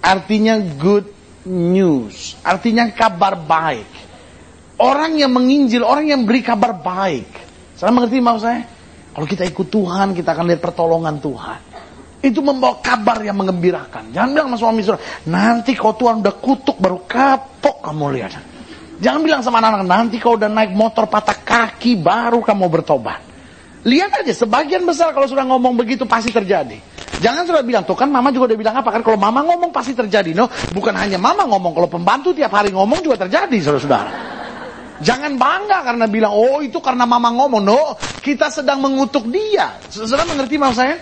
Artinya 0.00 0.56
good 0.78 1.10
news. 1.44 2.38
Artinya 2.46 2.86
kabar 2.94 3.34
baik. 3.34 3.90
Orang 4.80 5.18
yang 5.18 5.34
menginjil, 5.34 5.84
orang 5.84 6.08
yang 6.08 6.22
beri 6.24 6.40
kabar 6.40 6.72
baik. 6.72 7.28
Saya 7.76 7.92
mengerti 7.92 8.22
maksud 8.22 8.42
saya? 8.46 8.62
Kalau 9.10 9.26
kita 9.26 9.44
ikut 9.44 9.68
Tuhan, 9.68 10.14
kita 10.16 10.32
akan 10.32 10.44
lihat 10.48 10.62
pertolongan 10.62 11.20
Tuhan. 11.20 11.60
Itu 12.20 12.40
membawa 12.44 12.78
kabar 12.80 13.20
yang 13.20 13.36
mengembirakan. 13.40 14.12
Jangan 14.12 14.28
bilang 14.32 14.48
sama 14.52 14.58
suami 14.60 14.80
saudara, 14.84 15.04
nanti 15.28 15.72
kau 15.72 15.96
Tuhan 15.96 16.20
udah 16.20 16.34
kutuk 16.38 16.76
baru 16.78 17.04
kapok 17.04 17.80
kamu 17.84 18.06
lihat. 18.16 18.32
Jangan 19.00 19.20
bilang 19.24 19.40
sama 19.40 19.64
anak-anak, 19.64 19.88
nanti 19.88 20.20
kau 20.20 20.36
udah 20.36 20.52
naik 20.52 20.76
motor 20.76 21.08
patah 21.08 21.40
kaki, 21.40 21.96
baru 21.96 22.44
kamu 22.44 22.68
bertobat. 22.68 23.20
Lihat 23.80 24.20
aja, 24.20 24.32
sebagian 24.44 24.84
besar 24.84 25.16
kalau 25.16 25.24
sudah 25.24 25.40
ngomong 25.48 25.72
begitu 25.72 26.04
pasti 26.04 26.28
terjadi. 26.28 26.76
Jangan 27.16 27.48
sudah 27.48 27.64
bilang, 27.64 27.88
tuh 27.88 27.96
kan 27.96 28.12
mama 28.12 28.28
juga 28.28 28.52
udah 28.52 28.58
bilang 28.60 28.76
apa 28.76 28.92
kan, 28.92 29.00
kalau 29.00 29.16
mama 29.16 29.40
ngomong 29.40 29.72
pasti 29.72 29.96
terjadi. 29.96 30.36
No, 30.36 30.52
bukan 30.76 30.92
hanya 31.00 31.16
mama 31.16 31.48
ngomong, 31.48 31.72
kalau 31.72 31.88
pembantu 31.88 32.36
tiap 32.36 32.52
hari 32.52 32.76
ngomong 32.76 33.00
juga 33.00 33.24
terjadi, 33.24 33.56
saudara-saudara. 33.60 34.12
Jangan 35.00 35.40
bangga 35.40 35.80
karena 35.80 36.04
bilang, 36.04 36.36
oh 36.36 36.60
itu 36.60 36.76
karena 36.84 37.08
mama 37.08 37.32
ngomong. 37.32 37.64
No, 37.64 37.96
kita 38.20 38.52
sedang 38.52 38.84
mengutuk 38.84 39.24
dia. 39.32 39.80
Saudara 39.88 40.28
mengerti 40.28 40.60
maksud 40.60 40.76
saya? 40.76 40.96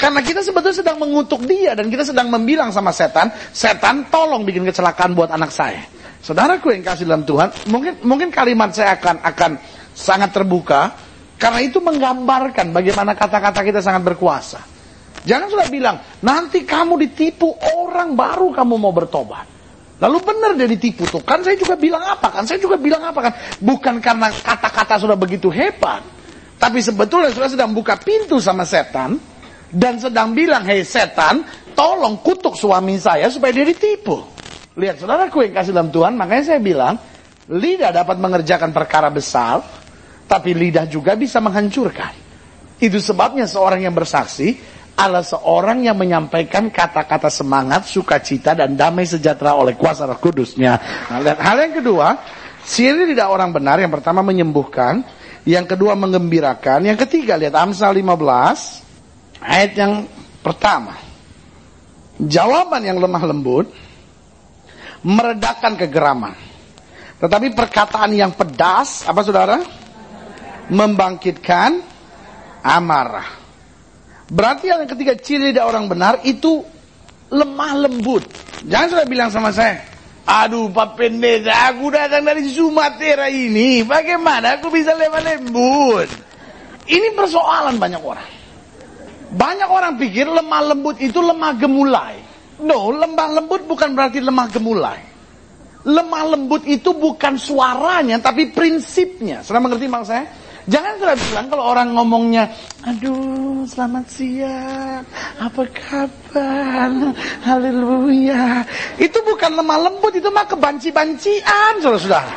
Karena 0.00 0.24
kita 0.24 0.40
sebetulnya 0.40 0.80
sedang 0.80 0.96
mengutuk 0.96 1.44
dia 1.44 1.76
dan 1.76 1.92
kita 1.92 2.08
sedang 2.08 2.32
membilang 2.32 2.72
sama 2.72 2.88
setan, 2.88 3.28
setan 3.52 4.08
tolong 4.08 4.48
bikin 4.48 4.64
kecelakaan 4.64 5.12
buat 5.12 5.28
anak 5.28 5.52
saya. 5.52 5.84
Saudaraku 6.24 6.72
yang 6.72 6.80
kasih 6.80 7.04
dalam 7.04 7.28
Tuhan, 7.28 7.52
mungkin 7.68 8.00
mungkin 8.08 8.32
kalimat 8.32 8.72
saya 8.72 8.96
akan 8.96 9.20
akan 9.20 9.60
sangat 9.92 10.32
terbuka 10.32 10.96
karena 11.36 11.60
itu 11.60 11.84
menggambarkan 11.84 12.72
bagaimana 12.72 13.12
kata-kata 13.12 13.60
kita 13.60 13.84
sangat 13.84 14.00
berkuasa. 14.08 14.64
Jangan 15.28 15.52
sudah 15.52 15.68
bilang, 15.68 16.00
nanti 16.24 16.64
kamu 16.64 16.96
ditipu 17.04 17.52
orang 17.60 18.16
baru 18.16 18.56
kamu 18.56 18.80
mau 18.80 18.96
bertobat. 18.96 19.44
Lalu 20.00 20.16
benar 20.24 20.56
dia 20.56 20.64
ditipu 20.64 21.04
tuh. 21.04 21.20
Kan 21.20 21.44
saya 21.44 21.60
juga 21.60 21.76
bilang 21.76 22.00
apa 22.00 22.32
kan? 22.32 22.48
Saya 22.48 22.56
juga 22.56 22.80
bilang 22.80 23.04
apa 23.04 23.20
kan? 23.20 23.32
Bukan 23.60 24.00
karena 24.00 24.32
kata-kata 24.32 24.96
sudah 24.96 25.12
begitu 25.12 25.52
hebat. 25.52 26.00
Tapi 26.56 26.80
sebetulnya 26.80 27.28
sudah 27.36 27.52
sedang 27.52 27.76
buka 27.76 28.00
pintu 28.00 28.40
sama 28.40 28.64
setan. 28.64 29.20
Dan 29.70 30.02
sedang 30.02 30.34
bilang, 30.34 30.66
hei 30.66 30.82
setan, 30.82 31.46
tolong 31.78 32.18
kutuk 32.18 32.58
suami 32.58 32.98
saya 32.98 33.30
supaya 33.30 33.54
dia 33.54 33.66
ditipu. 33.70 34.18
Lihat 34.74 34.98
saudaraku 34.98 35.46
yang 35.46 35.54
kasih 35.54 35.70
dalam 35.70 35.94
Tuhan, 35.94 36.18
makanya 36.18 36.54
saya 36.54 36.60
bilang, 36.62 36.98
lidah 37.46 37.94
dapat 37.94 38.18
mengerjakan 38.18 38.74
perkara 38.74 39.10
besar, 39.10 39.62
tapi 40.26 40.54
lidah 40.54 40.90
juga 40.90 41.14
bisa 41.14 41.38
menghancurkan. 41.38 42.14
Itu 42.82 42.98
sebabnya 42.98 43.46
seorang 43.46 43.86
yang 43.86 43.94
bersaksi 43.94 44.58
adalah 44.94 45.24
seorang 45.24 45.86
yang 45.86 45.96
menyampaikan 45.96 46.68
kata-kata 46.68 47.30
semangat, 47.30 47.86
sukacita, 47.86 48.52
dan 48.52 48.74
damai 48.74 49.06
sejahtera 49.06 49.56
oleh 49.56 49.78
kuasa 49.78 50.04
roh 50.04 50.18
kudusnya. 50.18 50.76
Nah, 51.08 51.20
dan 51.24 51.36
hal 51.40 51.56
yang 51.62 51.74
kedua, 51.78 52.08
ciri 52.66 53.08
tidak 53.14 53.32
orang 53.32 53.54
benar, 53.54 53.80
yang 53.80 53.88
pertama 53.88 54.20
menyembuhkan, 54.20 55.00
yang 55.48 55.64
kedua 55.64 55.96
menggembirakan, 55.96 56.84
yang 56.84 56.98
ketiga 57.00 57.40
lihat 57.40 57.56
Amsal 57.56 57.96
15, 57.96 58.89
ayat 59.40 59.72
yang 59.76 59.92
pertama. 60.44 60.96
Jawaban 62.20 62.84
yang 62.84 63.00
lemah 63.00 63.24
lembut, 63.24 63.72
meredakan 65.00 65.76
kegeraman. 65.80 66.36
Tetapi 67.20 67.52
perkataan 67.52 68.12
yang 68.12 68.32
pedas, 68.36 69.04
apa 69.08 69.20
saudara? 69.24 69.60
Membangkitkan 70.68 71.80
amarah. 72.64 73.40
Berarti 74.30 74.70
yang 74.70 74.84
ketiga 74.86 75.16
ciri 75.16 75.50
dari 75.50 75.64
orang 75.64 75.90
benar 75.90 76.20
itu 76.22 76.62
lemah 77.32 77.72
lembut. 77.88 78.24
Jangan 78.68 78.88
sudah 78.92 79.06
bilang 79.08 79.32
sama 79.32 79.50
saya, 79.50 79.80
aduh 80.28 80.68
Pak 80.70 80.94
Pendeta, 80.94 81.72
aku 81.72 81.90
datang 81.90 82.22
dari 82.22 82.44
Sumatera 82.46 83.26
ini, 83.26 83.82
bagaimana 83.82 84.60
aku 84.60 84.68
bisa 84.70 84.92
lemah 84.94 85.24
lembut? 85.24 86.08
Ini 86.86 87.16
persoalan 87.16 87.80
banyak 87.80 88.02
orang. 88.02 88.39
Banyak 89.30 89.68
orang 89.70 89.94
pikir 89.94 90.26
lemah 90.26 90.74
lembut 90.74 90.98
itu 90.98 91.22
lemah 91.22 91.54
gemulai. 91.54 92.18
No, 92.60 92.90
lemah 92.90 93.40
lembut 93.40 93.62
bukan 93.64 93.94
berarti 93.94 94.18
lemah 94.18 94.46
gemulai. 94.50 95.00
Lemah 95.86 96.36
lembut 96.36 96.68
itu 96.68 96.92
bukan 96.92 97.40
suaranya, 97.40 98.20
tapi 98.20 98.52
prinsipnya. 98.52 99.40
Sudah 99.40 99.62
mengerti 99.64 99.88
maksud 99.88 100.10
saya? 100.12 100.24
Jangan 100.68 100.92
sudah 101.00 101.16
bilang 101.16 101.46
kalau 101.48 101.64
orang 101.72 101.88
ngomongnya, 101.96 102.44
aduh 102.84 103.64
selamat 103.64 104.06
siang, 104.12 105.02
apa 105.40 105.62
kabar, 105.72 106.92
haleluya. 107.42 108.62
Itu 109.00 109.24
bukan 109.24 109.56
lemah 109.56 109.88
lembut, 109.88 110.12
itu 110.20 110.28
mah 110.28 110.44
kebanci-bancian, 110.44 111.80
saudara-saudara. 111.80 112.34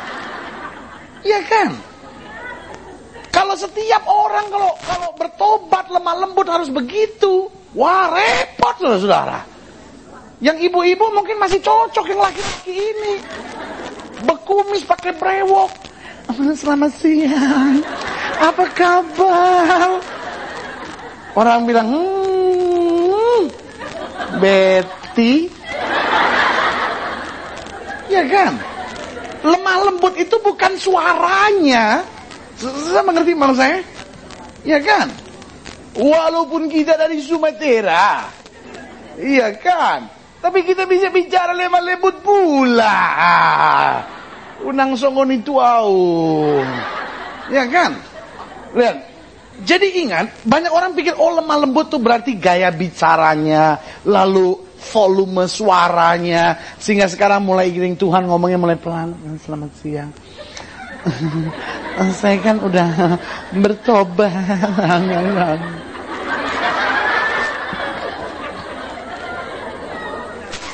Iya 1.20 1.40
kan? 1.44 1.93
Kalau 3.34 3.58
setiap 3.58 4.06
orang 4.06 4.46
kalau 4.46 4.70
kalau 4.86 5.10
bertobat 5.18 5.90
lemah 5.90 6.14
lembut 6.22 6.46
harus 6.46 6.70
begitu. 6.70 7.50
Wah 7.74 8.14
repot 8.14 8.78
saudara-saudara. 8.78 9.42
Yang 10.38 10.70
ibu-ibu 10.70 11.10
mungkin 11.10 11.42
masih 11.42 11.58
cocok 11.58 12.14
yang 12.14 12.22
laki-laki 12.22 12.74
ini. 12.78 13.14
Bekumis 14.22 14.86
pakai 14.86 15.18
brewok. 15.18 15.74
Selamat 16.54 16.94
siang. 16.94 17.82
Apa 18.38 18.64
kabar? 18.70 19.98
Orang 21.34 21.66
bilang, 21.66 21.90
hmm, 21.90 23.42
Betty. 24.38 25.50
Ya 28.06 28.22
kan? 28.30 28.54
Lemah 29.42 29.76
lembut 29.90 30.14
itu 30.14 30.38
bukan 30.38 30.78
suaranya. 30.78 32.13
Saya 32.58 33.02
mengerti 33.02 33.32
maksud 33.34 33.58
saya? 33.58 33.78
Ya 34.62 34.78
kan? 34.80 35.10
Walaupun 35.94 36.70
kita 36.70 36.98
dari 36.98 37.22
Sumatera. 37.22 38.30
Iya 39.18 39.54
kan? 39.58 40.10
Tapi 40.42 40.60
kita 40.66 40.84
bisa 40.84 41.08
bicara 41.08 41.56
lemah 41.56 41.80
lembut 41.80 42.20
pula. 42.20 42.98
Unang 44.64 44.92
songon 44.98 45.32
itu 45.32 45.56
au. 45.56 46.60
Ya 47.48 47.64
kan? 47.70 47.96
Lihat. 48.74 49.14
Jadi 49.54 50.02
ingat, 50.02 50.42
banyak 50.42 50.66
orang 50.66 50.98
pikir 50.98 51.14
oh 51.14 51.38
lemah 51.38 51.62
lembut 51.62 51.86
tuh 51.86 52.02
berarti 52.02 52.34
gaya 52.34 52.74
bicaranya, 52.74 53.78
lalu 54.02 54.58
volume 54.90 55.46
suaranya, 55.46 56.58
sehingga 56.74 57.06
sekarang 57.06 57.46
mulai 57.46 57.70
giring 57.70 57.94
Tuhan 57.94 58.26
ngomongnya 58.26 58.58
mulai 58.58 58.74
pelan. 58.74 59.14
Selamat 59.38 59.70
siang. 59.78 60.10
Saya 62.20 62.38
kan 62.40 62.56
udah 62.64 63.20
bertobat. 63.60 64.32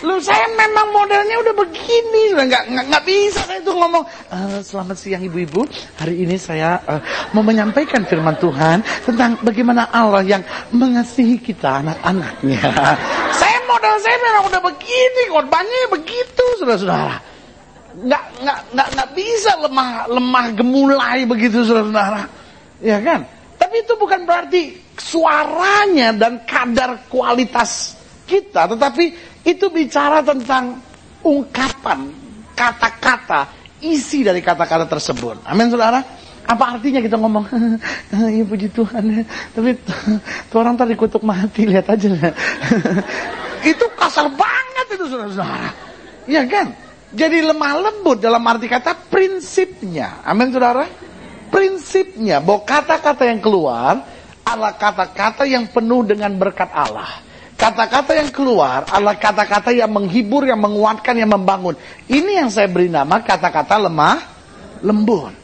Lu 0.01 0.16
saya 0.16 0.49
memang 0.57 0.97
modelnya 0.97 1.37
udah 1.45 1.55
begini, 1.61 2.22
nggak 2.33 2.89
nggak 2.89 3.05
bisa 3.05 3.45
saya 3.45 3.61
tuh 3.61 3.76
ngomong. 3.76 4.01
Uh, 4.33 4.64
selamat 4.64 4.97
siang 4.97 5.20
ibu-ibu, 5.20 5.68
hari 6.01 6.24
ini 6.24 6.41
saya 6.41 6.81
uh, 6.89 7.05
mau 7.37 7.45
menyampaikan 7.45 8.09
firman 8.09 8.33
Tuhan 8.41 8.81
tentang 9.05 9.37
bagaimana 9.45 9.93
Allah 9.93 10.24
yang 10.24 10.41
mengasihi 10.72 11.37
kita 11.37 11.85
anak-anaknya. 11.85 12.64
saya 13.37 13.59
model 13.68 13.95
saya 14.01 14.16
memang 14.24 14.43
udah 14.49 14.61
begini, 14.72 15.22
korbannya 15.28 15.81
begitu, 15.93 16.45
saudara-saudara. 16.64 17.39
Nggak 17.97 18.24
nggak 18.43 18.59
nggak 18.74 18.88
nggak 18.95 19.11
bisa 19.18 19.53
lemah 19.59 19.91
lemah 20.07 20.47
gemulai 20.55 21.26
begitu, 21.26 21.66
saudara-saudara. 21.66 22.22
Ya 22.80 22.99
kan? 23.03 23.26
Tapi 23.61 23.84
itu 23.84 23.93
bukan 23.99 24.24
berarti 24.24 24.62
suaranya 24.97 26.16
dan 26.16 26.45
kadar 26.49 27.05
kualitas 27.12 27.97
kita, 28.24 28.70
tetapi 28.72 29.12
itu 29.45 29.66
bicara 29.68 30.24
tentang 30.24 30.80
ungkapan, 31.24 32.09
kata-kata, 32.57 33.49
isi 33.84 34.24
dari 34.24 34.41
kata-kata 34.41 34.88
tersebut. 34.88 35.45
Amin 35.45 35.68
saudara. 35.68 36.01
Apa 36.49 36.76
artinya 36.76 36.99
kita 37.05 37.14
ngomong, 37.20 37.47
ya 38.36 38.45
puji 38.49 38.72
Tuhan, 38.74 39.22
tapi 39.55 39.76
tuh 40.51 40.57
orang 40.59 40.74
tadi 40.74 40.97
kutuk 40.97 41.22
mati, 41.22 41.68
lihat 41.68 41.86
aja. 41.86 42.11
itu 43.70 43.84
kasar 43.95 44.26
banget 44.34 44.86
itu 44.99 45.05
saudara-saudara. 45.05 45.70
Iya 46.26 46.43
kan? 46.49 46.66
Jadi 47.11 47.43
lemah 47.43 47.73
lembut 47.91 48.23
dalam 48.23 48.43
arti 48.47 48.71
kata 48.71 48.95
prinsipnya. 49.11 50.23
Amin 50.23 50.55
saudara. 50.55 50.87
Prinsipnya 51.51 52.39
bahwa 52.39 52.63
kata-kata 52.63 53.27
yang 53.27 53.43
keluar 53.43 54.07
adalah 54.47 54.79
kata-kata 54.79 55.43
yang 55.43 55.67
penuh 55.67 56.07
dengan 56.07 56.31
berkat 56.39 56.71
Allah. 56.71 57.27
Kata-kata 57.59 58.17
yang 58.17 58.31
keluar 58.33 58.87
adalah 58.89 59.19
kata-kata 59.19 59.75
yang 59.75 59.91
menghibur, 59.91 60.47
yang 60.47 60.63
menguatkan, 60.63 61.13
yang 61.19 61.29
membangun. 61.29 61.77
Ini 62.09 62.41
yang 62.41 62.49
saya 62.49 62.71
beri 62.71 62.89
nama 62.89 63.21
kata-kata 63.21 63.77
lemah 63.91 64.17
lembut. 64.81 65.35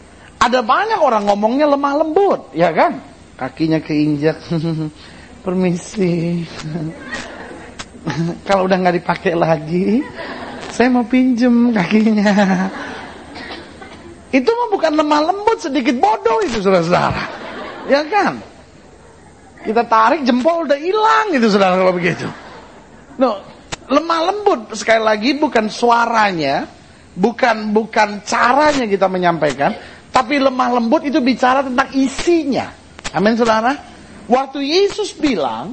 Ada 0.40 0.62
banyak 0.62 0.96
orang 1.02 1.26
ngomongnya 1.26 1.66
lemah 1.66 1.92
lembut, 2.06 2.40
ya 2.54 2.70
kan? 2.70 3.02
Kakinya 3.36 3.82
keinjak. 3.82 4.38
Permisi. 5.44 6.46
Kalau 8.48 8.70
udah 8.70 8.78
nggak 8.80 8.96
dipakai 9.02 9.34
lagi, 9.34 10.00
saya 10.76 10.92
mau 10.92 11.08
pinjem 11.08 11.72
kakinya. 11.72 12.68
Itu 14.28 14.52
mah 14.52 14.68
bukan 14.68 14.92
lemah 14.92 15.20
lembut, 15.32 15.56
sedikit 15.64 15.96
bodoh 15.96 16.44
itu 16.44 16.60
saudara-saudara. 16.60 17.24
Ya 17.88 18.04
kan? 18.04 18.44
Kita 19.64 19.88
tarik 19.88 20.28
jempol 20.28 20.68
udah 20.68 20.76
hilang 20.76 21.32
itu 21.32 21.48
saudara 21.48 21.80
kalau 21.80 21.96
begitu. 21.96 22.28
No, 23.16 23.40
lemah 23.88 24.20
lembut 24.28 24.76
sekali 24.76 25.00
lagi 25.00 25.32
bukan 25.40 25.72
suaranya, 25.72 26.68
bukan 27.16 27.72
bukan 27.72 28.20
caranya 28.28 28.84
kita 28.84 29.08
menyampaikan, 29.08 29.72
tapi 30.12 30.36
lemah 30.36 30.76
lembut 30.76 31.08
itu 31.08 31.24
bicara 31.24 31.64
tentang 31.64 31.88
isinya. 31.96 32.68
Amin 33.16 33.32
saudara. 33.32 33.72
Waktu 34.28 34.60
Yesus 34.60 35.16
bilang 35.16 35.72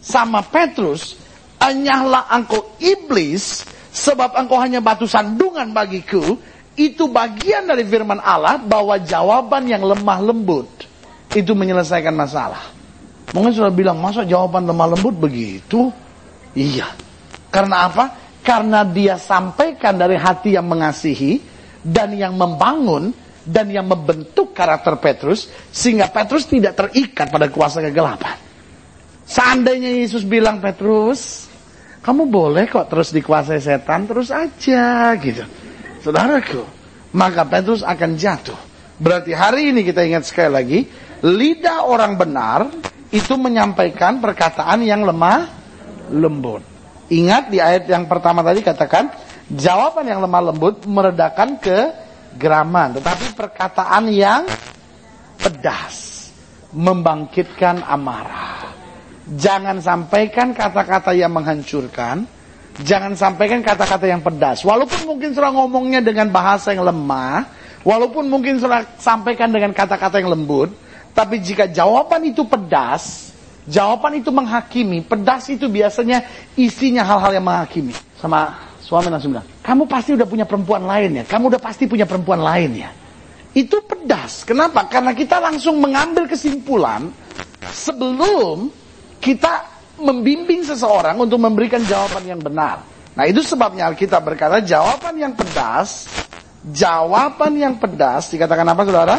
sama 0.00 0.40
Petrus, 0.40 1.20
"Enyahlah 1.60 2.32
engkau 2.32 2.80
iblis, 2.80 3.68
sebab 3.90 4.38
engkau 4.38 4.58
hanya 4.62 4.78
batu 4.78 5.04
sandungan 5.04 5.70
bagiku." 5.74 6.38
Itu 6.78 7.10
bagian 7.12 7.68
dari 7.68 7.84
firman 7.84 8.22
Allah 8.22 8.56
bahwa 8.56 8.96
jawaban 8.96 9.68
yang 9.68 9.84
lemah 9.84 10.22
lembut 10.22 10.88
itu 11.34 11.52
menyelesaikan 11.52 12.14
masalah. 12.14 12.72
Mungkin 13.36 13.52
sudah 13.52 13.68
bilang, 13.74 13.98
masa 13.98 14.24
jawaban 14.24 14.64
lemah 14.64 14.96
lembut 14.96 15.14
begitu? 15.14 15.92
Iya. 16.56 16.88
Karena 17.50 17.90
apa? 17.90 18.04
Karena 18.40 18.86
dia 18.86 19.18
sampaikan 19.20 19.98
dari 19.98 20.16
hati 20.16 20.56
yang 20.56 20.66
mengasihi 20.66 21.42
dan 21.84 22.14
yang 22.16 22.34
membangun 22.38 23.12
dan 23.44 23.68
yang 23.68 23.84
membentuk 23.90 24.54
karakter 24.54 24.96
Petrus 25.02 25.50
sehingga 25.74 26.08
Petrus 26.08 26.46
tidak 26.46 26.78
terikat 26.78 27.28
pada 27.28 27.50
kuasa 27.50 27.82
kegelapan. 27.82 28.38
Seandainya 29.26 29.94
Yesus 30.00 30.26
bilang 30.26 30.58
Petrus, 30.58 31.49
kamu 32.00 32.32
boleh 32.32 32.64
kok 32.64 32.88
terus 32.88 33.12
dikuasai 33.12 33.60
setan 33.60 34.08
terus 34.08 34.32
aja 34.32 35.12
gitu. 35.20 35.44
Saudaraku, 36.00 36.64
maka 37.12 37.44
Petrus 37.44 37.84
akan 37.84 38.16
jatuh. 38.16 38.56
Berarti 39.00 39.32
hari 39.36 39.72
ini 39.72 39.84
kita 39.84 40.04
ingat 40.04 40.28
sekali 40.28 40.50
lagi, 40.52 40.78
lidah 41.24 41.84
orang 41.84 42.16
benar 42.16 42.68
itu 43.12 43.36
menyampaikan 43.36 44.20
perkataan 44.20 44.80
yang 44.80 45.04
lemah 45.04 45.48
lembut. 46.12 46.64
Ingat 47.10 47.50
di 47.50 47.58
ayat 47.58 47.90
yang 47.90 48.06
pertama 48.06 48.40
tadi 48.40 48.62
katakan 48.62 49.10
jawaban 49.50 50.06
yang 50.06 50.22
lemah 50.22 50.52
lembut 50.52 50.86
meredakan 50.86 51.58
ke 51.58 51.90
geraman, 52.38 52.96
tetapi 52.96 53.34
perkataan 53.34 54.06
yang 54.08 54.46
pedas 55.42 56.30
membangkitkan 56.70 57.82
amarah. 57.82 58.69
Jangan 59.30 59.78
sampaikan 59.78 60.50
kata-kata 60.50 61.14
yang 61.14 61.30
menghancurkan. 61.30 62.26
Jangan 62.82 63.14
sampaikan 63.14 63.62
kata-kata 63.62 64.10
yang 64.10 64.18
pedas. 64.18 64.66
Walaupun 64.66 65.06
mungkin 65.06 65.30
surah 65.30 65.54
ngomongnya 65.54 66.02
dengan 66.02 66.26
bahasa 66.34 66.74
yang 66.74 66.82
lemah. 66.82 67.46
Walaupun 67.86 68.26
mungkin 68.26 68.58
surah 68.58 68.98
sampaikan 68.98 69.54
dengan 69.54 69.70
kata-kata 69.70 70.18
yang 70.18 70.34
lembut. 70.34 70.74
Tapi 71.14 71.38
jika 71.38 71.70
jawaban 71.70 72.26
itu 72.26 72.42
pedas. 72.42 73.30
Jawaban 73.70 74.18
itu 74.18 74.34
menghakimi. 74.34 75.06
Pedas 75.06 75.46
itu 75.46 75.70
biasanya 75.70 76.26
isinya 76.58 77.06
hal-hal 77.06 77.38
yang 77.38 77.46
menghakimi. 77.46 77.94
Sama 78.18 78.58
suami 78.82 79.14
langsung 79.14 79.30
bilang. 79.30 79.46
Kamu 79.62 79.86
pasti 79.86 80.18
udah 80.18 80.26
punya 80.26 80.42
perempuan 80.42 80.82
lain 80.82 81.22
ya. 81.22 81.24
Kamu 81.28 81.54
udah 81.54 81.62
pasti 81.62 81.86
punya 81.86 82.02
perempuan 82.02 82.42
lain 82.42 82.82
ya. 82.82 82.90
Itu 83.54 83.78
pedas. 83.86 84.42
Kenapa? 84.42 84.90
Karena 84.90 85.14
kita 85.14 85.38
langsung 85.38 85.78
mengambil 85.78 86.26
kesimpulan. 86.26 87.14
Sebelum 87.70 88.79
kita 89.20 89.68
membimbing 90.00 90.64
seseorang 90.64 91.14
untuk 91.20 91.36
memberikan 91.36 91.84
jawaban 91.84 92.24
yang 92.24 92.40
benar. 92.40 92.82
Nah 93.12 93.24
itu 93.28 93.44
sebabnya 93.44 93.86
Alkitab 93.92 94.24
berkata 94.24 94.64
jawaban 94.64 95.14
yang 95.20 95.36
pedas, 95.36 96.08
jawaban 96.72 97.52
yang 97.60 97.76
pedas 97.76 98.32
dikatakan 98.32 98.64
apa 98.64 98.82
saudara? 98.88 99.16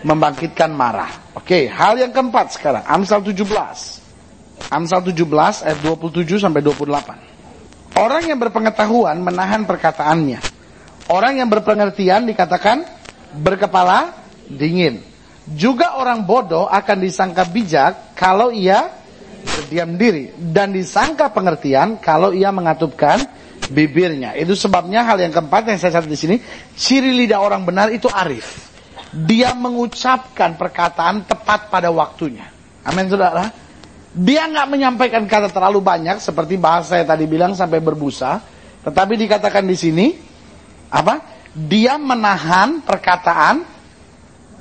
Membangkitkan 0.00 0.72
marah. 0.72 1.12
Oke, 1.36 1.68
hal 1.68 2.00
yang 2.00 2.12
keempat 2.12 2.56
sekarang, 2.56 2.84
Amsal 2.88 3.20
17. 3.20 3.44
Amsal 4.72 5.00
17 5.04 5.64
ayat 5.64 5.78
27 5.84 6.40
sampai 6.40 6.60
28. 6.64 7.96
Orang 8.00 8.22
yang 8.24 8.40
berpengetahuan 8.40 9.20
menahan 9.20 9.68
perkataannya. 9.68 10.40
Orang 11.12 11.36
yang 11.36 11.52
berpengertian 11.52 12.24
dikatakan 12.24 12.86
berkepala 13.36 14.14
dingin. 14.48 15.04
Juga 15.50 15.98
orang 15.98 16.22
bodoh 16.24 16.70
akan 16.70 16.96
disangka 17.02 17.44
bijak 17.44 18.14
kalau 18.14 18.54
ia 18.54 18.99
berdiam 19.42 19.96
diri 19.96 20.32
dan 20.36 20.72
disangka 20.74 21.32
pengertian 21.32 21.98
kalau 21.98 22.30
ia 22.30 22.52
mengatupkan 22.54 23.20
bibirnya. 23.70 24.34
Itu 24.34 24.58
sebabnya 24.58 25.06
hal 25.06 25.20
yang 25.22 25.32
keempat 25.32 25.68
yang 25.70 25.78
saya 25.78 26.00
catat 26.00 26.10
di 26.10 26.18
sini, 26.18 26.36
ciri 26.74 27.14
lidah 27.14 27.38
orang 27.38 27.62
benar 27.62 27.88
itu 27.94 28.10
arif. 28.10 28.70
Dia 29.10 29.54
mengucapkan 29.58 30.54
perkataan 30.54 31.26
tepat 31.26 31.70
pada 31.70 31.90
waktunya. 31.90 32.46
Amin 32.86 33.10
saudara. 33.10 33.50
Dia 34.10 34.50
nggak 34.50 34.66
menyampaikan 34.66 35.22
kata 35.26 35.54
terlalu 35.54 35.78
banyak 35.78 36.18
seperti 36.18 36.58
bahasa 36.58 36.98
saya 36.98 37.04
tadi 37.06 37.30
bilang 37.30 37.54
sampai 37.54 37.78
berbusa, 37.78 38.42
tetapi 38.82 39.14
dikatakan 39.14 39.62
di 39.66 39.76
sini 39.78 40.06
apa? 40.90 41.22
Dia 41.54 41.98
menahan 41.98 42.82
perkataan 42.82 43.62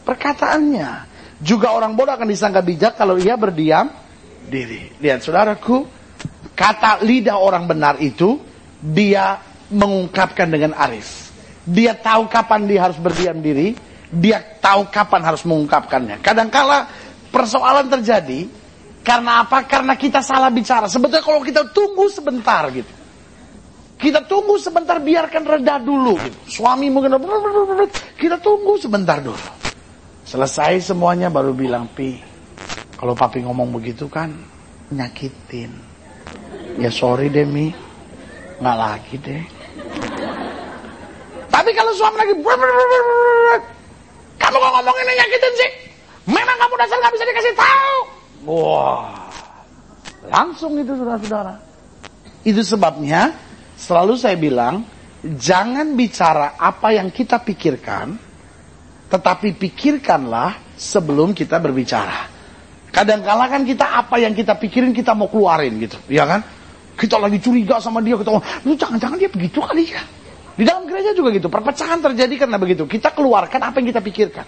perkataannya. 0.06 1.10
Juga 1.40 1.72
orang 1.72 1.94
bodoh 1.96 2.14
akan 2.14 2.30
disangka 2.30 2.62
bijak 2.62 2.94
kalau 2.98 3.16
ia 3.16 3.38
berdiam 3.38 3.90
diri. 4.50 4.90
Lihat 5.00 5.22
saudaraku, 5.22 5.86
kata 6.58 7.06
lidah 7.06 7.38
orang 7.38 7.70
benar 7.70 8.02
itu 8.02 8.42
dia 8.82 9.40
mengungkapkan 9.70 10.50
dengan 10.50 10.74
arif. 10.76 11.30
Dia 11.64 11.94
tahu 11.94 12.26
kapan 12.28 12.66
dia 12.66 12.90
harus 12.90 12.98
berdiam 12.98 13.38
diri, 13.38 13.78
dia 14.10 14.42
tahu 14.42 14.90
kapan 14.90 15.22
harus 15.22 15.46
mengungkapkannya. 15.46 16.20
Kadangkala 16.26 16.90
persoalan 17.30 17.88
terjadi 17.88 18.50
karena 19.06 19.46
apa? 19.46 19.64
Karena 19.70 19.94
kita 19.94 20.26
salah 20.26 20.50
bicara. 20.50 20.90
Sebetulnya 20.90 21.22
kalau 21.22 21.46
kita 21.46 21.70
tunggu 21.70 22.10
sebentar 22.10 22.68
gitu. 22.74 22.94
Kita 24.00 24.24
tunggu 24.24 24.56
sebentar 24.56 24.96
biarkan 25.04 25.44
reda 25.44 25.76
dulu 25.78 26.16
gitu. 26.24 26.38
Suami 26.48 26.88
mungkin 26.88 27.20
kita 28.16 28.40
tunggu 28.40 28.80
sebentar 28.80 29.20
dulu. 29.20 29.38
Selesai 30.24 30.94
semuanya 30.94 31.28
baru 31.28 31.52
bilang 31.52 31.90
pi 31.92 32.29
kalau 33.00 33.16
papi 33.16 33.48
ngomong 33.48 33.72
begitu 33.72 34.12
kan 34.12 34.36
nyakitin. 34.92 35.72
Ya 36.76 36.92
sorry 36.92 37.32
deh 37.32 37.48
Mi, 37.48 37.72
nggak 38.60 38.78
lagi 38.78 39.16
deh. 39.24 39.44
Tapi 41.48 41.72
kalau 41.72 41.96
suami 41.96 42.20
lagi 42.20 42.36
kamu 44.40 44.56
kok 44.56 44.72
ngomong 44.76 44.96
ini 45.00 45.12
nyakitin 45.16 45.54
sih? 45.56 45.72
Memang 46.28 46.58
kamu 46.60 46.74
dasar 46.76 46.98
nggak 47.00 47.14
bisa 47.16 47.26
dikasih 47.26 47.54
tahu. 47.56 47.96
Wah, 48.52 49.32
langsung 50.28 50.76
itu 50.76 50.92
saudara-saudara. 50.96 51.56
Itu 52.44 52.62
sebabnya 52.68 53.36
selalu 53.80 54.14
saya 54.20 54.36
bilang 54.36 54.84
jangan 55.24 55.96
bicara 55.96 56.60
apa 56.60 56.96
yang 56.96 57.12
kita 57.12 57.40
pikirkan, 57.44 58.16
tetapi 59.08 59.56
pikirkanlah 59.56 60.76
sebelum 60.76 61.32
kita 61.32 61.60
berbicara. 61.60 62.29
Kadang-kala 62.90 63.46
kan 63.48 63.62
kita 63.64 63.86
apa 63.86 64.18
yang 64.18 64.34
kita 64.34 64.58
pikirin 64.58 64.92
kita 64.92 65.14
mau 65.14 65.30
keluarin 65.30 65.78
gitu, 65.78 65.98
ya 66.10 66.26
kan? 66.26 66.42
Kita 66.98 67.16
lagi 67.22 67.40
curiga 67.40 67.80
sama 67.80 68.04
dia, 68.04 68.18
kita 68.20 68.34
lu 68.66 68.74
jangan-jangan 68.76 69.16
dia 69.16 69.30
begitu 69.32 69.62
kali 69.62 69.94
ya. 69.94 70.04
Di 70.60 70.68
dalam 70.68 70.84
gereja 70.84 71.16
juga 71.16 71.32
gitu, 71.32 71.48
perpecahan 71.48 72.04
terjadi 72.04 72.36
karena 72.44 72.60
begitu. 72.60 72.84
Kita 72.84 73.16
keluarkan 73.16 73.62
apa 73.64 73.80
yang 73.80 73.88
kita 73.96 74.02
pikirkan. 74.04 74.46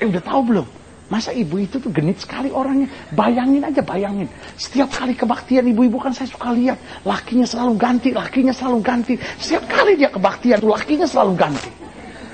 Eh 0.00 0.08
udah 0.08 0.22
tahu 0.24 0.40
belum? 0.48 0.66
Masa 1.10 1.34
ibu 1.34 1.58
itu 1.58 1.82
tuh 1.82 1.90
genit 1.90 2.22
sekali 2.22 2.54
orangnya. 2.54 2.86
Bayangin 3.12 3.66
aja, 3.66 3.82
bayangin. 3.82 4.30
Setiap 4.54 4.94
kali 4.94 5.12
kebaktian 5.18 5.66
ibu-ibu 5.68 5.98
kan 5.98 6.14
saya 6.14 6.30
suka 6.30 6.54
lihat. 6.54 6.78
Lakinya 7.02 7.44
selalu 7.44 7.74
ganti, 7.76 8.14
lakinya 8.14 8.54
selalu 8.54 8.78
ganti. 8.78 9.14
Setiap 9.42 9.66
kali 9.66 9.98
dia 9.98 10.08
kebaktian 10.08 10.62
tuh 10.62 10.70
lakinya 10.70 11.04
selalu 11.04 11.32
ganti. 11.34 11.70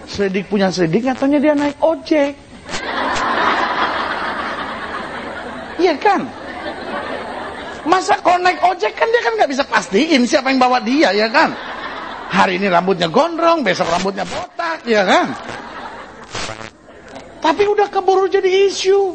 Selidik 0.06 0.46
punya 0.46 0.68
selidik, 0.70 1.08
nyatanya 1.08 1.38
dia 1.40 1.54
naik 1.56 1.76
ojek. 1.80 2.36
Iya 5.76 5.94
kan? 6.00 6.24
Masa 7.86 8.18
kalau 8.18 8.42
ojek 8.42 8.92
kan 8.98 9.06
dia 9.06 9.22
kan 9.22 9.32
nggak 9.38 9.50
bisa 9.50 9.62
pastiin 9.62 10.26
siapa 10.26 10.50
yang 10.50 10.58
bawa 10.58 10.82
dia 10.82 11.14
ya 11.14 11.30
kan? 11.30 11.54
Hari 12.26 12.58
ini 12.58 12.66
rambutnya 12.66 13.06
gondrong, 13.06 13.62
besok 13.62 13.86
rambutnya 13.86 14.26
botak, 14.26 14.82
ya 14.82 15.06
kan? 15.06 15.30
Tapi 17.38 17.62
udah 17.70 17.86
keburu 17.86 18.26
jadi 18.26 18.66
isu. 18.66 19.14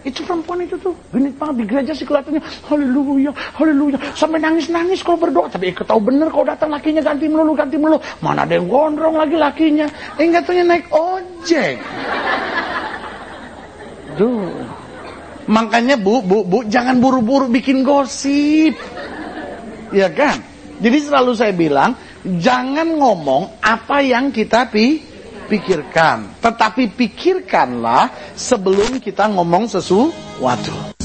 Itu 0.00 0.24
perempuan 0.24 0.64
itu 0.64 0.80
tuh, 0.80 0.96
genit 1.12 1.36
banget 1.36 1.60
di 1.60 1.64
gereja 1.68 1.92
sih 1.92 2.08
kelihatannya, 2.08 2.40
haleluya, 2.64 3.30
haleluya. 3.52 4.00
Sampai 4.16 4.40
nangis-nangis 4.40 5.04
kalau 5.04 5.20
berdoa. 5.20 5.52
Tapi 5.52 5.70
eh, 5.70 5.76
tahu 5.76 6.00
bener 6.00 6.32
kalau 6.32 6.48
datang 6.48 6.72
lakinya 6.72 7.04
ganti 7.04 7.28
melulu, 7.28 7.52
ganti 7.52 7.76
melulu. 7.76 8.00
Mana 8.24 8.48
ada 8.48 8.56
yang 8.56 8.64
gondrong 8.64 9.20
lagi 9.20 9.36
lakinya. 9.36 9.86
Eh 10.16 10.32
katanya 10.32 10.74
naik 10.74 10.88
ojek. 10.88 11.76
Duh. 14.16 14.79
Makanya 15.50 15.98
bu, 15.98 16.22
bu, 16.22 16.46
bu, 16.46 16.62
jangan 16.70 17.02
buru-buru 17.02 17.50
bikin 17.50 17.82
gosip. 17.82 18.78
Ya 19.90 20.06
kan? 20.06 20.38
Jadi 20.78 20.98
selalu 21.02 21.34
saya 21.34 21.50
bilang, 21.50 21.98
jangan 22.22 22.86
ngomong 22.94 23.58
apa 23.58 23.98
yang 23.98 24.30
kita 24.30 24.70
pi 24.70 25.02
pikirkan. 25.50 26.38
Tetapi 26.38 26.94
pikirkanlah 26.94 28.14
sebelum 28.38 29.02
kita 29.02 29.26
ngomong 29.26 29.66
sesuatu. 29.66 30.99